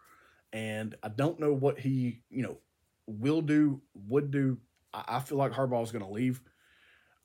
And 0.53 0.95
I 1.03 1.09
don't 1.09 1.41
know 1.41 1.53
what 1.53 1.81
he, 1.81 2.23
you 2.31 2.43
know, 2.43 2.59
will 3.07 3.43
do, 3.43 3.83
would 4.09 4.31
do. 4.31 4.59
I, 4.95 5.05
I 5.09 5.21
feel 5.21 5.37
like 5.37 5.53
Harbaugh 5.53 5.83
is 5.83 5.91
going 5.91 6.05
to 6.05 6.11
leave. 6.11 6.41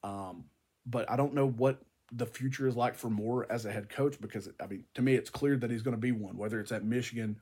Um, 0.04 0.46
but 0.86 1.10
I 1.10 1.16
don't 1.16 1.36
know 1.36 1.48
what 1.48 1.80
the 2.12 2.26
future 2.26 2.68
is 2.68 2.76
like 2.76 2.96
for 2.96 3.10
Moore 3.10 3.46
as 3.52 3.66
a 3.66 3.72
head 3.72 3.88
coach 3.88 4.20
because 4.20 4.50
I 4.62 4.68
mean 4.68 4.84
to 4.96 5.02
me 5.02 5.16
it's 5.16 5.30
clear 5.30 5.56
that 5.58 5.72
he's 5.72 5.82
going 5.82 5.96
to 5.96 6.02
be 6.02 6.12
one 6.12 6.38
whether 6.38 6.60
it's 6.60 6.72
at 6.72 6.84
Michigan 6.84 7.40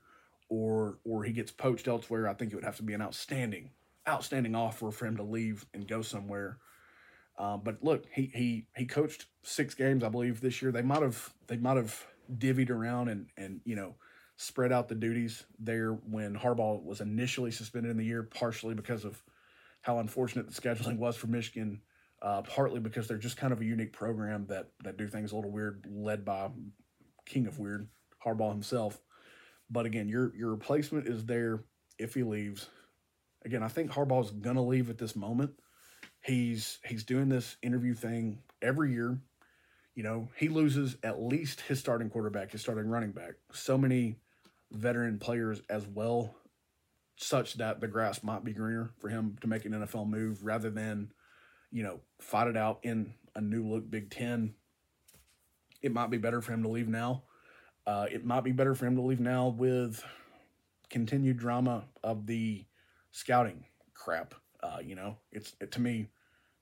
or 0.48 0.98
or 1.04 1.24
he 1.24 1.32
gets 1.32 1.50
poached 1.50 1.88
elsewhere 1.88 2.26
I 2.26 2.32
think 2.32 2.52
it 2.52 2.54
would 2.54 2.64
have 2.64 2.76
to 2.76 2.82
be 2.82 2.94
an 2.94 3.02
outstanding 3.02 3.70
outstanding 4.08 4.54
offer 4.54 4.90
for 4.90 5.06
him 5.06 5.16
to 5.16 5.22
leave 5.22 5.66
and 5.74 5.86
go 5.86 6.02
somewhere 6.02 6.58
um, 7.38 7.62
but 7.64 7.82
look 7.82 8.04
he 8.12 8.30
he 8.34 8.66
he 8.76 8.84
coached 8.84 9.26
six 9.42 9.74
games 9.74 10.02
I 10.04 10.08
believe 10.08 10.40
this 10.40 10.60
year 10.60 10.72
they 10.72 10.82
might 10.82 11.02
have 11.02 11.32
they 11.46 11.56
might 11.56 11.76
have 11.76 12.06
divvied 12.32 12.70
around 12.70 13.08
and 13.08 13.26
and 13.36 13.60
you 13.64 13.76
know 13.76 13.94
spread 14.36 14.72
out 14.72 14.88
the 14.88 14.94
duties 14.94 15.44
there 15.58 15.92
when 15.92 16.34
Harbaugh 16.34 16.82
was 16.82 17.00
initially 17.00 17.50
suspended 17.50 17.90
in 17.90 17.96
the 17.96 18.04
year 18.04 18.22
partially 18.22 18.74
because 18.74 19.04
of 19.04 19.22
how 19.82 19.98
unfortunate 19.98 20.52
the 20.52 20.60
scheduling 20.60 20.98
was 20.98 21.16
for 21.16 21.28
Michigan 21.28 21.80
uh, 22.22 22.40
partly 22.42 22.78
because 22.78 23.08
they're 23.08 23.18
just 23.18 23.36
kind 23.36 23.52
of 23.52 23.60
a 23.60 23.64
unique 23.64 23.92
program 23.92 24.46
that 24.46 24.68
that 24.84 24.96
do 24.96 25.08
things 25.08 25.32
a 25.32 25.34
little 25.34 25.50
weird, 25.50 25.84
led 25.90 26.24
by 26.24 26.48
King 27.26 27.46
of 27.46 27.58
Weird, 27.58 27.88
Harbaugh 28.24 28.52
himself. 28.52 29.00
But 29.68 29.86
again, 29.86 30.08
your 30.08 30.34
your 30.36 30.50
replacement 30.50 31.08
is 31.08 31.26
there 31.26 31.64
if 31.98 32.14
he 32.14 32.22
leaves. 32.22 32.68
Again, 33.44 33.62
I 33.62 33.68
think 33.68 33.90
Harbaugh's 33.90 34.30
gonna 34.30 34.64
leave 34.64 34.90
at 34.90 34.98
this 34.98 35.16
moment. 35.16 35.52
He's 36.20 36.78
he's 36.84 37.04
doing 37.04 37.28
this 37.28 37.56
interview 37.62 37.94
thing 37.94 38.38
every 38.60 38.92
year. 38.92 39.18
You 39.94 40.02
know, 40.02 40.28
he 40.36 40.48
loses 40.48 40.96
at 41.02 41.20
least 41.20 41.60
his 41.62 41.78
starting 41.78 42.08
quarterback, 42.08 42.52
his 42.52 42.62
starting 42.62 42.88
running 42.88 43.12
back. 43.12 43.34
So 43.52 43.76
many 43.76 44.16
veteran 44.70 45.18
players 45.18 45.60
as 45.68 45.86
well, 45.86 46.34
such 47.16 47.54
that 47.54 47.80
the 47.80 47.88
grass 47.88 48.22
might 48.22 48.44
be 48.44 48.52
greener 48.52 48.92
for 48.98 49.08
him 49.08 49.36
to 49.42 49.46
make 49.46 49.64
an 49.64 49.72
NFL 49.72 50.08
move 50.08 50.44
rather 50.44 50.70
than 50.70 51.12
you 51.72 51.82
know, 51.82 52.00
fight 52.20 52.46
it 52.46 52.56
out 52.56 52.80
in 52.82 53.14
a 53.34 53.40
new 53.40 53.66
look 53.66 53.90
Big 53.90 54.10
Ten. 54.10 54.54
It 55.80 55.92
might 55.92 56.10
be 56.10 56.18
better 56.18 56.40
for 56.40 56.52
him 56.52 56.62
to 56.62 56.68
leave 56.68 56.86
now. 56.86 57.24
Uh, 57.86 58.06
it 58.12 58.24
might 58.24 58.44
be 58.44 58.52
better 58.52 58.74
for 58.74 58.86
him 58.86 58.94
to 58.94 59.02
leave 59.02 59.18
now 59.18 59.48
with 59.48 60.04
continued 60.90 61.38
drama 61.38 61.86
of 62.04 62.26
the 62.26 62.64
scouting 63.12 63.64
crap. 63.94 64.34
Uh, 64.62 64.78
you 64.84 64.94
know, 64.94 65.16
it's 65.30 65.54
it, 65.60 65.70
to 65.72 65.80
me 65.80 66.08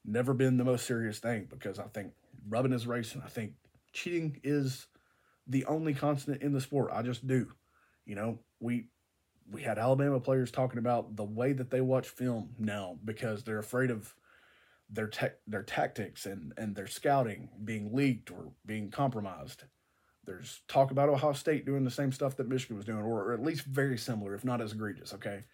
never 0.04 0.34
been 0.34 0.56
the 0.56 0.64
most 0.64 0.86
serious 0.86 1.18
thing 1.18 1.46
because 1.48 1.78
I 1.78 1.84
think 1.84 2.12
rubbing 2.48 2.72
is 2.72 2.86
racing. 2.86 3.22
I 3.24 3.28
think 3.28 3.54
cheating 3.92 4.40
is 4.42 4.86
the 5.46 5.64
only 5.66 5.94
constant 5.94 6.42
in 6.42 6.52
the 6.52 6.60
sport. 6.60 6.90
I 6.92 7.02
just 7.02 7.26
do. 7.26 7.52
You 8.06 8.14
know, 8.14 8.38
we 8.60 8.86
we 9.50 9.62
had 9.62 9.78
Alabama 9.78 10.20
players 10.20 10.50
talking 10.50 10.78
about 10.78 11.16
the 11.16 11.24
way 11.24 11.52
that 11.52 11.70
they 11.70 11.80
watch 11.80 12.08
film 12.08 12.50
now 12.58 12.98
because 13.04 13.42
they're 13.42 13.58
afraid 13.58 13.90
of 13.90 14.14
their 14.88 15.08
tech 15.08 15.38
their 15.46 15.62
tactics 15.62 16.26
and 16.26 16.52
and 16.56 16.74
their 16.74 16.86
scouting 16.86 17.48
being 17.64 17.94
leaked 17.94 18.30
or 18.30 18.52
being 18.66 18.90
compromised. 18.90 19.64
There's 20.24 20.60
talk 20.68 20.90
about 20.90 21.08
Ohio 21.08 21.32
State 21.32 21.64
doing 21.66 21.84
the 21.84 21.90
same 21.90 22.12
stuff 22.12 22.36
that 22.36 22.48
Michigan 22.48 22.76
was 22.76 22.84
doing, 22.84 22.98
or, 22.98 23.24
or 23.24 23.32
at 23.32 23.42
least 23.42 23.64
very 23.64 23.96
similar, 23.98 24.34
if 24.34 24.44
not 24.44 24.60
as 24.60 24.72
egregious. 24.72 25.14
Okay, 25.14 25.44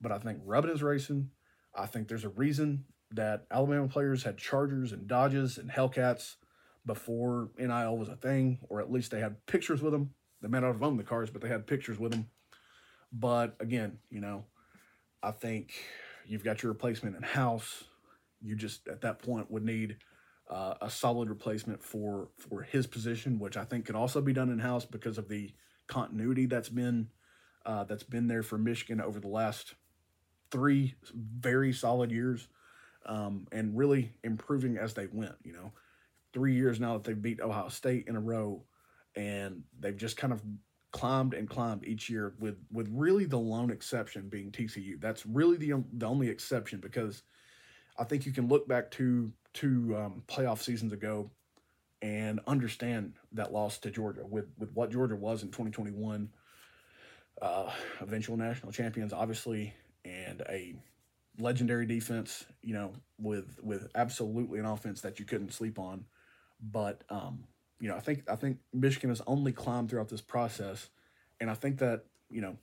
but 0.00 0.12
I 0.12 0.18
think 0.18 0.40
rubbing 0.44 0.70
is 0.70 0.82
racing. 0.82 1.30
I 1.74 1.86
think 1.86 2.08
there's 2.08 2.24
a 2.24 2.30
reason 2.30 2.84
that 3.12 3.46
Alabama 3.50 3.88
players 3.88 4.24
had 4.24 4.38
Chargers 4.38 4.92
and 4.92 5.06
Dodges 5.06 5.58
and 5.58 5.70
Hellcats 5.70 6.36
before 6.84 7.50
NIL 7.58 7.96
was 7.96 8.08
a 8.08 8.16
thing, 8.16 8.58
or 8.68 8.80
at 8.80 8.90
least 8.90 9.10
they 9.10 9.20
had 9.20 9.44
pictures 9.46 9.82
with 9.82 9.92
them. 9.92 10.10
They 10.40 10.48
may 10.48 10.60
not 10.60 10.72
have 10.72 10.82
owned 10.82 10.98
the 10.98 11.04
cars, 11.04 11.30
but 11.30 11.42
they 11.42 11.48
had 11.48 11.66
pictures 11.66 11.98
with 11.98 12.12
them. 12.12 12.28
But 13.12 13.56
again, 13.60 13.98
you 14.10 14.20
know, 14.20 14.44
I 15.22 15.30
think 15.30 15.72
you've 16.26 16.44
got 16.44 16.62
your 16.62 16.72
replacement 16.72 17.16
in 17.16 17.22
house. 17.22 17.84
You 18.40 18.54
just 18.56 18.86
at 18.88 19.00
that 19.00 19.20
point 19.20 19.50
would 19.50 19.64
need 19.64 19.96
uh, 20.48 20.74
a 20.80 20.90
solid 20.90 21.28
replacement 21.28 21.82
for 21.82 22.28
for 22.36 22.62
his 22.62 22.86
position, 22.86 23.38
which 23.38 23.56
I 23.56 23.64
think 23.64 23.86
could 23.86 23.96
also 23.96 24.20
be 24.20 24.32
done 24.32 24.50
in 24.50 24.58
house 24.58 24.84
because 24.84 25.18
of 25.18 25.28
the 25.28 25.52
continuity 25.88 26.46
that's 26.46 26.68
been 26.68 27.08
uh, 27.64 27.84
that's 27.84 28.04
been 28.04 28.28
there 28.28 28.42
for 28.42 28.58
Michigan 28.58 29.00
over 29.00 29.18
the 29.18 29.28
last 29.28 29.74
three 30.50 30.94
very 31.14 31.72
solid 31.72 32.10
years, 32.10 32.48
um, 33.06 33.46
and 33.52 33.76
really 33.76 34.12
improving 34.24 34.76
as 34.78 34.94
they 34.94 35.06
went. 35.12 35.36
You 35.44 35.52
know, 35.52 35.72
three 36.32 36.54
years 36.54 36.80
now 36.80 36.94
that 36.94 37.04
they've 37.04 37.20
beat 37.20 37.40
Ohio 37.40 37.68
State 37.68 38.06
in 38.08 38.16
a 38.16 38.20
row, 38.20 38.62
and 39.14 39.62
they've 39.80 39.96
just 39.96 40.16
kind 40.16 40.32
of 40.32 40.42
climbed 40.92 41.34
and 41.34 41.48
climbed 41.48 41.86
each 41.86 42.08
year 42.08 42.34
with 42.38 42.56
with 42.72 42.88
really 42.92 43.24
the 43.24 43.38
lone 43.38 43.70
exception 43.70 44.28
being 44.28 44.50
TCU. 44.50 45.00
That's 45.00 45.26
really 45.26 45.56
the 45.56 45.84
the 45.92 46.06
only 46.06 46.28
exception 46.28 46.80
because 46.80 47.22
I 47.98 48.04
think 48.04 48.26
you 48.26 48.32
can 48.32 48.48
look 48.48 48.68
back 48.68 48.90
to 48.92 49.32
two 49.52 49.96
um, 49.96 50.22
playoff 50.28 50.60
seasons 50.60 50.92
ago 50.92 51.30
and 52.02 52.40
understand 52.46 53.14
that 53.32 53.52
loss 53.52 53.78
to 53.78 53.90
Georgia 53.90 54.24
with 54.26 54.46
with 54.58 54.70
what 54.72 54.90
Georgia 54.90 55.16
was 55.16 55.42
in 55.42 55.48
2021, 55.48 56.28
uh, 57.42 57.70
eventual 58.00 58.36
national 58.36 58.72
champions, 58.72 59.12
obviously, 59.12 59.74
and 60.40 60.48
a 60.48 60.74
legendary 61.38 61.86
defense. 61.86 62.44
You 62.62 62.74
know, 62.74 62.92
with 63.18 63.58
with 63.62 63.88
absolutely 63.94 64.58
an 64.58 64.66
offense 64.66 65.00
that 65.02 65.18
you 65.18 65.24
couldn't 65.24 65.52
sleep 65.52 65.78
on. 65.78 66.04
But 66.60 67.04
um, 67.10 67.44
you 67.80 67.88
know, 67.88 67.96
I 67.96 68.00
think 68.00 68.28
I 68.30 68.36
think 68.36 68.58
Michigan 68.72 69.10
has 69.10 69.22
only 69.26 69.52
climbed 69.52 69.90
throughout 69.90 70.08
this 70.08 70.20
process, 70.20 70.88
and 71.40 71.50
I 71.50 71.54
think 71.54 71.78
that 71.78 72.04
you 72.30 72.40
know 72.40 72.56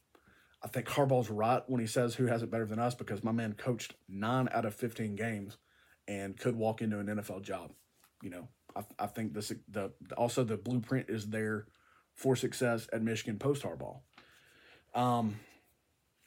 I 0.64 0.68
think 0.68 0.88
Harbaugh's 0.88 1.30
right 1.30 1.62
when 1.68 1.82
he 1.82 1.88
says 1.88 2.16
who 2.16 2.26
has 2.28 2.42
it 2.42 2.50
better 2.50 2.66
than 2.66 2.80
us 2.80 2.96
because 2.96 3.24
my 3.24 3.32
man 3.32 3.54
coached 3.54 3.96
nine 4.08 4.48
out 4.52 4.66
of 4.66 4.74
15 4.74 5.16
games 5.16 5.58
and 6.08 6.38
could 6.38 6.56
walk 6.56 6.82
into 6.82 7.00
an 7.00 7.08
NFL 7.08 7.42
job. 7.42 7.72
You 8.22 8.30
know, 8.30 8.48
I, 8.76 8.84
I 9.00 9.08
think 9.08 9.34
this 9.34 9.52
the 9.70 9.92
also 10.18 10.44
the 10.44 10.58
blueprint 10.58 11.10
is 11.10 11.28
there 11.28 11.66
for 12.16 12.36
success 12.36 12.88
at 12.94 13.02
Michigan 13.02 13.38
post 13.38 13.64
Harbaugh. 13.64 14.00
Um, 14.96 15.40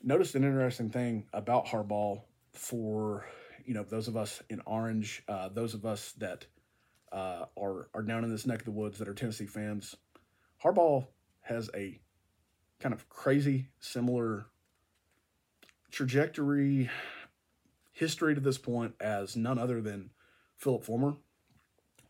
noticed 0.06 0.36
an 0.36 0.44
interesting 0.44 0.88
thing 0.88 1.26
about 1.32 1.66
Harbaugh 1.66 2.22
for 2.52 3.26
you 3.66 3.74
know 3.74 3.82
those 3.82 4.08
of 4.08 4.16
us 4.16 4.42
in 4.48 4.62
orange, 4.64 5.22
uh, 5.28 5.48
those 5.48 5.74
of 5.74 5.84
us 5.84 6.12
that 6.12 6.46
uh, 7.12 7.46
are 7.60 7.88
are 7.92 8.02
down 8.02 8.24
in 8.24 8.30
this 8.30 8.46
neck 8.46 8.60
of 8.60 8.64
the 8.64 8.70
woods 8.70 8.98
that 8.98 9.08
are 9.08 9.14
Tennessee 9.14 9.46
fans. 9.46 9.96
Harbaugh 10.64 11.06
has 11.42 11.68
a 11.74 12.00
kind 12.80 12.94
of 12.94 13.08
crazy, 13.08 13.68
similar 13.80 14.46
trajectory, 15.90 16.88
history 17.92 18.34
to 18.34 18.40
this 18.40 18.58
point 18.58 18.94
as 19.00 19.36
none 19.36 19.58
other 19.58 19.80
than 19.80 20.10
Phillip 20.56 20.84
Fulmer. 20.84 21.16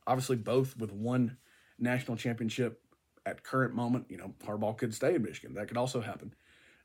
Obviously, 0.06 0.36
both 0.36 0.76
with 0.76 0.92
one 0.92 1.38
national 1.78 2.16
championship 2.16 2.80
at 3.24 3.42
current 3.42 3.74
moment. 3.74 4.06
You 4.08 4.18
know, 4.18 4.34
Harbaugh 4.44 4.76
could 4.76 4.94
stay 4.94 5.14
in 5.14 5.22
Michigan. 5.22 5.54
That 5.54 5.68
could 5.68 5.76
also 5.76 6.00
happen. 6.00 6.34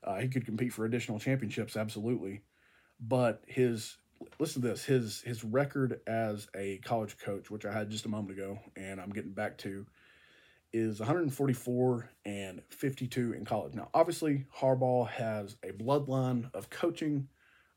Uh, 0.04 0.18
he 0.18 0.28
could 0.28 0.44
compete 0.44 0.72
for 0.72 0.84
additional 0.84 1.18
championships, 1.18 1.76
absolutely. 1.76 2.42
But 3.00 3.42
his 3.46 3.98
listen 4.38 4.62
to 4.62 4.68
this 4.68 4.84
his 4.84 5.20
his 5.22 5.44
record 5.44 6.00
as 6.06 6.48
a 6.54 6.78
college 6.78 7.18
coach, 7.18 7.50
which 7.50 7.64
I 7.64 7.72
had 7.72 7.90
just 7.90 8.06
a 8.06 8.08
moment 8.08 8.32
ago, 8.32 8.58
and 8.76 9.00
I'm 9.00 9.10
getting 9.10 9.32
back 9.32 9.58
to 9.58 9.86
is 10.72 11.00
144 11.00 12.10
and 12.24 12.62
52 12.70 13.34
in 13.34 13.44
college. 13.44 13.74
Now, 13.74 13.90
obviously, 13.92 14.46
Harbaugh 14.58 15.06
has 15.08 15.56
a 15.62 15.70
bloodline 15.72 16.50
of 16.54 16.70
coaching, 16.70 17.28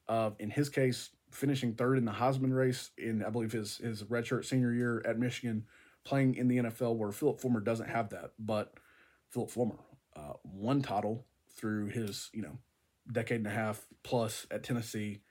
of 0.08 0.36
in 0.40 0.50
his 0.50 0.70
case, 0.70 1.10
finishing 1.30 1.74
third 1.74 1.98
in 1.98 2.06
the 2.06 2.14
Heisman 2.14 2.56
race 2.56 2.92
in 2.98 3.24
I 3.24 3.30
believe 3.30 3.52
his 3.52 3.78
his 3.78 4.04
redshirt 4.04 4.46
senior 4.46 4.74
year 4.74 5.04
at 5.06 5.20
Michigan, 5.20 5.66
playing 6.04 6.36
in 6.36 6.48
the 6.48 6.58
NFL 6.58 6.96
where 6.96 7.12
Phillip 7.12 7.42
Fulmer 7.42 7.60
doesn't 7.60 7.90
have 7.90 8.10
that, 8.10 8.32
but 8.40 8.74
Phillip 9.30 9.52
Fulmer 9.52 9.80
uh, 10.16 10.34
one 10.44 10.82
title 10.82 11.26
through 11.56 11.88
his 11.88 12.30
you 12.34 12.42
know 12.42 12.58
decade 13.12 13.38
and 13.38 13.48
a 13.48 13.52
half 13.52 13.86
plus 14.04 14.46
at 14.52 14.64
Tennessee, 14.64 15.22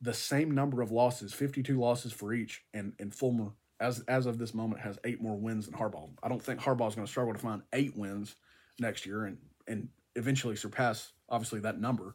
the 0.00 0.14
same 0.14 0.50
number 0.50 0.82
of 0.82 0.90
losses, 0.90 1.32
52 1.32 1.78
losses 1.78 2.12
for 2.12 2.32
each, 2.32 2.64
and 2.74 2.92
and 2.98 3.14
Fulmer 3.14 3.52
as 3.80 4.00
as 4.08 4.26
of 4.26 4.38
this 4.38 4.54
moment, 4.54 4.80
has 4.80 4.98
eight 5.04 5.20
more 5.20 5.36
wins 5.36 5.66
than 5.66 5.78
Harbaugh. 5.78 6.10
I 6.22 6.28
don't 6.28 6.42
think 6.42 6.60
Harbaugh 6.60 6.88
is 6.88 6.94
going 6.94 7.06
to 7.06 7.10
struggle 7.10 7.34
to 7.34 7.38
find 7.38 7.62
eight 7.72 7.96
wins 7.96 8.36
next 8.78 9.06
year 9.06 9.24
and 9.24 9.38
and 9.66 9.88
eventually 10.14 10.56
surpass 10.56 11.12
obviously 11.28 11.60
that 11.60 11.80
number. 11.80 12.14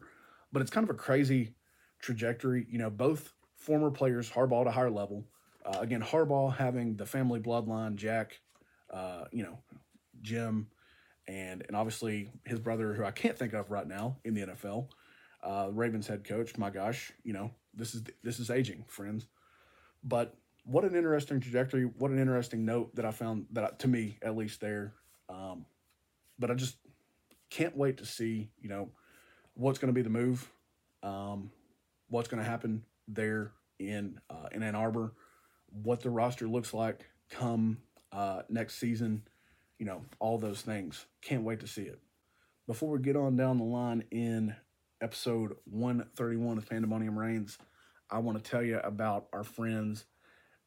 But 0.52 0.62
it's 0.62 0.70
kind 0.70 0.84
of 0.84 0.94
a 0.94 0.98
crazy 0.98 1.54
trajectory. 2.00 2.66
You 2.68 2.78
know, 2.78 2.90
both 2.90 3.32
former 3.56 3.90
players, 3.90 4.30
Harbaugh 4.30 4.62
at 4.62 4.66
a 4.66 4.72
higher 4.72 4.90
level. 4.90 5.26
Uh, 5.64 5.78
again, 5.80 6.02
Harbaugh 6.02 6.54
having 6.54 6.96
the 6.96 7.06
family 7.06 7.38
bloodline, 7.38 7.94
Jack, 7.94 8.40
uh, 8.92 9.24
you 9.30 9.44
know, 9.44 9.58
Jim, 10.20 10.66
and 11.28 11.64
and 11.66 11.76
obviously 11.76 12.30
his 12.44 12.58
brother, 12.58 12.94
who 12.94 13.04
I 13.04 13.10
can't 13.10 13.38
think 13.38 13.52
of 13.52 13.70
right 13.70 13.86
now 13.86 14.16
in 14.24 14.34
the 14.34 14.42
NFL, 14.42 14.88
uh, 15.42 15.68
Ravens 15.72 16.06
head 16.06 16.24
coach. 16.24 16.56
My 16.56 16.70
gosh, 16.70 17.12
you 17.24 17.32
know, 17.32 17.50
this 17.74 17.94
is 17.94 18.02
this 18.22 18.38
is 18.38 18.50
aging, 18.50 18.84
friends. 18.88 19.26
But 20.04 20.34
what 20.64 20.84
an 20.84 20.94
interesting 20.94 21.40
trajectory. 21.40 21.84
What 21.84 22.10
an 22.10 22.18
interesting 22.18 22.64
note 22.64 22.94
that 22.96 23.04
I 23.04 23.10
found 23.10 23.46
that 23.52 23.64
I, 23.64 23.70
to 23.78 23.88
me 23.88 24.18
at 24.22 24.36
least 24.36 24.60
there. 24.60 24.94
Um, 25.28 25.66
but 26.38 26.50
I 26.50 26.54
just 26.54 26.76
can't 27.50 27.76
wait 27.76 27.98
to 27.98 28.06
see 28.06 28.50
you 28.60 28.68
know 28.68 28.90
what's 29.54 29.78
going 29.78 29.92
to 29.92 29.94
be 29.94 30.02
the 30.02 30.10
move, 30.10 30.50
um, 31.02 31.50
what's 32.08 32.28
going 32.28 32.42
to 32.42 32.48
happen 32.48 32.84
there 33.08 33.52
in 33.78 34.20
uh, 34.30 34.48
in 34.52 34.62
Ann 34.62 34.74
Arbor, 34.74 35.12
what 35.82 36.00
the 36.00 36.10
roster 36.10 36.48
looks 36.48 36.74
like 36.74 37.06
come 37.30 37.78
uh, 38.12 38.42
next 38.48 38.78
season. 38.78 39.22
You 39.78 39.86
know 39.86 40.02
all 40.20 40.38
those 40.38 40.62
things. 40.62 41.06
Can't 41.22 41.44
wait 41.44 41.60
to 41.60 41.66
see 41.66 41.82
it. 41.82 41.98
Before 42.66 42.90
we 42.90 43.00
get 43.00 43.16
on 43.16 43.36
down 43.36 43.58
the 43.58 43.64
line 43.64 44.04
in 44.10 44.54
episode 45.00 45.56
131 45.64 46.58
of 46.58 46.68
Pandemonium 46.68 47.18
Reigns, 47.18 47.58
I 48.10 48.18
want 48.18 48.42
to 48.42 48.50
tell 48.50 48.62
you 48.62 48.78
about 48.78 49.26
our 49.32 49.42
friends 49.42 50.04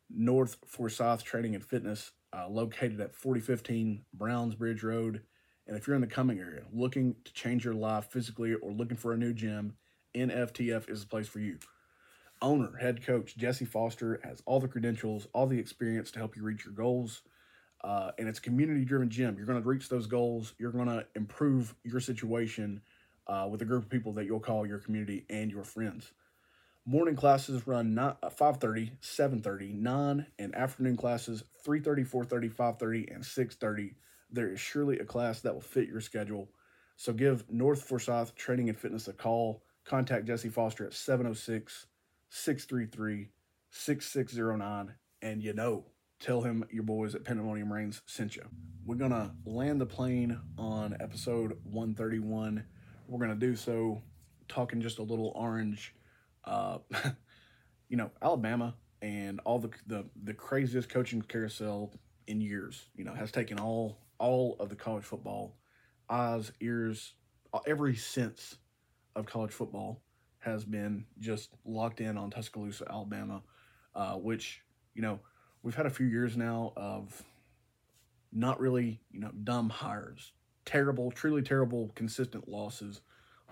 North 0.10 0.58
Forsyth 0.66 1.24
Training 1.24 1.56
and 1.56 1.64
Fitness, 1.64 2.12
uh, 2.34 2.47
located 2.49 2.99
at 2.99 3.16
4015 3.16 4.03
Browns 4.14 4.56
Bridge 4.56 4.84
Road. 4.84 5.22
And 5.68 5.78
if 5.78 5.88
you're 5.88 5.95
in 5.95 6.01
the 6.01 6.08
Cumming 6.08 6.39
area 6.39 6.64
looking 6.72 7.16
to 7.24 7.34
change 7.34 7.66
your 7.66 7.74
life 7.74 8.08
physically 8.12 8.53
or 8.53 8.72
looking 8.72 8.97
for 8.97 9.14
a 9.14 9.18
new 9.18 9.34
gym, 9.34 9.78
NFTF 10.16 10.89
is 10.89 11.01
the 11.01 11.08
place 11.08 11.28
for 11.28 11.39
you. 11.39 11.58
Owner, 12.41 12.78
head 12.78 13.06
coach 13.06 13.38
Jesse 13.38 13.66
Foster 13.66 14.20
has 14.24 14.43
all 14.45 14.60
the 14.60 14.68
credentials, 14.68 15.28
all 15.34 15.47
the 15.47 15.60
experience 15.60 16.12
to 16.12 16.20
help 16.20 16.36
you 16.36 16.43
reach 16.43 16.66
your 16.66 16.74
goals. 16.74 17.22
Uh, 17.86 18.11
and 18.17 18.27
it's 18.27 18.39
a 18.39 18.41
community 18.41 18.83
driven 18.83 19.11
gym. 19.11 19.36
You're 19.38 19.45
going 19.45 19.61
to 19.61 19.69
reach 19.69 19.89
those 19.89 20.07
goals. 20.07 20.55
You're 20.57 20.71
going 20.71 20.88
to 20.88 21.05
improve 21.13 21.75
your 21.83 21.99
situation 21.99 22.81
uh, 23.27 23.47
with 23.49 23.61
a 23.61 23.65
group 23.65 23.83
of 23.83 23.89
people 23.91 24.11
that 24.13 24.25
you'll 24.25 24.39
call 24.39 24.65
your 24.65 24.79
community 24.79 25.23
and 25.29 25.51
your 25.51 25.63
friends. 25.63 26.11
Morning 26.83 27.15
classes 27.15 27.67
run 27.67 27.93
not 27.93 28.19
5.30, 28.21 28.93
7.30, 29.01 29.75
9, 29.75 30.25
and 30.39 30.55
afternoon 30.55 30.97
classes 30.97 31.43
3.30, 31.63 32.09
4.30, 32.09 32.55
5.30, 32.55 33.13
and 33.13 33.23
6.30. 33.23 33.93
There 34.31 34.51
is 34.51 34.59
surely 34.59 34.97
a 34.97 35.05
class 35.05 35.41
that 35.41 35.53
will 35.53 35.61
fit 35.61 35.88
your 35.88 36.01
schedule. 36.01 36.49
So 36.97 37.13
give 37.13 37.45
North 37.51 37.83
Forsyth 37.83 38.33
Training 38.33 38.69
and 38.69 38.77
Fitness 38.77 39.07
a 39.07 39.13
call. 39.13 39.61
Contact 39.83 40.25
Jesse 40.25 40.49
Foster 40.49 40.88
at 40.88 40.93
706 40.93 41.86
633 42.29 43.29
6609. 43.69 44.95
And 45.21 45.43
you 45.43 45.53
know, 45.53 45.86
tell 46.20 46.41
him 46.41 46.66
your 46.72 46.84
boys 46.84 47.16
at 47.16 47.24
Pandemonium 47.24 47.72
Reigns 47.72 48.01
sent 48.05 48.36
you. 48.36 48.43
We're 48.86 48.95
going 48.95 49.11
to 49.11 49.32
land 49.45 49.82
the 49.82 49.86
plane 49.86 50.39
on 50.57 50.95
episode 50.99 51.57
131. 51.63 52.63
We're 53.07 53.20
going 53.20 53.38
to 53.39 53.47
do 53.47 53.55
so 53.55 54.01
talking 54.47 54.82
just 54.82 54.99
a 54.99 55.03
little 55.03 55.32
orange 55.36 55.93
uh, 56.45 56.78
you 57.89 57.97
know, 57.97 58.11
Alabama 58.22 58.76
and 59.01 59.39
all 59.45 59.59
the, 59.59 59.70
the 59.88 60.05
the 60.24 60.34
craziest 60.34 60.89
coaching 60.89 61.22
carousel 61.22 61.91
in 62.28 62.41
years. 62.41 62.89
You 62.95 63.03
know, 63.05 63.13
has 63.13 63.32
taken 63.32 63.59
all 63.59 63.99
all 64.18 64.55
of 64.59 64.70
the 64.70 64.76
college 64.76 65.03
football 65.03 65.57
eyes, 66.09 66.51
ears, 66.61 67.13
every 67.66 67.95
sense 67.95 68.57
of 69.16 69.26
college 69.26 69.51
football 69.51 70.01
has 70.39 70.63
been 70.63 71.05
just 71.20 71.49
locked 71.66 71.99
in 71.99 72.18
on 72.18 72.30
Tuscaloosa, 72.30 72.86
Alabama, 72.89 73.41
uh, 73.95 74.13
which 74.13 74.61
you 74.93 75.01
know 75.01 75.20
we've 75.66 75.76
had 75.76 75.86
a 75.86 75.89
few 75.89 76.05
years 76.05 76.38
now 76.38 76.72
of 76.78 77.24
not 78.32 78.59
really 78.59 79.01
you 79.11 79.20
know 79.20 79.32
dumb 79.43 79.70
hires, 79.70 80.32
terrible, 80.63 81.11
truly 81.11 81.41
terrible, 81.41 81.91
consistent 81.95 82.47
losses 82.47 83.01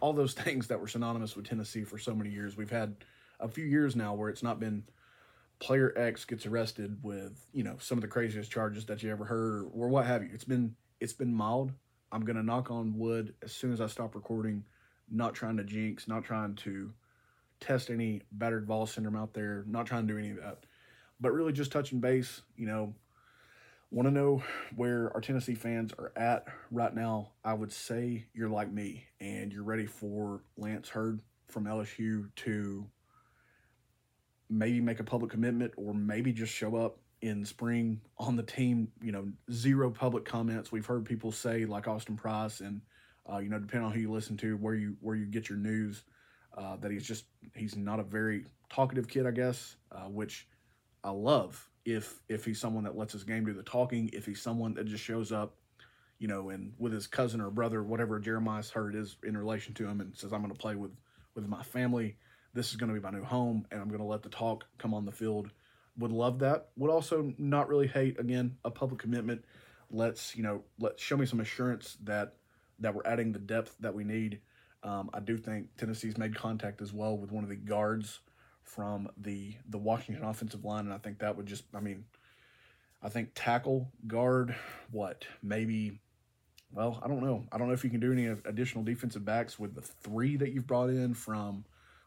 all 0.04 0.12
those 0.12 0.34
things 0.46 0.68
that 0.68 0.80
were 0.80 0.88
synonymous 0.88 1.36
with 1.36 1.48
Tennessee 1.48 1.86
for 1.86 1.98
so 1.98 2.14
many 2.14 2.30
years. 2.30 2.58
We've 2.58 2.70
had 2.70 2.96
a 3.40 3.48
few 3.48 3.64
years 3.66 3.96
now 3.96 4.14
where 4.14 4.30
it's 4.30 4.44
not 4.44 4.60
been 4.60 4.84
player 5.60 5.94
X 5.96 6.26
gets 6.26 6.46
arrested 6.46 6.98
with, 7.02 7.46
you 7.54 7.64
know, 7.64 7.78
some 7.80 7.98
of 7.98 8.02
the 8.02 8.08
craziest 8.10 8.52
charges 8.52 8.86
that 8.88 9.02
you 9.02 9.12
ever 9.12 9.24
heard 9.24 9.70
or 9.74 9.88
what 9.88 10.06
have 10.06 10.22
you. 10.22 10.30
It's 10.34 10.44
been 10.44 10.76
it's 11.00 11.14
been 11.14 11.34
mild. 11.34 11.72
I'm 12.12 12.26
gonna 12.26 12.44
knock 12.44 12.70
on 12.70 12.98
wood 12.98 13.34
as 13.42 13.54
soon 13.54 13.72
as 13.72 13.80
I 13.80 13.88
stop 13.88 14.14
recording, 14.14 14.66
not 15.10 15.34
trying 15.34 15.58
to 15.58 15.64
jinx, 15.64 16.08
not 16.08 16.26
trying 16.26 16.56
to 16.56 16.94
test 17.62 17.90
any 17.90 18.22
battered 18.34 18.66
Vol 18.66 18.86
syndrome 18.86 19.16
out 19.16 19.34
there. 19.34 19.64
Not 19.68 19.86
trying 19.86 20.06
to 20.06 20.14
do 20.14 20.20
any 20.20 20.32
of 20.32 20.38
that, 20.38 20.66
but 21.24 21.32
really 21.32 21.54
just 21.54 21.72
touching 21.72 22.02
base. 22.02 22.42
You 22.58 22.68
know, 22.68 22.94
want 23.90 24.08
to 24.08 24.12
know 24.12 24.44
where 24.76 25.10
our 25.14 25.22
Tennessee 25.22 25.56
fans 25.56 25.94
are 25.98 26.12
at 26.16 26.46
right 26.70 26.94
now. 26.94 27.32
I 27.44 27.54
would 27.54 27.72
say 27.72 28.26
you're 28.34 28.50
like 28.50 28.72
me 28.72 29.06
and 29.22 29.52
you're 29.52 29.64
ready 29.64 29.86
for 29.86 30.44
Lance 30.58 30.90
Heard 30.90 31.22
from 31.48 31.64
LSU 31.64 32.30
to 32.36 32.86
maybe 34.50 34.82
make 34.82 35.00
a 35.00 35.04
public 35.04 35.32
commitment 35.32 35.74
or 35.78 35.94
maybe 35.94 36.34
just 36.34 36.54
show 36.54 36.76
up 36.76 37.00
in 37.22 37.46
spring 37.46 38.02
on 38.18 38.36
the 38.36 38.44
team. 38.44 38.90
You 39.02 39.14
know, 39.14 39.32
zero 39.50 39.90
public 39.90 40.26
comments. 40.26 40.74
We've 40.74 40.86
heard 40.86 41.06
people 41.06 41.32
say 41.32 41.66
like 41.66 41.88
Austin 41.88 42.18
Price 42.18 42.60
and 42.60 42.82
uh, 43.32 43.38
you 43.38 43.48
know, 43.48 43.60
depending 43.60 43.88
on 43.88 43.94
who 43.94 44.02
you 44.02 44.12
listen 44.12 44.36
to, 44.36 44.58
where 44.58 44.76
you 44.76 44.98
where 45.00 45.16
you 45.16 45.26
get 45.26 45.48
your 45.48 45.58
news, 45.58 46.04
uh, 46.58 46.76
that 46.82 46.92
he's 46.92 47.08
just 47.08 47.24
he's 47.56 47.78
not 47.78 48.02
a 48.02 48.04
very 48.04 48.44
talkative 48.70 49.08
kid, 49.08 49.26
I 49.26 49.32
guess, 49.32 49.78
uh, 49.94 50.10
which 50.10 50.46
I 51.04 51.12
love. 51.12 51.70
If 51.86 52.22
if 52.30 52.46
he's 52.46 52.60
someone 52.60 52.86
that 52.86 52.98
lets 52.98 53.14
his 53.14 53.24
game 53.24 53.46
do 53.46 53.54
the 53.54 53.64
talking, 53.64 54.10
if 54.14 54.26
he's 54.26 54.42
someone 54.42 54.74
that 54.76 54.86
just 54.86 55.04
shows 55.04 55.32
up, 55.32 55.56
you 56.18 56.28
know, 56.28 56.50
and 56.50 56.74
with 56.78 56.94
his 56.94 57.08
cousin 57.08 57.42
or 57.42 57.50
brother, 57.50 57.84
whatever 57.84 58.20
Jeremiah's 58.20 58.70
heard 58.70 58.96
is 58.96 59.18
in 59.24 59.38
relation 59.38 59.74
to 59.76 59.88
him, 59.88 60.00
and 60.00 60.16
says, 60.16 60.32
"I'm 60.32 60.42
going 60.42 60.54
to 60.54 60.60
play 60.60 60.76
with 60.76 60.92
with 61.36 61.46
my 61.48 61.62
family. 61.62 62.16
This 62.54 62.70
is 62.70 62.78
going 62.78 62.94
to 62.94 63.00
be 63.00 63.04
my 63.04 63.12
new 63.12 63.24
home, 63.26 63.66
and 63.70 63.82
I'm 63.82 63.90
going 63.90 64.00
to 64.00 64.06
let 64.06 64.24
the 64.24 64.30
talk 64.30 64.66
come 64.78 64.94
on 64.94 65.06
the 65.06 65.12
field." 65.12 65.52
Would 65.98 66.12
love 66.12 66.40
that. 66.40 66.70
Would 66.78 66.90
also 66.90 67.34
not 67.38 67.68
really 67.68 67.88
hate 67.88 68.20
again 68.20 68.58
a 68.64 68.72
public 68.72 69.00
commitment. 69.00 69.44
Let's 69.92 70.36
you 70.36 70.44
know 70.44 70.64
let 70.80 71.00
show 71.00 71.18
me 71.18 71.26
some 71.26 71.42
assurance 71.42 71.98
that 72.04 72.36
that 72.80 72.96
we're 72.96 73.06
adding 73.06 73.34
the 73.34 73.40
depth 73.40 73.76
that 73.82 73.94
we 73.94 74.06
need. 74.06 74.40
Um, 74.84 75.10
I 75.14 75.20
do 75.20 75.38
think 75.38 75.76
Tennessee's 75.78 76.18
made 76.18 76.36
contact 76.36 76.82
as 76.82 76.94
well 76.94 77.18
with 77.18 77.32
one 77.32 77.44
of 77.44 77.50
the 77.50 77.56
guards 77.56 78.22
from 78.64 79.10
the 79.18 79.56
the 79.70 79.78
Washington 79.78 80.24
offensive 80.24 80.64
line, 80.64 80.86
and 80.86 80.94
I 80.94 80.98
think 80.98 81.20
that 81.20 81.36
would 81.38 81.46
just, 81.46 81.64
I 81.74 81.80
mean, 81.80 82.06
I 83.02 83.10
think 83.10 83.32
tackle, 83.36 83.92
guard, 84.08 84.56
what 84.92 85.26
maybe. 85.42 86.00
Well, 86.72 87.00
I 87.04 87.08
don't 87.08 87.22
know. 87.22 87.46
I 87.52 87.60
don't 87.60 87.68
know 87.68 87.76
if 87.76 87.84
you 87.84 87.92
can 87.92 88.00
do 88.00 88.12
any 88.12 88.26
additional 88.26 88.84
defensive 88.84 89.24
backs 89.24 89.60
with 89.60 89.76
the 89.76 89.82
three 89.82 90.38
that 90.38 90.54
you've 90.54 90.66
brought 90.66 90.90
in 90.90 91.14
from 91.14 91.66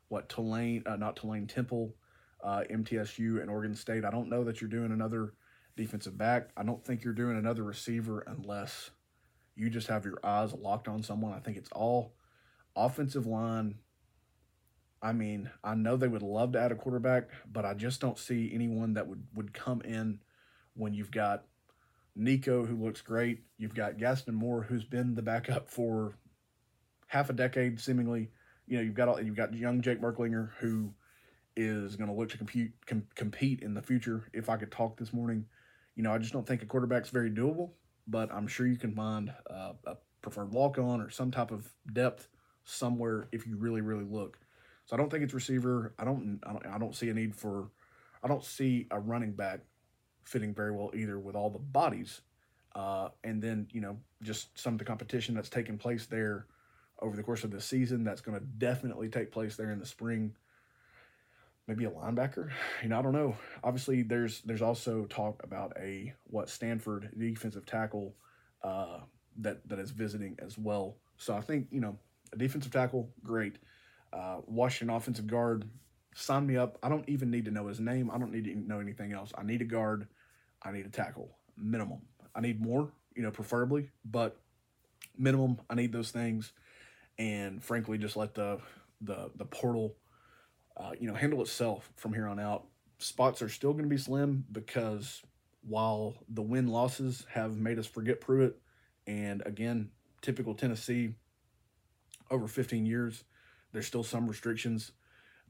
what 0.08 0.28
Tulane, 0.28 0.82
uh, 0.86 0.96
not 0.96 1.14
Tulane, 1.14 1.46
Temple, 1.46 1.94
uh, 2.42 2.64
MTSU, 2.68 3.40
and 3.40 3.48
Oregon 3.48 3.76
State. 3.76 4.04
I 4.04 4.10
don't 4.10 4.28
know 4.28 4.42
that 4.42 4.60
you're 4.60 4.68
doing 4.70 4.90
another 4.90 5.34
defensive 5.76 6.18
back. 6.18 6.50
I 6.56 6.64
don't 6.64 6.84
think 6.84 7.04
you're 7.04 7.12
doing 7.12 7.36
another 7.38 7.62
receiver 7.62 8.24
unless 8.26 8.90
you 9.54 9.70
just 9.70 9.86
have 9.86 10.04
your 10.04 10.18
eyes 10.24 10.52
locked 10.52 10.88
on 10.88 11.02
someone. 11.02 11.32
I 11.32 11.38
think 11.38 11.56
it's 11.56 11.70
all 11.72 12.14
offensive 12.74 13.26
line. 13.26 13.76
I 15.06 15.12
mean, 15.12 15.50
I 15.62 15.74
know 15.74 15.96
they 15.96 16.08
would 16.08 16.22
love 16.22 16.52
to 16.52 16.60
add 16.60 16.72
a 16.72 16.76
quarterback, 16.76 17.28
but 17.50 17.64
I 17.64 17.74
just 17.74 18.00
don't 18.00 18.18
see 18.18 18.50
anyone 18.52 18.94
that 18.94 19.06
would, 19.06 19.24
would 19.34 19.52
come 19.52 19.80
in 19.82 20.20
when 20.74 20.94
you've 20.94 21.10
got 21.10 21.44
Nico, 22.14 22.64
who 22.64 22.76
looks 22.76 23.02
great. 23.02 23.44
You've 23.58 23.74
got 23.74 23.98
Gaston 23.98 24.34
Moore, 24.34 24.62
who's 24.62 24.84
been 24.84 25.14
the 25.14 25.22
backup 25.22 25.68
for 25.68 26.16
half 27.06 27.30
a 27.30 27.34
decade, 27.34 27.80
seemingly. 27.80 28.30
You 28.66 28.78
know, 28.78 28.82
you've 28.82 28.94
got 28.94 29.08
all, 29.08 29.20
you've 29.20 29.36
got 29.36 29.54
young 29.54 29.80
Jake 29.80 30.00
Merklinger, 30.00 30.50
who 30.58 30.92
is 31.56 31.96
going 31.96 32.10
to 32.10 32.16
look 32.16 32.30
to 32.30 32.38
compete 32.38 32.72
com- 32.86 33.06
compete 33.14 33.60
in 33.60 33.74
the 33.74 33.82
future. 33.82 34.28
If 34.32 34.50
I 34.50 34.56
could 34.56 34.72
talk 34.72 34.96
this 34.96 35.12
morning, 35.12 35.46
you 35.94 36.02
know, 36.02 36.12
I 36.12 36.18
just 36.18 36.32
don't 36.32 36.46
think 36.46 36.62
a 36.62 36.66
quarterback's 36.66 37.10
very 37.10 37.30
doable 37.30 37.70
but 38.06 38.32
I'm 38.32 38.46
sure 38.46 38.66
you 38.66 38.76
can 38.76 38.94
find 38.94 39.32
uh, 39.50 39.72
a 39.86 39.96
preferred 40.22 40.52
walk 40.52 40.78
on 40.78 41.00
or 41.00 41.10
some 41.10 41.30
type 41.30 41.50
of 41.50 41.68
depth 41.92 42.28
somewhere 42.64 43.28
if 43.32 43.46
you 43.46 43.56
really 43.56 43.80
really 43.80 44.04
look. 44.04 44.38
So 44.86 44.96
I 44.96 44.98
don't 44.98 45.10
think 45.10 45.22
it's 45.24 45.34
receiver. 45.34 45.94
I 45.98 46.04
don't 46.04 46.40
I 46.46 46.52
don't, 46.52 46.66
I 46.66 46.78
don't 46.78 46.94
see 46.94 47.08
a 47.10 47.14
need 47.14 47.34
for 47.34 47.70
I 48.22 48.28
don't 48.28 48.44
see 48.44 48.86
a 48.90 48.98
running 48.98 49.32
back 49.32 49.60
fitting 50.24 50.54
very 50.54 50.72
well 50.72 50.90
either 50.94 51.18
with 51.18 51.36
all 51.36 51.50
the 51.50 51.58
bodies. 51.58 52.22
Uh, 52.74 53.08
and 53.24 53.42
then 53.42 53.68
you 53.72 53.80
know 53.80 53.98
just 54.22 54.58
some 54.58 54.74
of 54.74 54.78
the 54.78 54.84
competition 54.84 55.34
that's 55.34 55.48
taking 55.48 55.78
place 55.78 56.06
there 56.06 56.46
over 57.00 57.16
the 57.16 57.22
course 57.22 57.44
of 57.44 57.50
the 57.50 57.60
season 57.60 58.04
that's 58.04 58.20
going 58.20 58.38
to 58.38 58.44
definitely 58.44 59.08
take 59.08 59.30
place 59.30 59.56
there 59.56 59.70
in 59.70 59.78
the 59.78 59.86
spring 59.86 60.34
maybe 61.66 61.84
a 61.84 61.90
linebacker. 61.90 62.50
You 62.82 62.88
know, 62.88 62.98
I 62.98 63.02
don't 63.02 63.12
know. 63.12 63.36
Obviously, 63.64 64.02
there's 64.02 64.42
there's 64.42 64.62
also 64.62 65.04
talk 65.06 65.42
about 65.42 65.72
a 65.78 66.14
what 66.24 66.48
Stanford 66.48 67.10
defensive 67.18 67.66
tackle 67.66 68.14
uh, 68.62 69.00
that 69.38 69.68
that 69.68 69.78
is 69.78 69.90
visiting 69.90 70.36
as 70.38 70.56
well. 70.56 70.96
So 71.16 71.34
I 71.34 71.40
think 71.40 71.68
you 71.70 71.80
know 71.80 71.98
a 72.32 72.36
defensive 72.36 72.72
tackle, 72.72 73.10
great. 73.22 73.58
Uh, 74.16 74.40
Washington 74.46 74.96
offensive 74.96 75.26
guard, 75.26 75.68
sign 76.14 76.46
me 76.46 76.56
up. 76.56 76.78
I 76.82 76.88
don't 76.88 77.08
even 77.08 77.30
need 77.30 77.44
to 77.44 77.50
know 77.50 77.66
his 77.66 77.80
name. 77.80 78.10
I 78.10 78.18
don't 78.18 78.32
need 78.32 78.44
to 78.44 78.54
know 78.54 78.80
anything 78.80 79.12
else. 79.12 79.32
I 79.36 79.42
need 79.42 79.60
a 79.60 79.64
guard. 79.66 80.06
I 80.62 80.72
need 80.72 80.86
a 80.86 80.90
tackle 80.90 81.36
minimum. 81.56 82.00
I 82.34 82.40
need 82.40 82.60
more, 82.60 82.90
you 83.14 83.22
know, 83.22 83.30
preferably, 83.30 83.90
but 84.04 84.40
minimum. 85.18 85.58
I 85.68 85.74
need 85.74 85.92
those 85.92 86.10
things, 86.10 86.52
and 87.18 87.62
frankly, 87.62 87.98
just 87.98 88.16
let 88.16 88.34
the 88.34 88.60
the 89.00 89.30
the 89.36 89.44
portal 89.44 89.96
uh, 90.76 90.92
you 90.98 91.08
know, 91.08 91.14
handle 91.14 91.40
itself 91.40 91.90
from 91.96 92.12
here 92.12 92.26
on 92.26 92.38
out. 92.38 92.66
Spots 92.98 93.42
are 93.42 93.48
still 93.48 93.72
going 93.72 93.84
to 93.84 93.90
be 93.90 93.96
slim 93.96 94.44
because 94.52 95.22
while 95.66 96.14
the 96.28 96.42
win 96.42 96.68
losses 96.68 97.26
have 97.32 97.56
made 97.56 97.78
us 97.78 97.86
forget 97.86 98.20
Pruitt, 98.20 98.58
and 99.06 99.42
again, 99.46 99.90
typical 100.20 100.54
Tennessee 100.54 101.14
over 102.30 102.46
15 102.46 102.86
years, 102.86 103.24
there's 103.76 103.86
still 103.86 104.02
some 104.02 104.26
restrictions. 104.26 104.92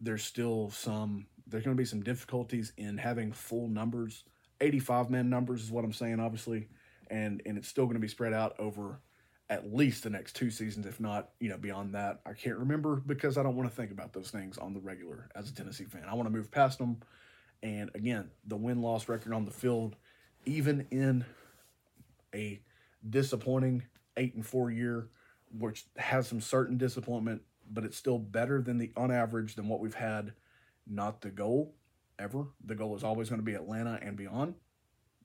There's 0.00 0.24
still 0.24 0.70
some, 0.70 1.28
there's 1.46 1.62
going 1.62 1.76
to 1.76 1.80
be 1.80 1.86
some 1.86 2.02
difficulties 2.02 2.72
in 2.76 2.98
having 2.98 3.30
full 3.30 3.68
numbers. 3.68 4.24
85 4.60 5.10
man 5.10 5.30
numbers 5.30 5.62
is 5.62 5.70
what 5.70 5.84
I'm 5.84 5.92
saying, 5.92 6.18
obviously. 6.18 6.66
And, 7.08 7.40
and 7.46 7.56
it's 7.56 7.68
still 7.68 7.84
going 7.84 7.94
to 7.94 8.00
be 8.00 8.08
spread 8.08 8.32
out 8.32 8.58
over 8.58 8.98
at 9.48 9.72
least 9.72 10.02
the 10.02 10.10
next 10.10 10.34
two 10.34 10.50
seasons, 10.50 10.86
if 10.86 10.98
not, 10.98 11.28
you 11.38 11.48
know, 11.48 11.56
beyond 11.56 11.94
that. 11.94 12.18
I 12.26 12.32
can't 12.32 12.58
remember 12.58 12.96
because 12.96 13.38
I 13.38 13.44
don't 13.44 13.54
want 13.54 13.70
to 13.70 13.76
think 13.76 13.92
about 13.92 14.12
those 14.12 14.32
things 14.32 14.58
on 14.58 14.74
the 14.74 14.80
regular 14.80 15.28
as 15.36 15.48
a 15.48 15.54
Tennessee 15.54 15.84
fan. 15.84 16.02
I 16.10 16.14
want 16.14 16.26
to 16.26 16.36
move 16.36 16.50
past 16.50 16.78
them. 16.78 16.96
And 17.62 17.92
again, 17.94 18.32
the 18.44 18.56
win 18.56 18.82
loss 18.82 19.08
record 19.08 19.34
on 19.34 19.44
the 19.44 19.52
field, 19.52 19.94
even 20.44 20.88
in 20.90 21.24
a 22.34 22.60
disappointing 23.08 23.84
eight 24.16 24.34
and 24.34 24.44
four 24.44 24.72
year, 24.72 25.10
which 25.56 25.86
has 25.96 26.26
some 26.26 26.40
certain 26.40 26.76
disappointment, 26.76 27.42
but 27.72 27.84
it's 27.84 27.96
still 27.96 28.18
better 28.18 28.60
than 28.60 28.78
the 28.78 28.92
on 28.96 29.10
average 29.10 29.54
than 29.54 29.68
what 29.68 29.80
we've 29.80 29.94
had. 29.94 30.32
Not 30.86 31.20
the 31.20 31.30
goal 31.30 31.74
ever. 32.18 32.46
The 32.64 32.74
goal 32.74 32.96
is 32.96 33.02
always 33.02 33.28
going 33.28 33.40
to 33.40 33.44
be 33.44 33.54
Atlanta 33.54 33.98
and 34.02 34.16
beyond 34.16 34.54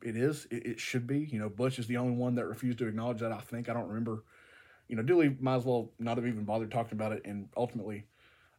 it 0.03 0.15
is. 0.15 0.47
It, 0.49 0.65
it, 0.65 0.79
should 0.79 1.07
be. 1.07 1.19
You 1.31 1.39
know, 1.39 1.49
Butch 1.49 1.79
is 1.79 1.87
the 1.87 1.97
only 1.97 2.15
one 2.15 2.35
that 2.35 2.45
refused 2.45 2.79
to 2.79 2.87
acknowledge 2.87 3.19
that. 3.19 3.31
I 3.31 3.39
think 3.39 3.69
I 3.69 3.73
don't 3.73 3.87
remember. 3.87 4.23
You 4.87 4.95
know, 4.95 5.03
Dooley 5.03 5.35
might 5.39 5.55
as 5.55 5.65
well 5.65 5.91
not 5.99 6.17
have 6.17 6.27
even 6.27 6.43
bothered 6.43 6.71
talking 6.71 6.93
about 6.93 7.11
it. 7.11 7.21
And 7.25 7.47
ultimately, 7.55 8.05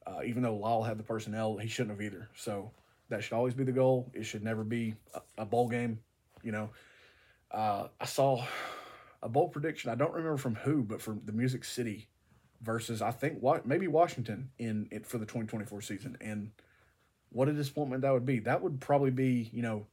uh, 0.07 0.21
even 0.25 0.43
though 0.43 0.57
Lyle 0.57 0.83
had 0.83 0.99
the 0.99 1.03
personnel, 1.03 1.57
he 1.59 1.69
shouldn't 1.69 1.91
have 1.91 2.03
either. 2.03 2.29
So 2.35 2.71
that 3.09 3.23
should 3.23 3.35
always 3.35 3.55
be 3.55 3.65
the 3.65 3.73
goal. 3.73 4.11
It 4.15 4.25
should 4.25 4.43
never 4.43 4.65
be 4.65 4.95
a, 5.15 5.21
a 5.39 5.45
bowl 5.45 5.69
game. 5.69 5.99
You 6.43 6.53
know, 6.53 6.71
uh, 7.51 7.89
I 8.01 8.07
saw 8.07 8.45
a 9.23 9.29
bowl 9.29 9.49
prediction. 9.49 9.91
I 9.91 9.95
don't 9.95 10.13
remember 10.13 10.39
from 10.39 10.55
who, 10.55 10.83
but 10.83 11.01
from 11.01 11.21
the 11.25 11.33
Music 11.33 11.65
City 11.65 12.09
versus 12.63 13.03
I 13.03 13.11
think 13.11 13.39
what 13.41 13.67
maybe 13.67 13.89
Washington 13.89 14.51
in 14.59 14.89
it 14.91 15.07
for 15.07 15.19
the 15.19 15.27
2024 15.27 15.81
season. 15.83 16.17
And 16.21 16.53
what 17.31 17.49
a 17.49 17.53
disappointment 17.53 18.03
that 18.03 18.13
would 18.13 18.27
be. 18.27 18.39
That 18.41 18.63
would 18.63 18.81
probably 18.81 19.11
be 19.11 19.51
you 19.53 19.63
know 19.63 19.87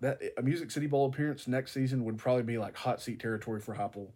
that 0.00 0.20
a 0.36 0.42
Music 0.42 0.70
City 0.70 0.86
Bowl 0.86 1.06
appearance 1.06 1.48
next 1.48 1.72
season 1.72 2.04
would 2.04 2.18
probably 2.18 2.42
be 2.42 2.58
like 2.58 2.76
hot 2.76 3.00
seat 3.00 3.20
territory 3.20 3.60
for 3.60 3.74
Heupel 3.74 4.10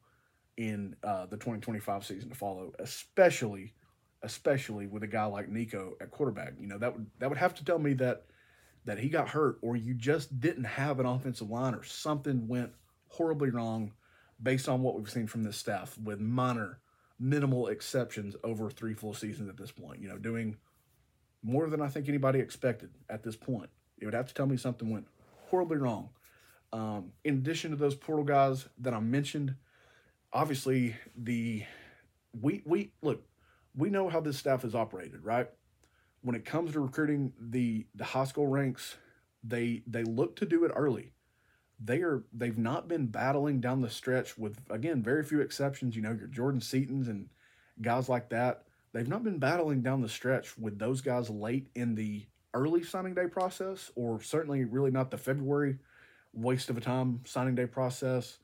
in 0.56 0.94
uh, 1.02 1.26
the 1.26 1.36
2025 1.36 2.04
season 2.04 2.28
to 2.28 2.34
follow, 2.34 2.72
especially 2.78 3.74
especially 4.24 4.86
with 4.86 5.02
a 5.02 5.06
guy 5.08 5.24
like 5.24 5.48
Nico 5.48 5.94
at 6.00 6.12
quarterback. 6.12 6.54
You 6.60 6.68
know, 6.68 6.78
that 6.78 6.92
would 6.92 7.06
that 7.18 7.28
would 7.28 7.38
have 7.38 7.54
to 7.54 7.64
tell 7.64 7.78
me 7.78 7.94
that 7.94 8.24
that 8.84 8.98
he 8.98 9.08
got 9.08 9.28
hurt 9.28 9.58
or 9.62 9.76
you 9.76 9.94
just 9.94 10.40
didn't 10.40 10.64
have 10.64 10.98
an 10.98 11.06
offensive 11.06 11.50
line 11.50 11.74
or 11.74 11.84
something 11.84 12.48
went 12.48 12.72
horribly 13.08 13.50
wrong 13.50 13.92
based 14.42 14.68
on 14.68 14.82
what 14.82 14.96
we've 14.96 15.10
seen 15.10 15.26
from 15.26 15.44
this 15.44 15.56
staff 15.56 15.96
with 16.02 16.18
minor 16.18 16.80
minimal 17.22 17.68
exceptions 17.68 18.34
over 18.42 18.68
three 18.68 18.94
full 18.94 19.14
seasons 19.14 19.48
at 19.48 19.56
this 19.56 19.70
point. 19.70 20.02
You 20.02 20.08
know, 20.08 20.18
doing 20.18 20.56
more 21.42 21.70
than 21.70 21.80
I 21.80 21.88
think 21.88 22.08
anybody 22.08 22.40
expected 22.40 22.90
at 23.08 23.22
this 23.22 23.36
point. 23.36 23.70
It 23.98 24.04
would 24.04 24.14
have 24.14 24.26
to 24.26 24.34
tell 24.34 24.46
me 24.46 24.56
something 24.56 24.90
went 24.90 25.06
horribly 25.48 25.76
wrong. 25.76 26.10
Um, 26.72 27.12
in 27.24 27.34
addition 27.34 27.70
to 27.70 27.76
those 27.76 27.94
portal 27.94 28.24
guys 28.24 28.66
that 28.78 28.92
I 28.92 29.00
mentioned, 29.00 29.54
obviously 30.32 30.96
the 31.16 31.64
we 32.40 32.62
we 32.64 32.92
look 33.02 33.22
we 33.76 33.90
know 33.90 34.08
how 34.08 34.20
this 34.20 34.38
staff 34.38 34.64
is 34.64 34.74
operated, 34.74 35.24
right? 35.24 35.48
When 36.22 36.34
it 36.34 36.44
comes 36.44 36.72
to 36.72 36.80
recruiting 36.80 37.32
the 37.38 37.86
the 37.94 38.04
high 38.04 38.24
school 38.24 38.46
ranks, 38.46 38.96
they 39.44 39.82
they 39.86 40.02
look 40.02 40.36
to 40.36 40.46
do 40.46 40.64
it 40.64 40.72
early. 40.74 41.12
They 41.84 42.02
are 42.02 42.22
they've 42.32 42.58
not 42.58 42.88
been 42.88 43.06
battling 43.06 43.60
down 43.60 43.80
the 43.80 43.90
stretch 43.90 44.38
with 44.38 44.58
again 44.70 45.02
very 45.02 45.24
few 45.24 45.40
exceptions. 45.40 45.96
You 45.96 46.02
know 46.02 46.12
your 46.12 46.28
Jordan 46.28 46.60
Seatons 46.60 47.08
and 47.08 47.28
guys 47.80 48.08
like 48.08 48.28
that 48.30 48.64
they've 48.92 49.08
not 49.08 49.24
been 49.24 49.38
battling 49.38 49.82
down 49.82 50.02
the 50.02 50.08
stretch 50.08 50.56
with 50.58 50.78
those 50.78 51.00
guys 51.00 51.30
late 51.30 51.68
in 51.74 51.94
the 51.94 52.26
early 52.54 52.82
signing 52.82 53.14
day 53.14 53.26
process, 53.26 53.90
or 53.94 54.20
certainly 54.20 54.64
really 54.64 54.90
not 54.90 55.10
the 55.10 55.18
February 55.18 55.78
waste 56.32 56.70
of 56.70 56.76
a 56.76 56.80
time 56.80 57.20
signing 57.24 57.54
day 57.54 57.66
process. 57.66 58.38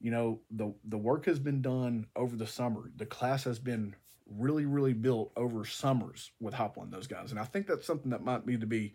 You 0.00 0.10
know, 0.10 0.40
the 0.50 0.74
the 0.84 0.98
work 0.98 1.26
has 1.26 1.38
been 1.38 1.62
done 1.62 2.06
over 2.16 2.36
the 2.36 2.46
summer. 2.46 2.90
The 2.96 3.06
class 3.06 3.44
has 3.44 3.58
been 3.58 3.94
really, 4.26 4.64
really 4.64 4.94
built 4.94 5.30
over 5.36 5.64
summers 5.64 6.30
with 6.40 6.54
Heupel 6.54 6.82
and 6.82 6.92
those 6.92 7.06
guys. 7.06 7.30
And 7.30 7.38
I 7.38 7.44
think 7.44 7.66
that's 7.66 7.86
something 7.86 8.10
that 8.10 8.24
might 8.24 8.46
need 8.46 8.62
to 8.62 8.66
be 8.66 8.94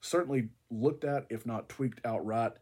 certainly 0.00 0.48
looked 0.70 1.04
at, 1.04 1.26
if 1.28 1.44
not 1.44 1.68
tweaked 1.68 2.00
outright, 2.06 2.52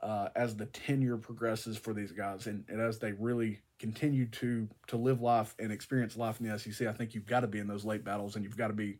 uh, 0.00 0.28
as 0.36 0.56
the 0.56 0.66
tenure 0.66 1.16
progresses 1.16 1.76
for 1.76 1.92
these 1.92 2.12
guys 2.12 2.46
and, 2.46 2.64
and 2.68 2.80
as 2.80 2.98
they 2.98 3.12
really 3.12 3.60
continue 3.78 4.26
to 4.26 4.68
to 4.86 4.96
live 4.96 5.20
life 5.20 5.54
and 5.58 5.72
experience 5.72 6.16
life 6.16 6.40
in 6.40 6.48
the 6.48 6.58
SEC. 6.58 6.86
I 6.86 6.92
think 6.92 7.14
you've 7.14 7.26
got 7.26 7.40
to 7.40 7.46
be 7.46 7.58
in 7.58 7.66
those 7.66 7.84
late 7.84 8.04
battles 8.04 8.36
and 8.36 8.44
you've 8.44 8.56
got 8.56 8.68
to 8.68 8.74
be 8.74 8.98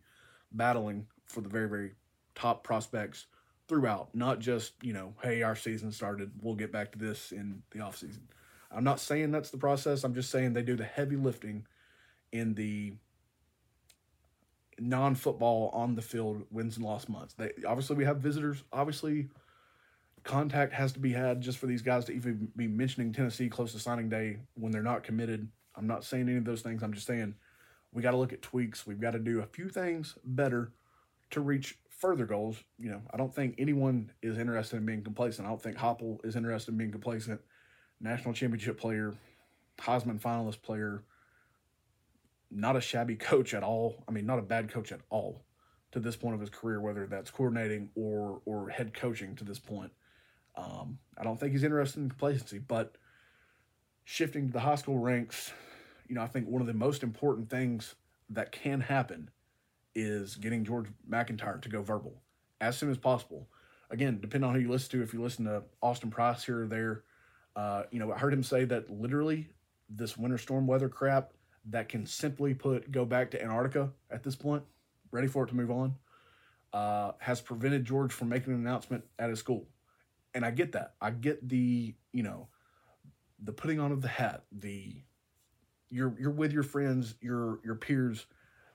battling 0.53 1.07
for 1.26 1.40
the 1.40 1.49
very, 1.49 1.68
very 1.68 1.92
top 2.34 2.64
prospects 2.64 3.26
throughout, 3.68 4.14
not 4.14 4.38
just, 4.38 4.72
you 4.82 4.92
know, 4.92 5.14
hey, 5.22 5.42
our 5.42 5.55
season 5.55 5.92
started, 5.92 6.30
we'll 6.40 6.55
get 6.55 6.72
back 6.72 6.90
to 6.92 6.99
this 6.99 7.32
in 7.32 7.62
the 7.70 7.80
off 7.80 7.96
season. 7.99 8.26
I'm 8.70 8.84
not 8.84 9.01
saying 9.01 9.30
that's 9.30 9.51
the 9.51 9.59
process. 9.59 10.05
I'm 10.05 10.14
just 10.14 10.30
saying 10.30 10.53
they 10.53 10.62
do 10.62 10.76
the 10.76 10.84
heavy 10.84 11.16
lifting 11.16 11.66
in 12.32 12.55
the 12.55 12.94
non-football 14.78 15.70
on 15.72 15.94
the 15.94 16.03
field 16.03 16.44
wins 16.51 16.76
and 16.76 16.84
lost 16.84 17.09
months. 17.09 17.34
They 17.34 17.51
obviously 17.66 17.96
we 17.96 18.05
have 18.05 18.18
visitors. 18.18 18.62
Obviously, 18.72 19.28
contact 20.28 20.74
has 20.74 20.92
to 20.92 21.00
be 21.00 21.12
had 21.12 21.40
just 21.40 21.56
for 21.58 21.66
these 21.66 21.80
guys 21.80 22.04
to 22.04 22.12
even 22.12 22.52
be 22.54 22.68
mentioning 22.68 23.12
Tennessee 23.12 23.48
close 23.48 23.72
to 23.72 23.78
signing 23.78 24.10
day 24.10 24.36
when 24.54 24.70
they're 24.70 24.82
not 24.82 25.02
committed. 25.02 25.48
I'm 25.74 25.86
not 25.86 26.04
saying 26.04 26.28
any 26.28 26.36
of 26.36 26.44
those 26.44 26.60
things. 26.60 26.82
I'm 26.82 26.92
just 26.92 27.06
saying 27.06 27.34
we 27.92 28.02
got 28.02 28.10
to 28.10 28.18
look 28.18 28.34
at 28.34 28.42
tweaks. 28.42 28.86
We've 28.86 29.00
got 29.00 29.12
to 29.12 29.18
do 29.18 29.40
a 29.40 29.46
few 29.46 29.70
things 29.70 30.16
better 30.22 30.72
to 31.30 31.40
reach 31.40 31.78
further 31.88 32.26
goals. 32.26 32.62
You 32.78 32.90
know, 32.90 33.02
I 33.10 33.16
don't 33.16 33.34
think 33.34 33.54
anyone 33.56 34.12
is 34.22 34.38
interested 34.38 34.76
in 34.76 34.84
being 34.84 35.02
complacent. 35.02 35.46
I 35.46 35.50
don't 35.50 35.62
think 35.62 35.78
Heupel 35.78 36.24
is 36.24 36.36
interested 36.36 36.72
in 36.72 36.78
being 36.78 36.92
complacent. 36.92 37.40
National 37.98 38.34
championship 38.34 38.78
player, 38.78 39.14
Heisman 39.78 40.20
finalist 40.20 40.60
player, 40.60 41.04
not 42.50 42.76
a 42.76 42.82
shabby 42.82 43.16
coach 43.16 43.54
at 43.54 43.62
all. 43.62 44.04
I 44.06 44.12
mean, 44.12 44.26
not 44.26 44.38
a 44.38 44.42
bad 44.42 44.70
coach 44.70 44.92
at 44.92 45.00
all 45.08 45.42
to 45.92 46.00
this 46.00 46.16
point 46.16 46.34
of 46.34 46.40
his 46.40 46.50
career, 46.50 46.82
whether 46.82 47.06
that's 47.06 47.30
coordinating 47.30 47.88
or 47.94 48.42
or 48.44 48.68
head 48.68 48.92
coaching 48.92 49.34
to 49.36 49.44
this 49.44 49.58
point. 49.58 49.90
Um, 50.59 50.98
I 51.16 51.22
don't 51.22 51.38
think 51.38 51.52
he's 51.52 51.62
interested 51.62 52.00
in 52.00 52.09
complacency, 52.09 52.59
but 52.59 52.96
shifting 54.04 54.48
to 54.48 54.52
the 54.52 54.61
high 54.61 54.74
school 54.74 54.98
ranks, 54.98 55.52
you 56.09 56.14
know, 56.14 56.22
I 56.22 56.26
think 56.26 56.48
one 56.48 56.61
of 56.61 56.66
the 56.66 56.74
most 56.74 57.02
important 57.02 57.48
things 57.48 57.94
that 58.30 58.50
can 58.50 58.80
happen 58.80 59.30
is 59.94 60.34
getting 60.36 60.64
George 60.64 60.88
MacIntyre 61.06 61.59
to 61.59 61.68
go 61.68 61.82
verbal 61.82 62.22
as 62.61 62.76
soon 62.76 62.90
as 62.90 62.98
possible. 62.98 63.48
Again, 63.90 64.18
depending 64.20 64.48
on 64.48 64.54
who 64.54 64.62
you 64.62 64.70
listen 64.70 64.90
to, 64.98 65.02
if 65.02 65.14
you 65.14 65.22
listen 65.22 65.44
to 65.44 65.62
Austin 65.80 66.11
Price 66.11 66.44
here 66.44 66.62
or 66.62 66.66
there, 66.66 67.04
uh, 67.56 67.84
you 67.90 67.98
know, 67.98 68.12
I 68.12 68.18
heard 68.18 68.32
him 68.32 68.42
say 68.42 68.64
that 68.64 68.90
literally 68.90 69.48
this 69.88 70.16
winter 70.16 70.38
storm 70.38 70.66
weather 70.66 70.88
crap 70.88 71.32
that 71.70 71.88
can 71.88 72.04
simply 72.04 72.54
put 72.54 72.90
go 72.90 73.04
back 73.04 73.30
to 73.30 73.42
Antarctica 73.42 73.90
at 74.11 74.22
this 74.22 74.36
point, 74.36 74.62
ready 75.11 75.26
for 75.26 75.44
it 75.44 75.48
to 75.48 75.56
move 75.56 75.70
on, 75.70 75.94
uh, 76.72 77.12
has 77.18 77.40
prevented 77.40 77.84
George 77.84 78.12
from 78.12 78.28
making 78.28 78.52
an 78.52 78.61
announcement 78.61 79.04
at 79.18 79.30
his 79.30 79.38
school. 79.38 79.66
And 80.39 80.45
I 80.45 80.53
get 80.53 80.70
that. 80.70 80.95
I 81.01 81.11
get 81.11 81.49
the, 81.49 81.97
you 82.12 82.22
know, 82.22 82.47
the 83.43 83.53
putting 83.53 83.80
on 83.80 83.91
of 83.91 84.03
the 84.03 84.09
hat, 84.09 84.45
the 84.53 84.95
you're 85.91 86.14
you're 86.16 86.30
with 86.30 86.53
your 86.53 86.62
friends, 86.62 87.16
your 87.20 87.59
your 87.64 87.74
peers 87.74 88.24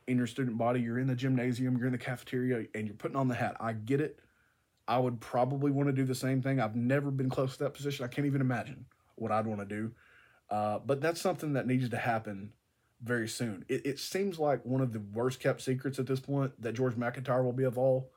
in 0.06 0.18
your 0.18 0.28
student 0.28 0.58
body, 0.58 0.82
you're 0.82 1.00
in 1.00 1.08
the 1.08 1.16
gymnasium, 1.16 1.78
you're 1.78 1.86
in 1.86 1.94
the 1.94 1.98
cafeteria, 1.98 2.68
and 2.76 2.86
you're 2.86 2.98
putting 2.98 3.16
on 3.16 3.30
the 3.30 3.36
hat. 3.36 3.56
I 3.62 3.72
get 3.72 4.02
it. 4.02 4.20
I 4.90 4.98
would 4.98 5.22
probably 5.22 5.72
want 5.72 5.88
to 5.88 5.94
do 5.94 6.04
the 6.04 6.14
same 6.14 6.42
thing. 6.42 6.60
I've 6.60 6.76
never 6.76 7.12
been 7.12 7.30
close 7.30 7.56
to 7.56 7.64
that 7.64 7.74
position. 7.74 8.04
I 8.04 8.10
can't 8.10 8.28
even 8.28 8.42
imagine 8.42 8.84
what 9.16 9.32
I'd 9.32 9.48
want 9.48 9.62
to 9.62 9.66
do. 9.66 9.94
Uh, 10.50 10.80
but 10.80 11.00
that's 11.00 11.22
something 11.22 11.54
that 11.54 11.66
needs 11.66 11.88
to 11.88 11.98
happen 11.98 12.52
very 13.02 13.30
soon. 13.30 13.64
It, 13.70 13.86
it 13.86 14.00
seems 14.00 14.38
like 14.38 14.66
one 14.66 14.82
of 14.82 14.92
the 14.92 15.00
worst 15.00 15.40
kept 15.40 15.62
secrets 15.62 15.98
at 15.98 16.08
this 16.08 16.20
point 16.20 16.62
that 16.62 16.74
George 16.74 16.98
MacIntyre 16.98 17.42
will 17.42 17.54
be 17.54 17.64
a 17.64 17.70
Vol. 17.70 18.12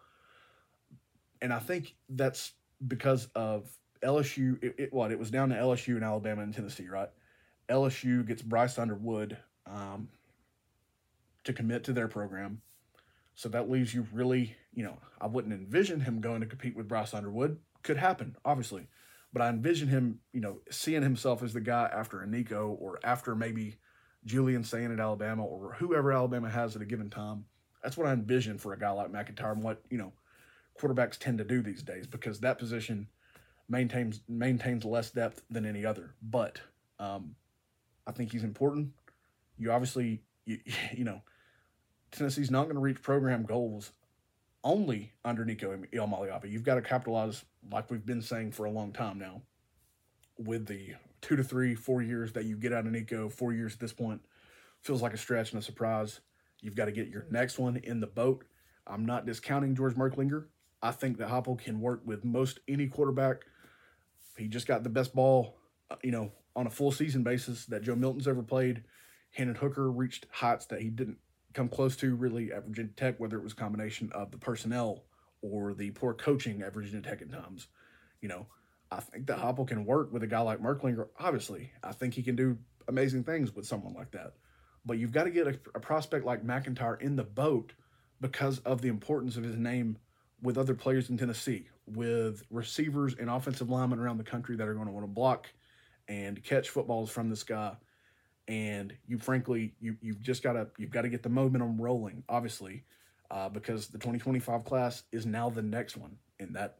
And 1.40 1.52
I 1.52 1.60
think 1.60 1.94
that's 2.08 2.50
because 2.84 3.26
of 3.34 3.68
LSU. 4.02 4.62
It, 4.62 4.74
it, 4.78 4.92
what? 4.92 5.12
It 5.12 5.18
was 5.18 5.30
down 5.30 5.50
to 5.50 5.54
LSU 5.54 5.94
and 5.94 6.04
Alabama 6.04 6.42
and 6.42 6.54
Tennessee, 6.54 6.88
right? 6.88 7.10
LSU 7.68 8.26
gets 8.26 8.42
Bryce 8.42 8.78
Underwood 8.78 9.36
um, 9.66 10.08
to 11.44 11.52
commit 11.52 11.84
to 11.84 11.92
their 11.92 12.08
program. 12.08 12.62
So 13.34 13.48
that 13.50 13.70
leaves 13.70 13.92
you 13.92 14.06
really, 14.12 14.56
you 14.72 14.84
know, 14.84 14.98
I 15.20 15.26
wouldn't 15.26 15.52
envision 15.52 16.00
him 16.00 16.20
going 16.20 16.40
to 16.40 16.46
compete 16.46 16.76
with 16.76 16.88
Bryce 16.88 17.12
Underwood. 17.12 17.58
Could 17.82 17.98
happen, 17.98 18.36
obviously. 18.44 18.88
But 19.32 19.42
I 19.42 19.48
envision 19.50 19.88
him, 19.88 20.20
you 20.32 20.40
know, 20.40 20.60
seeing 20.70 21.02
himself 21.02 21.42
as 21.42 21.52
the 21.52 21.60
guy 21.60 21.90
after 21.92 22.22
a 22.22 22.26
Nico 22.26 22.68
or 22.80 22.98
after 23.04 23.34
maybe 23.34 23.76
Julian 24.24 24.64
Sayin 24.64 24.92
at 24.92 25.00
Alabama 25.00 25.44
or 25.44 25.74
whoever 25.74 26.12
Alabama 26.12 26.48
has 26.48 26.74
at 26.74 26.82
a 26.82 26.86
given 26.86 27.10
time. 27.10 27.44
That's 27.82 27.96
what 27.96 28.06
I 28.06 28.12
envision 28.12 28.58
for 28.58 28.72
a 28.72 28.78
guy 28.78 28.90
like 28.90 29.12
MacIntyre 29.12 29.52
and 29.52 29.62
what, 29.62 29.82
you 29.90 29.98
know, 29.98 30.12
quarterbacks 30.78 31.18
tend 31.18 31.38
to 31.38 31.44
do 31.44 31.62
these 31.62 31.82
days 31.82 32.06
because 32.06 32.40
that 32.40 32.58
position 32.58 33.08
maintains 33.68 34.20
maintains 34.28 34.84
less 34.84 35.10
depth 35.10 35.42
than 35.50 35.66
any 35.66 35.84
other. 35.84 36.14
But 36.22 36.60
um, 36.98 37.34
I 38.06 38.12
think 38.12 38.32
he's 38.32 38.44
important. 38.44 38.92
You 39.58 39.72
obviously, 39.72 40.22
you, 40.44 40.58
you 40.96 41.04
know, 41.04 41.22
Tennessee's 42.12 42.50
not 42.50 42.64
going 42.64 42.76
to 42.76 42.80
reach 42.80 43.02
program 43.02 43.44
goals 43.44 43.92
only 44.64 45.12
under 45.24 45.44
Nico 45.44 45.76
Iamaleava. 45.92 46.50
You've 46.50 46.64
got 46.64 46.74
to 46.74 46.82
capitalize, 46.82 47.44
like 47.70 47.90
we've 47.90 48.04
been 48.04 48.22
saying 48.22 48.52
for 48.52 48.64
a 48.64 48.70
long 48.70 48.92
time 48.92 49.18
now, 49.18 49.42
with 50.38 50.66
the 50.66 50.94
two 51.20 51.36
to 51.36 51.44
three, 51.44 51.74
four 51.74 52.02
years 52.02 52.32
that 52.32 52.44
you 52.44 52.56
get 52.56 52.72
out 52.72 52.86
of 52.86 52.92
Nico, 52.92 53.28
four 53.28 53.52
years 53.52 53.74
at 53.74 53.80
this 53.80 53.92
point, 53.92 54.20
feels 54.80 55.02
like 55.02 55.14
a 55.14 55.18
stretch 55.18 55.52
and 55.52 55.60
a 55.60 55.64
surprise. 55.64 56.20
You've 56.60 56.74
got 56.74 56.86
to 56.86 56.92
get 56.92 57.08
your 57.08 57.26
next 57.30 57.58
one 57.58 57.76
in 57.76 58.00
the 58.00 58.06
boat. 58.06 58.44
I'm 58.86 59.06
not 59.06 59.26
discounting 59.26 59.74
George 59.74 59.94
Merklinger. 59.94 60.46
I 60.86 60.92
think 60.92 61.18
that 61.18 61.28
Heupel 61.28 61.58
can 61.58 61.80
work 61.80 62.02
with 62.04 62.24
most 62.24 62.60
any 62.68 62.86
quarterback. 62.86 63.42
He 64.38 64.46
just 64.46 64.68
got 64.68 64.84
the 64.84 64.88
best 64.88 65.14
ball, 65.14 65.56
uh, 65.90 65.96
you 66.02 66.12
know, 66.12 66.30
on 66.54 66.66
a 66.66 66.70
full 66.70 66.92
season 66.92 67.24
basis 67.24 67.66
that 67.66 67.82
Joe 67.82 67.96
Milton's 67.96 68.28
ever 68.28 68.42
played. 68.42 68.84
Hendon 69.32 69.56
Hooker 69.56 69.90
reached 69.90 70.26
heights 70.30 70.66
that 70.66 70.80
he 70.80 70.88
didn't 70.88 71.18
come 71.54 71.68
close 71.68 71.96
to 71.96 72.14
really 72.14 72.52
at 72.52 72.64
Virginia 72.64 72.92
Tech, 72.96 73.18
whether 73.18 73.36
it 73.36 73.42
was 73.42 73.52
combination 73.52 74.10
of 74.12 74.30
the 74.30 74.38
personnel 74.38 75.02
or 75.42 75.74
the 75.74 75.90
poor 75.90 76.14
coaching 76.14 76.62
at 76.62 76.72
Virginia 76.72 77.00
Tech 77.00 77.20
at 77.20 77.32
times. 77.32 77.66
You 78.20 78.28
know, 78.28 78.46
I 78.90 79.00
think 79.00 79.26
that 79.26 79.38
Heupel 79.38 79.66
can 79.66 79.84
work 79.84 80.12
with 80.12 80.22
a 80.22 80.28
guy 80.28 80.40
like 80.40 80.62
Merklinger. 80.62 81.08
Obviously, 81.18 81.72
I 81.82 81.92
think 81.92 82.14
he 82.14 82.22
can 82.22 82.36
do 82.36 82.58
amazing 82.86 83.24
things 83.24 83.54
with 83.54 83.66
someone 83.66 83.94
like 83.94 84.12
that. 84.12 84.34
But 84.84 84.98
you've 84.98 85.12
got 85.12 85.24
to 85.24 85.30
get 85.30 85.48
a, 85.48 85.58
a 85.74 85.80
prospect 85.80 86.24
like 86.24 86.44
MacIntyre 86.44 86.94
in 86.94 87.16
the 87.16 87.24
boat 87.24 87.72
because 88.20 88.60
of 88.60 88.82
the 88.82 88.88
importance 88.88 89.36
of 89.36 89.42
his 89.42 89.56
name 89.56 89.98
with 90.46 90.56
other 90.56 90.74
players 90.74 91.10
in 91.10 91.18
Tennessee, 91.18 91.66
with 91.88 92.44
receivers 92.50 93.16
and 93.18 93.28
offensive 93.28 93.68
linemen 93.68 93.98
around 93.98 94.16
the 94.16 94.24
country 94.24 94.54
that 94.54 94.68
are 94.68 94.74
going 94.74 94.86
to 94.86 94.92
want 94.92 95.02
to 95.02 95.12
block 95.12 95.48
and 96.06 96.40
catch 96.44 96.68
footballs 96.68 97.10
from 97.10 97.28
this 97.28 97.42
guy. 97.42 97.74
And 98.46 98.94
you, 99.08 99.18
frankly, 99.18 99.74
you 99.80 99.96
you've 100.00 100.22
just 100.22 100.44
got 100.44 100.52
to 100.52 100.68
you've 100.78 100.92
got 100.92 101.02
to 101.02 101.08
get 101.08 101.24
the 101.24 101.28
momentum 101.28 101.80
rolling, 101.80 102.22
obviously, 102.28 102.84
uh, 103.28 103.48
because 103.48 103.88
the 103.88 103.98
2025 103.98 104.64
class 104.64 105.02
is 105.10 105.26
now 105.26 105.50
the 105.50 105.62
next 105.62 105.96
one, 105.96 106.16
and 106.38 106.54
that 106.54 106.78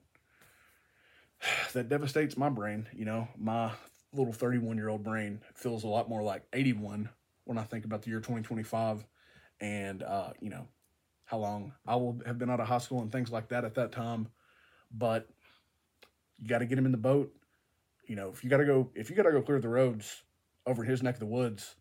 that 1.72 1.88
devastates 1.88 2.36
my 2.36 2.48
brain. 2.48 2.86
You 2.94 3.04
know, 3.04 3.26
my 3.36 3.72
little 4.12 4.32
31 4.32 4.76
year 4.76 4.88
old 4.88 5.02
brain 5.02 5.40
feels 5.54 5.82
a 5.82 5.88
lot 5.88 6.08
more 6.08 6.22
like 6.22 6.44
81 6.52 7.08
when 7.46 7.58
I 7.58 7.64
think 7.64 7.84
about 7.84 8.02
the 8.02 8.10
year 8.10 8.20
2025 8.20 9.04
and, 9.60 10.04
uh, 10.04 10.30
you 10.40 10.50
know, 10.50 10.68
how 11.26 11.38
long 11.38 11.72
I 11.86 11.96
will 11.96 12.20
have 12.26 12.38
been 12.38 12.50
out 12.50 12.60
of 12.60 12.66
high 12.66 12.78
school 12.78 13.02
and 13.02 13.12
things 13.12 13.30
like 13.30 13.48
that 13.48 13.64
at 13.64 13.74
that 13.74 13.92
time. 13.92 14.28
But 14.90 15.28
you 16.38 16.48
got 16.48 16.58
to 16.58 16.66
get 16.66 16.78
him 16.78 16.86
in 16.86 16.92
the 16.92 16.98
boat. 16.98 17.32
You 18.06 18.16
know, 18.16 18.30
if 18.30 18.42
you 18.42 18.50
got 18.50 18.58
to 18.58 18.64
go, 18.64 18.90
if 18.94 19.10
you 19.10 19.16
got 19.16 19.24
to 19.24 19.32
go 19.32 19.42
clear 19.42 19.60
the 19.60 19.68
roads 19.68 20.22
over 20.66 20.82
his 20.84 21.02
neck 21.02 21.14
of 21.14 21.20
the 21.20 21.26
woods 21.26 21.76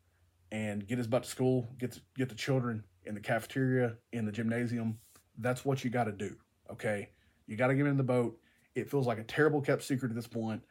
and 0.52 0.86
get 0.86 0.98
his 0.98 1.08
butt 1.08 1.24
to 1.24 1.30
school, 1.30 1.68
get 1.80 1.92
the, 1.92 2.02
get 2.18 2.30
the 2.30 2.36
children 2.36 2.84
in 3.06 3.14
the 3.14 3.22
cafeteria, 3.22 3.96
in 4.12 4.26
the 4.26 4.32
gymnasium, 4.32 4.98
that's 5.38 5.64
what 5.64 5.84
you 5.84 5.90
got 5.90 6.06
to 6.06 6.12
do. 6.12 6.36
Okay. 6.72 7.10
You 7.48 7.56
got 7.56 7.68
to 7.68 7.76
get 7.76 7.82
him 7.82 7.88
in 7.88 7.98
the 7.98 8.04
boat 8.04 8.40
it 8.76 8.92
feels 8.92 9.08
like 9.08 9.18
a 9.18 9.24
terrible 9.24 9.62
kept 9.62 9.84
secret 9.84 10.10
at 10.10 10.16
this 10.16 10.28
point. 10.28 10.62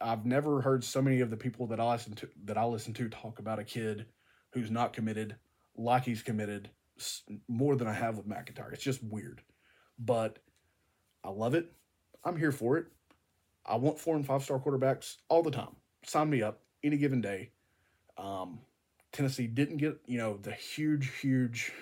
I've 0.00 0.26
never 0.26 0.60
heard 0.60 0.84
so 0.84 1.00
many 1.00 1.20
of 1.20 1.30
the 1.30 1.36
people 1.36 1.66
that 1.68 1.80
I 1.80 1.90
listen 1.92 2.14
to 2.16 2.28
that 2.44 2.58
I 2.58 2.64
listen 2.64 2.92
to 2.94 3.08
talk 3.08 3.38
about 3.38 3.58
a 3.58 3.64
kid 3.64 4.06
who's 4.52 4.70
not 4.70 4.92
committed 4.92 5.36
like 5.76 6.04
he's 6.04 6.22
committed 6.22 6.68
more 7.48 7.76
than 7.76 7.88
I 7.88 7.92
have 7.92 8.16
with 8.16 8.26
MacIntyre. 8.26 8.72
It's 8.72 8.82
just 8.82 9.02
weird, 9.02 9.42
but 9.98 10.38
I 11.24 11.30
love 11.30 11.54
it. 11.54 11.72
I'm 12.24 12.36
here 12.36 12.52
for 12.52 12.78
it. 12.78 12.86
I 13.64 13.76
want 13.76 13.98
four 13.98 14.16
and 14.16 14.26
five 14.26 14.42
star 14.42 14.58
quarterbacks 14.58 15.16
all 15.28 15.42
the 15.42 15.50
time. 15.50 15.76
Sign 16.04 16.30
me 16.30 16.42
up 16.42 16.60
any 16.82 16.96
given 16.96 17.20
day. 17.20 17.50
Um, 18.18 18.60
Tennessee 19.12 19.46
didn't 19.46 19.76
get, 19.76 20.00
you 20.06 20.18
know, 20.18 20.38
the 20.38 20.52
huge, 20.52 21.18
huge 21.20 21.72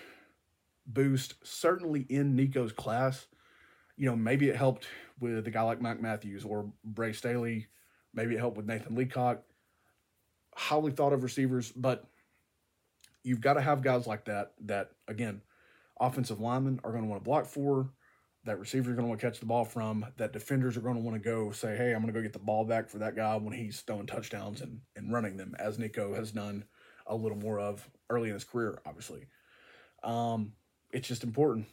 boost, 0.87 1.35
certainly 1.43 2.07
in 2.09 2.35
Nico's 2.37 2.73
class. 2.73 3.27
You 3.97 4.07
know, 4.07 4.17
maybe 4.17 4.49
it 4.49 4.57
helped 4.57 4.87
with 5.21 5.47
a 5.47 5.51
guy 5.51 5.63
like 5.63 5.81
Mike 5.81 6.01
Matthews 6.01 6.45
or 6.45 6.73
Bray 6.85 7.13
Staley. 7.13 7.69
Maybe 8.13 8.35
it 8.35 8.39
helped 8.39 8.57
with 8.57 8.67
Nathan 8.67 8.97
Leacock. 8.97 9.43
Highly 10.55 10.93
thought 10.93 11.13
of 11.13 11.23
receivers, 11.23 11.71
but 11.71 12.05
you've 13.23 13.41
got 13.41 13.55
to 13.55 13.61
have 13.61 13.83
guys 13.83 14.07
like 14.07 14.25
that 14.25 14.53
that, 14.67 14.91
again, 15.11 15.43
offensive 16.01 16.41
linemen 16.41 16.81
are 16.83 16.93
going 16.93 17.03
to 17.03 17.09
want 17.09 17.21
to 17.23 17.29
block 17.29 17.45
for, 17.45 17.91
that 18.45 18.59
receivers 18.59 18.93
are 18.93 18.95
going 18.95 19.05
to 19.05 19.09
want 19.09 19.21
to 19.21 19.27
catch 19.27 19.41
the 19.41 19.47
ball 19.47 19.65
from, 19.65 20.07
that 20.17 20.33
defenders 20.33 20.77
are 20.77 20.81
going 20.81 20.95
to 20.95 21.03
want 21.03 21.15
to 21.15 21.29
go 21.29 21.51
say, 21.51 21.77
hey, 21.77 21.93
I'm 21.93 22.01
going 22.01 22.13
to 22.13 22.19
go 22.19 22.23
get 22.23 22.33
the 22.33 22.39
ball 22.39 22.65
back 22.65 22.89
for 22.89 22.99
that 22.99 23.15
guy 23.15 23.37
when 23.37 23.53
he's 23.53 23.81
throwing 23.81 24.07
touchdowns 24.07 24.63
and, 24.63 24.81
and 24.97 25.13
running 25.13 25.37
them, 25.37 25.55
as 25.59 25.79
Nico 25.79 26.15
has 26.15 26.33
done 26.33 26.65
a 27.07 27.15
little 27.15 27.37
more 27.37 27.59
of 27.61 27.87
early 28.09 28.29
in 28.29 28.35
his 28.35 28.45
career, 28.45 28.81
obviously. 28.87 29.27
Um, 30.03 30.53
it's 30.93 31.09
just 31.09 31.25
important. 31.25 31.67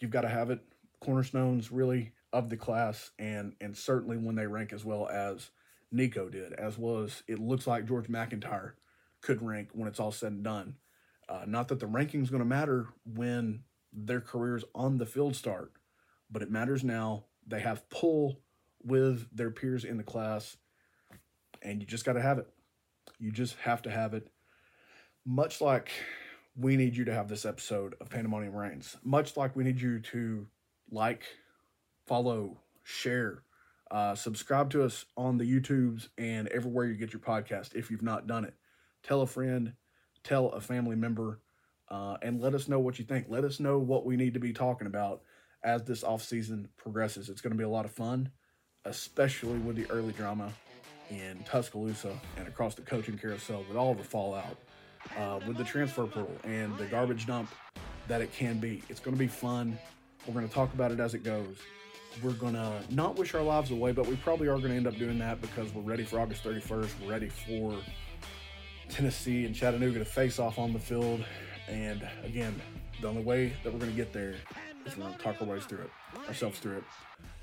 You've 0.00 0.10
got 0.10 0.22
to 0.22 0.28
have 0.28 0.50
it. 0.50 0.60
Cornerstones 1.00 1.72
really 1.72 2.12
of 2.32 2.48
the 2.48 2.56
class, 2.56 3.10
and 3.18 3.54
and 3.60 3.76
certainly 3.76 4.16
when 4.16 4.36
they 4.36 4.46
rank 4.46 4.72
as 4.72 4.84
well 4.84 5.08
as 5.08 5.50
Nico 5.90 6.28
did, 6.28 6.52
as 6.52 6.78
well 6.78 6.98
as 6.98 7.22
it 7.26 7.38
looks 7.38 7.66
like 7.66 7.86
George 7.86 8.08
MacIntyre 8.08 8.76
could 9.20 9.42
rank 9.42 9.70
when 9.72 9.88
it's 9.88 9.98
all 9.98 10.12
said 10.12 10.32
and 10.32 10.44
done. 10.44 10.76
Uh, 11.32 11.44
not 11.46 11.68
that 11.68 11.80
the 11.80 11.86
ranking's 11.86 12.28
going 12.28 12.42
to 12.42 12.48
matter 12.48 12.88
when 13.06 13.60
their 13.90 14.20
careers 14.20 14.64
on 14.74 14.98
the 14.98 15.06
field 15.06 15.34
start, 15.34 15.72
but 16.30 16.42
it 16.42 16.50
matters 16.50 16.84
now. 16.84 17.24
They 17.46 17.60
have 17.60 17.88
pull 17.88 18.38
with 18.84 19.34
their 19.34 19.50
peers 19.50 19.84
in 19.84 19.96
the 19.96 20.02
class, 20.02 20.58
and 21.62 21.80
you 21.80 21.86
just 21.86 22.04
got 22.04 22.14
to 22.14 22.20
have 22.20 22.36
it. 22.36 22.48
You 23.18 23.32
just 23.32 23.56
have 23.60 23.80
to 23.82 23.90
have 23.90 24.12
it. 24.12 24.28
Much 25.24 25.62
like 25.62 25.90
we 26.54 26.76
need 26.76 26.94
you 26.96 27.06
to 27.06 27.14
have 27.14 27.28
this 27.28 27.46
episode 27.46 27.94
of 27.98 28.10
Pandemonium 28.10 28.54
Reigns, 28.54 28.98
much 29.02 29.34
like 29.34 29.56
we 29.56 29.64
need 29.64 29.80
you 29.80 30.00
to 30.00 30.46
like, 30.90 31.24
follow, 32.06 32.58
share, 32.82 33.42
uh, 33.90 34.14
subscribe 34.14 34.68
to 34.70 34.82
us 34.82 35.06
on 35.16 35.38
the 35.38 35.50
YouTubes 35.50 36.08
and 36.18 36.48
everywhere 36.48 36.84
you 36.84 36.94
get 36.94 37.14
your 37.14 37.20
podcast 37.20 37.74
if 37.74 37.90
you've 37.90 38.02
not 38.02 38.26
done 38.26 38.44
it. 38.44 38.54
Tell 39.02 39.22
a 39.22 39.26
friend, 39.26 39.72
tell 40.24 40.50
a 40.50 40.60
family 40.60 40.96
member, 40.96 41.40
uh, 41.88 42.16
and 42.22 42.40
let 42.40 42.54
us 42.54 42.68
know 42.68 42.78
what 42.78 42.98
you 42.98 43.04
think. 43.04 43.26
Let 43.28 43.44
us 43.44 43.60
know 43.60 43.78
what 43.78 44.06
we 44.06 44.16
need 44.16 44.34
to 44.34 44.40
be 44.40 44.52
talking 44.52 44.86
about 44.86 45.22
as 45.62 45.82
this 45.84 46.02
off 46.02 46.22
season 46.22 46.68
progresses. 46.76 47.28
It's 47.28 47.40
going 47.40 47.52
to 47.52 47.58
be 47.58 47.64
a 47.64 47.68
lot 47.68 47.84
of 47.84 47.92
fun, 47.92 48.30
especially 48.84 49.58
with 49.58 49.76
the 49.76 49.90
early 49.90 50.12
drama 50.12 50.52
in 51.10 51.44
Tuscaloosa 51.44 52.18
and 52.36 52.48
across 52.48 52.74
the 52.74 52.82
coaching 52.82 53.18
carousel 53.18 53.64
with 53.68 53.76
all 53.76 53.94
the 53.94 54.02
fallout, 54.02 54.56
uh, 55.18 55.40
with 55.46 55.56
the 55.56 55.64
transfer 55.64 56.06
portal 56.06 56.34
and 56.44 56.76
the 56.78 56.86
garbage 56.86 57.26
dump 57.26 57.50
that 58.08 58.20
it 58.20 58.32
can 58.32 58.58
be. 58.58 58.82
It's 58.88 59.00
going 59.00 59.14
to 59.14 59.18
be 59.18 59.28
fun. 59.28 59.78
We're 60.26 60.34
going 60.34 60.48
to 60.48 60.54
talk 60.54 60.72
about 60.74 60.92
it 60.92 61.00
as 61.00 61.14
it 61.14 61.24
goes. 61.24 61.56
We're 62.22 62.32
going 62.32 62.54
to 62.54 62.80
not 62.90 63.16
wish 63.16 63.34
our 63.34 63.42
lives 63.42 63.70
away, 63.70 63.92
but 63.92 64.06
we 64.06 64.16
probably 64.16 64.48
are 64.48 64.58
going 64.58 64.70
to 64.70 64.76
end 64.76 64.86
up 64.86 64.96
doing 64.96 65.18
that 65.18 65.40
because 65.40 65.72
we're 65.72 65.82
ready 65.82 66.04
for 66.04 66.20
August 66.20 66.44
31st. 66.44 66.90
We're 67.02 67.10
ready 67.10 67.28
for 67.28 67.74
Tennessee 68.92 69.46
and 69.46 69.54
Chattanooga 69.54 69.98
to 69.98 70.04
face 70.04 70.38
off 70.38 70.58
on 70.58 70.72
the 70.72 70.78
field. 70.78 71.24
And 71.68 72.06
again, 72.24 72.60
the 73.00 73.08
only 73.08 73.22
way 73.22 73.52
that 73.64 73.72
we're 73.72 73.78
going 73.78 73.90
to 73.90 73.96
get 73.96 74.12
there 74.12 74.34
is 74.84 74.96
we're 74.96 75.04
going 75.04 75.16
to 75.16 75.22
talk 75.22 75.40
our 75.40 75.46
ways 75.46 75.64
through 75.64 75.80
it, 75.80 75.90
ourselves 76.28 76.58
through 76.58 76.78
it. 76.78 76.84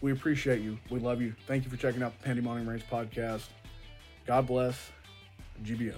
We 0.01 0.11
appreciate 0.11 0.61
you. 0.61 0.77
We 0.89 0.99
love 0.99 1.21
you. 1.21 1.33
Thank 1.47 1.63
you 1.63 1.69
for 1.69 1.77
checking 1.77 2.03
out 2.03 2.17
the 2.19 2.23
Pandemonium 2.23 2.69
Reigns 2.69 2.83
podcast. 2.89 3.47
God 4.27 4.45
bless. 4.45 4.91
GBO. 5.63 5.95